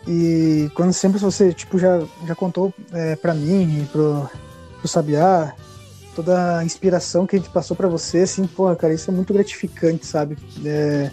E 0.07 0.71
quando 0.75 0.93
sempre 0.93 1.19
você, 1.19 1.53
tipo, 1.53 1.77
já, 1.77 2.01
já 2.25 2.33
contou 2.33 2.73
é, 2.93 3.17
pra 3.17 3.33
mim 3.33 3.81
e 3.81 3.85
pro, 3.87 4.29
pro 4.79 4.87
Sabiá, 4.87 5.53
toda 6.15 6.59
a 6.59 6.63
inspiração 6.63 7.27
que 7.27 7.35
a 7.35 7.39
gente 7.39 7.51
passou 7.51 7.75
para 7.75 7.89
você, 7.89 8.19
assim, 8.19 8.47
porra, 8.47 8.77
cara, 8.77 8.93
isso 8.93 9.11
é 9.11 9.13
muito 9.13 9.33
gratificante, 9.33 10.05
sabe? 10.05 10.37
É, 10.65 11.11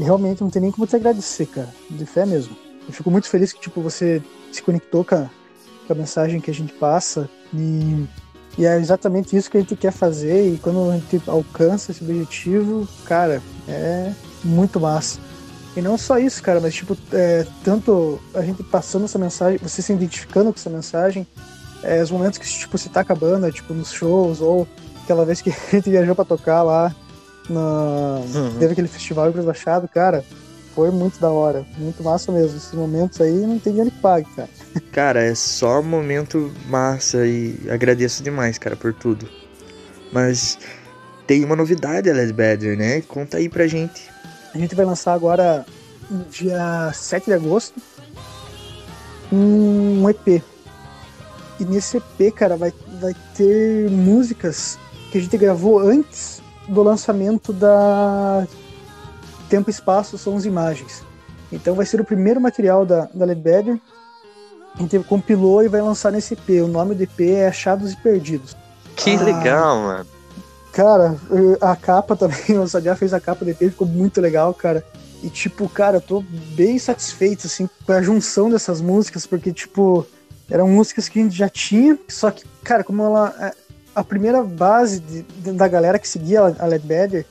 e 0.00 0.02
realmente 0.02 0.40
não 0.40 0.48
tem 0.48 0.62
nem 0.62 0.70
como 0.70 0.86
te 0.86 0.96
agradecer, 0.96 1.44
cara. 1.44 1.68
De 1.90 2.06
fé 2.06 2.24
mesmo. 2.24 2.56
Eu 2.88 2.92
fico 2.92 3.10
muito 3.10 3.28
feliz 3.28 3.52
que, 3.52 3.60
tipo, 3.60 3.82
você 3.82 4.22
se 4.50 4.62
conectou 4.62 5.04
com 5.04 5.14
a, 5.14 5.30
com 5.86 5.92
a 5.92 5.96
mensagem 5.96 6.40
que 6.40 6.50
a 6.50 6.54
gente 6.54 6.72
passa. 6.72 7.28
E, 7.52 8.06
e, 8.56 8.64
é 8.64 8.78
exatamente 8.78 9.36
isso 9.36 9.50
que 9.50 9.58
a 9.58 9.60
gente 9.60 9.76
quer 9.76 9.92
fazer. 9.92 10.54
E 10.54 10.58
quando 10.58 10.90
a 10.90 10.94
gente 10.94 11.22
alcança 11.28 11.90
esse 11.92 12.02
objetivo, 12.02 12.88
cara, 13.04 13.42
é 13.68 14.14
muito 14.42 14.80
massa. 14.80 15.20
E 15.76 15.82
não 15.82 15.98
só 15.98 16.18
isso, 16.18 16.42
cara, 16.42 16.60
mas 16.60 16.74
tipo, 16.74 16.96
é, 17.12 17.46
tanto 17.62 18.18
a 18.34 18.40
gente 18.40 18.62
passando 18.62 19.04
essa 19.04 19.18
mensagem, 19.18 19.58
você 19.62 19.82
se 19.82 19.92
identificando 19.92 20.50
com 20.50 20.58
essa 20.58 20.70
mensagem, 20.70 21.26
é, 21.82 22.02
os 22.02 22.10
momentos 22.10 22.38
que 22.38 22.48
tipo, 22.48 22.76
você 22.76 22.88
tá 22.88 23.00
acabando, 23.00 23.46
é, 23.46 23.52
tipo, 23.52 23.74
nos 23.74 23.92
shows, 23.92 24.40
ou 24.40 24.66
aquela 25.04 25.26
vez 25.26 25.42
que 25.42 25.50
a 25.70 25.70
gente 25.70 25.90
viajou 25.90 26.14
pra 26.14 26.24
tocar 26.24 26.62
lá, 26.62 26.94
na, 27.52 28.20
uhum. 28.20 28.58
teve 28.58 28.72
aquele 28.72 28.88
festival 28.88 29.28
em 29.28 29.32
Cruz 29.32 29.44
Machado, 29.44 29.88
cara, 29.88 30.24
foi 30.74 30.90
muito 30.90 31.20
da 31.20 31.30
hora, 31.30 31.66
muito 31.76 32.02
massa 32.02 32.30
mesmo. 32.32 32.56
Esses 32.56 32.72
momentos 32.72 33.20
aí 33.20 33.32
não 33.32 33.58
tem 33.58 33.72
dinheiro 33.72 33.90
que 33.90 34.00
pague, 34.00 34.28
cara. 34.34 34.48
Cara, 34.92 35.22
é 35.22 35.34
só 35.34 35.82
momento 35.82 36.52
massa 36.68 37.26
e 37.26 37.58
agradeço 37.68 38.22
demais, 38.22 38.56
cara, 38.56 38.76
por 38.76 38.94
tudo. 38.94 39.28
Mas 40.12 40.58
tem 41.26 41.44
uma 41.44 41.56
novidade, 41.56 42.10
Led 42.10 42.32
Better, 42.32 42.76
né? 42.76 43.00
Conta 43.02 43.38
aí 43.38 43.48
pra 43.48 43.66
gente. 43.66 44.08
A 44.54 44.58
gente 44.58 44.74
vai 44.74 44.84
lançar 44.84 45.12
agora, 45.12 45.64
dia 46.30 46.92
7 46.92 47.26
de 47.26 47.32
agosto, 47.32 47.80
um 49.32 50.08
EP. 50.08 50.42
E 51.58 51.64
nesse 51.64 51.98
EP, 51.98 52.32
cara, 52.34 52.56
vai, 52.56 52.72
vai 53.00 53.14
ter 53.36 53.90
músicas 53.90 54.78
que 55.10 55.18
a 55.18 55.20
gente 55.20 55.36
gravou 55.36 55.78
antes 55.80 56.39
do 56.70 56.82
lançamento 56.82 57.52
da 57.52 58.46
Tempo 59.48 59.68
e 59.68 59.72
Espaço 59.72 60.16
Sons 60.16 60.44
e 60.44 60.48
Imagens. 60.48 61.02
Então 61.52 61.74
vai 61.74 61.84
ser 61.84 62.00
o 62.00 62.04
primeiro 62.04 62.40
material 62.40 62.86
da, 62.86 63.08
da 63.12 63.24
Led 63.24 63.40
Better. 63.40 63.80
A 64.76 64.80
gente 64.80 64.98
compilou 65.00 65.62
e 65.62 65.68
vai 65.68 65.82
lançar 65.82 66.12
nesse 66.12 66.34
EP. 66.34 66.62
O 66.62 66.68
nome 66.68 66.94
do 66.94 67.02
EP 67.02 67.20
é 67.20 67.48
Achados 67.48 67.92
e 67.92 67.96
Perdidos. 67.96 68.56
Que 68.94 69.16
ah, 69.16 69.22
legal, 69.22 69.76
mano. 69.78 70.06
Cara, 70.72 71.16
a 71.60 71.74
capa 71.74 72.14
também, 72.14 72.38
o 72.58 72.68
Sadia 72.68 72.94
fez 72.94 73.12
a 73.12 73.20
capa 73.20 73.44
do 73.44 73.50
EP, 73.50 73.58
ficou 73.58 73.86
muito 73.86 74.20
legal, 74.20 74.54
cara. 74.54 74.84
E, 75.22 75.28
tipo, 75.28 75.68
cara, 75.68 75.96
eu 75.96 76.00
tô 76.00 76.24
bem 76.54 76.78
satisfeito, 76.78 77.46
assim, 77.46 77.68
com 77.84 77.92
a 77.92 78.00
junção 78.00 78.48
dessas 78.48 78.80
músicas, 78.80 79.26
porque, 79.26 79.52
tipo, 79.52 80.06
eram 80.48 80.68
músicas 80.68 81.08
que 81.08 81.18
a 81.18 81.22
gente 81.22 81.36
já 81.36 81.48
tinha, 81.48 81.98
só 82.08 82.30
que, 82.30 82.44
cara, 82.62 82.84
como 82.84 83.02
ela. 83.02 83.52
A 83.94 84.04
primeira 84.04 84.42
base 84.42 85.00
de, 85.00 85.22
da 85.52 85.66
galera 85.66 85.98
que 85.98 86.08
seguia 86.08 86.40
a 86.40 86.66
Led 86.66 86.86
Better 86.86 87.26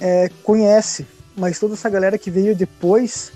é, 0.00 0.30
conhece, 0.42 1.06
mas 1.36 1.58
toda 1.58 1.74
essa 1.74 1.88
galera 1.88 2.18
que 2.18 2.30
veio 2.30 2.54
depois, 2.54 3.32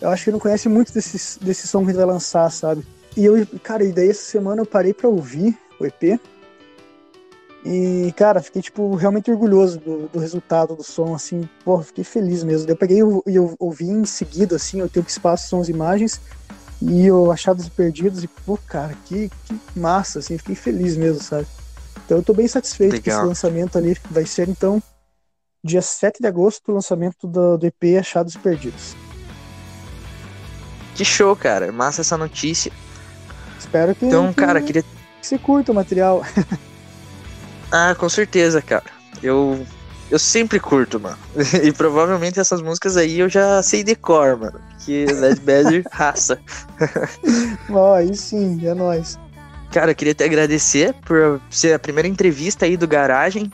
eu 0.00 0.08
acho 0.08 0.24
que 0.24 0.30
não 0.30 0.38
conhece 0.38 0.68
muito 0.68 0.92
desse, 0.92 1.38
desse 1.40 1.68
som 1.68 1.80
que 1.80 1.86
gente 1.86 1.96
vai 1.96 2.06
lançar, 2.06 2.50
sabe? 2.50 2.86
E 3.16 3.24
eu, 3.24 3.46
cara, 3.62 3.84
e 3.84 3.92
daí 3.92 4.10
essa 4.10 4.24
semana 4.24 4.62
eu 4.62 4.66
parei 4.66 4.92
pra 4.92 5.08
ouvir 5.08 5.56
o 5.78 5.86
EP, 5.86 6.18
e, 7.68 8.12
cara, 8.16 8.40
fiquei, 8.40 8.62
tipo, 8.62 8.94
realmente 8.94 9.28
orgulhoso 9.28 9.80
do, 9.80 10.06
do 10.06 10.20
resultado 10.20 10.76
do 10.76 10.84
som, 10.84 11.16
assim, 11.16 11.48
pô, 11.64 11.82
fiquei 11.82 12.04
feliz 12.04 12.44
mesmo. 12.44 12.70
Eu 12.70 12.76
peguei 12.76 12.98
e 12.98 13.34
eu, 13.34 13.56
ouvi 13.58 13.86
em 13.86 14.04
seguida, 14.04 14.54
assim, 14.54 14.80
o 14.82 14.88
tempo, 14.88 15.08
espaço, 15.08 15.48
sons 15.48 15.68
imagens, 15.68 16.20
e 16.80 17.10
o 17.10 17.32
Achados 17.32 17.68
Perdidos, 17.68 18.22
e, 18.22 18.28
pô, 18.28 18.56
cara, 18.56 18.94
que, 19.06 19.28
que 19.44 19.60
massa, 19.74 20.20
assim, 20.20 20.38
fiquei 20.38 20.54
feliz 20.54 20.96
mesmo, 20.96 21.20
sabe? 21.20 21.48
Então 22.06 22.18
eu 22.18 22.22
tô 22.22 22.32
bem 22.32 22.46
satisfeito 22.46 22.92
Legal. 22.92 23.02
com 23.02 23.10
esse 23.10 23.28
lançamento 23.28 23.76
ali. 23.76 23.96
Vai 24.08 24.24
ser, 24.24 24.48
então, 24.48 24.80
dia 25.62 25.82
7 25.82 26.20
de 26.20 26.28
agosto, 26.28 26.70
o 26.70 26.74
lançamento 26.74 27.26
do, 27.26 27.58
do 27.58 27.66
EP 27.66 27.98
Achados 27.98 28.36
e 28.36 28.38
Perdidos. 28.38 28.96
Que 30.94 31.04
show, 31.04 31.34
cara. 31.34 31.70
Massa 31.72 32.00
essa 32.00 32.16
notícia. 32.16 32.72
Espero 33.58 33.94
que. 33.94 34.06
Então, 34.06 34.32
que, 34.32 34.40
cara, 34.40 34.62
queria. 34.62 34.82
Que 34.82 34.88
você 35.20 35.36
curta 35.36 35.72
o 35.72 35.74
material. 35.74 36.22
Ah, 37.72 37.96
com 37.96 38.08
certeza, 38.08 38.62
cara. 38.62 38.84
Eu 39.20 39.66
eu 40.10 40.18
sempre 40.18 40.60
curto, 40.60 41.00
mano. 41.00 41.18
E 41.62 41.72
provavelmente 41.72 42.38
essas 42.38 42.62
músicas 42.62 42.96
aí 42.96 43.18
eu 43.18 43.28
já 43.28 43.62
sei 43.62 43.82
de 43.82 43.96
cor, 43.96 44.36
mano. 44.36 44.60
Que 44.84 45.04
Led 45.06 45.40
Badger 45.40 45.84
raça. 45.90 46.38
Ó, 47.68 47.94
aí 47.94 48.16
sim, 48.16 48.64
é 48.64 48.72
nóis. 48.72 49.18
Cara, 49.76 49.90
eu 49.90 49.94
queria 49.94 50.14
te 50.14 50.24
agradecer 50.24 50.94
por 51.04 51.38
ser 51.50 51.74
a 51.74 51.78
primeira 51.78 52.08
entrevista 52.08 52.64
aí 52.64 52.78
do 52.78 52.88
Garagem. 52.88 53.52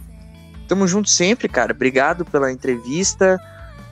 Tamo 0.68 0.86
junto 0.86 1.10
sempre, 1.10 1.48
cara. 1.48 1.72
Obrigado 1.72 2.24
pela 2.24 2.52
entrevista. 2.52 3.40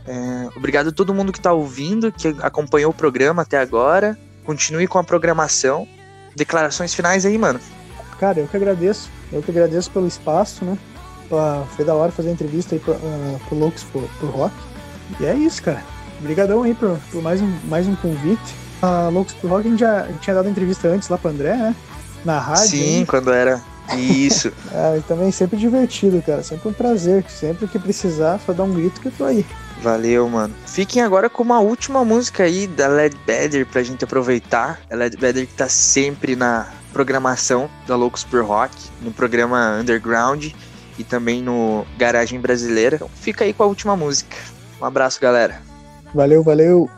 É, 0.06 0.48
obrigado 0.56 0.90
a 0.90 0.92
todo 0.92 1.12
mundo 1.12 1.32
que 1.32 1.40
tá 1.40 1.52
ouvindo, 1.52 2.12
que 2.12 2.28
acompanhou 2.40 2.92
o 2.92 2.94
programa 2.94 3.42
até 3.42 3.58
agora. 3.58 4.16
Continue 4.44 4.86
com 4.86 4.96
a 4.96 5.02
programação. 5.02 5.88
Declarações 6.36 6.94
finais 6.94 7.26
aí, 7.26 7.36
mano. 7.36 7.58
Cara, 8.20 8.38
eu 8.38 8.46
que 8.46 8.56
agradeço. 8.56 9.10
Eu 9.32 9.42
que 9.42 9.50
agradeço 9.50 9.90
pelo 9.90 10.06
espaço, 10.06 10.64
né? 10.64 10.78
Foi 11.74 11.84
da 11.84 11.96
hora 11.96 12.12
fazer 12.12 12.28
a 12.28 12.32
entrevista 12.32 12.76
aí 12.76 12.78
pro, 12.78 12.92
uh, 12.92 13.40
pro 13.48 13.58
Loucos 13.58 13.82
pro, 13.82 14.08
pro 14.20 14.28
Rock. 14.28 14.54
E 15.18 15.26
é 15.26 15.34
isso, 15.34 15.60
cara. 15.64 15.82
Obrigadão 16.20 16.62
aí 16.62 16.76
por, 16.76 16.96
mais, 17.20 17.42
um, 17.42 17.52
mais 17.64 17.88
um 17.88 17.96
convite. 17.96 18.54
A 18.80 19.08
uh, 19.08 19.10
Loucos 19.10 19.34
pro 19.34 19.48
Rock 19.48 19.66
a 19.66 19.70
gente 19.70 19.80
já 19.80 20.06
tinha 20.20 20.36
dado 20.36 20.48
entrevista 20.48 20.86
antes 20.86 21.08
lá 21.08 21.18
pro 21.18 21.28
André, 21.28 21.56
né? 21.56 21.74
Na 22.24 22.38
rádio. 22.38 22.68
Sim, 22.68 22.98
aí. 23.00 23.06
quando 23.06 23.32
era. 23.32 23.60
Isso. 23.96 24.52
é, 24.72 24.98
e 24.98 25.02
também 25.02 25.30
sempre 25.32 25.58
divertido, 25.58 26.22
cara. 26.22 26.42
Sempre 26.42 26.68
um 26.68 26.72
prazer. 26.72 27.24
Sempre 27.28 27.66
que 27.66 27.78
precisar, 27.78 28.38
só 28.44 28.52
dá 28.52 28.62
um 28.62 28.72
grito 28.72 29.00
que 29.00 29.08
eu 29.08 29.12
tô 29.12 29.24
aí. 29.24 29.44
Valeu, 29.82 30.28
mano. 30.28 30.54
Fiquem 30.66 31.02
agora 31.02 31.30
com 31.30 31.42
uma 31.42 31.60
última 31.60 32.04
música 32.04 32.44
aí 32.44 32.66
da 32.66 32.86
Led 32.86 33.16
Better 33.26 33.66
pra 33.66 33.82
gente 33.82 34.04
aproveitar. 34.04 34.80
A 34.90 34.94
Led 34.94 35.16
Better 35.16 35.46
que 35.46 35.54
tá 35.54 35.68
sempre 35.68 36.36
na 36.36 36.68
programação 36.92 37.70
da 37.86 37.96
Loucos 37.96 38.24
por 38.24 38.44
Rock, 38.44 38.74
no 39.00 39.10
programa 39.10 39.78
Underground 39.80 40.52
e 40.98 41.04
também 41.04 41.42
no 41.42 41.86
Garagem 41.96 42.38
Brasileira. 42.38 42.96
Então 42.96 43.08
fica 43.08 43.44
aí 43.44 43.54
com 43.54 43.62
a 43.62 43.66
última 43.66 43.96
música. 43.96 44.36
Um 44.80 44.84
abraço, 44.84 45.20
galera. 45.20 45.62
Valeu, 46.14 46.42
valeu. 46.42 46.90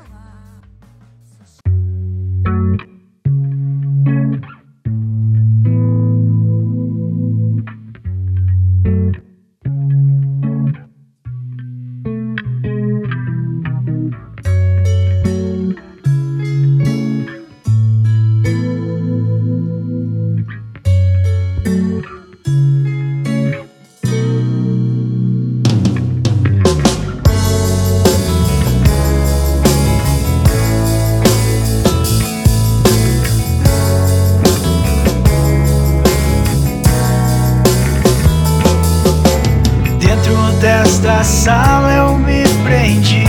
sala 41.43 41.93
eu 41.93 42.17
me 42.19 42.45
prendi. 42.63 43.25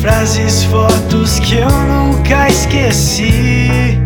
Frases, 0.00 0.64
fotos 0.64 1.38
que 1.38 1.58
eu 1.58 1.70
nunca 1.70 2.48
esqueci. 2.48 4.02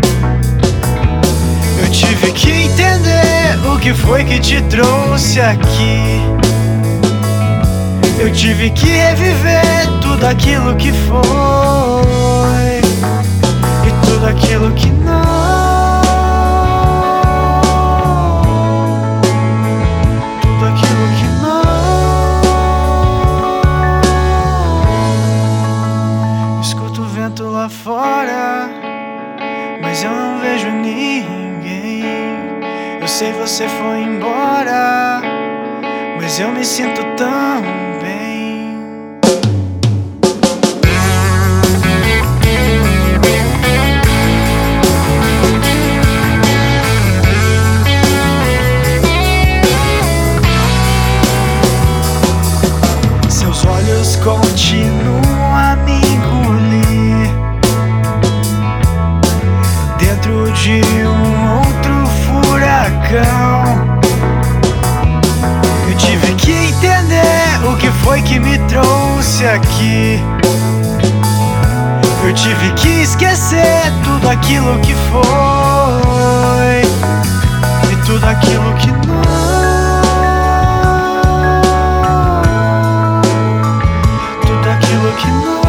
Eu 1.82 1.90
tive 1.90 2.32
que 2.32 2.50
entender 2.50 3.58
o 3.74 3.78
que 3.78 3.94
foi 3.94 4.24
que 4.24 4.38
te 4.40 4.60
trouxe 4.64 5.40
aqui. 5.40 6.20
Eu 8.18 8.30
tive 8.30 8.68
que 8.68 8.88
reviver 8.88 9.88
tudo 10.02 10.26
aquilo 10.26 10.76
que 10.76 10.92
foi 10.92 12.80
e 13.88 14.06
tudo 14.06 14.26
aquilo 14.26 14.70
que 14.72 14.90
não. 14.90 15.09
sei, 33.20 33.32
você 33.34 33.68
foi 33.68 34.00
embora. 34.00 35.20
Mas 36.16 36.40
eu 36.40 36.48
me 36.48 36.64
sinto 36.64 37.02
tão 37.16 37.79
Eu 63.12 63.18
tive 65.96 66.32
que 66.36 66.52
entender 66.52 67.66
o 67.68 67.76
que 67.76 67.90
foi 68.04 68.22
que 68.22 68.38
me 68.38 68.56
trouxe 68.68 69.44
aqui. 69.46 70.22
Eu 72.24 72.32
tive 72.32 72.70
que 72.74 73.02
esquecer 73.02 73.92
tudo 74.04 74.28
aquilo 74.28 74.78
que 74.78 74.94
foi 74.94 76.82
e 77.90 77.96
tudo 78.06 78.24
aquilo 78.24 78.72
que 78.74 78.92
não. 78.92 79.00
Tudo 84.46 84.70
aquilo 84.70 85.12
que 85.14 85.26
não. 85.26 85.59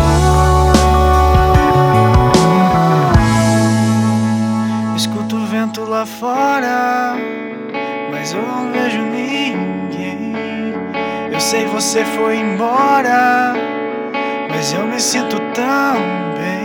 Mas 8.22 8.34
eu 8.34 8.42
não 8.44 8.72
vejo 8.72 9.02
ninguém. 9.02 10.32
Eu 11.32 11.40
sei 11.40 11.66
você 11.66 12.06
foi 12.06 12.38
embora, 12.38 13.52
mas 14.48 14.72
eu 14.72 14.86
me 14.86 15.00
sinto 15.00 15.40
tão 15.56 15.96
eu 16.38 16.61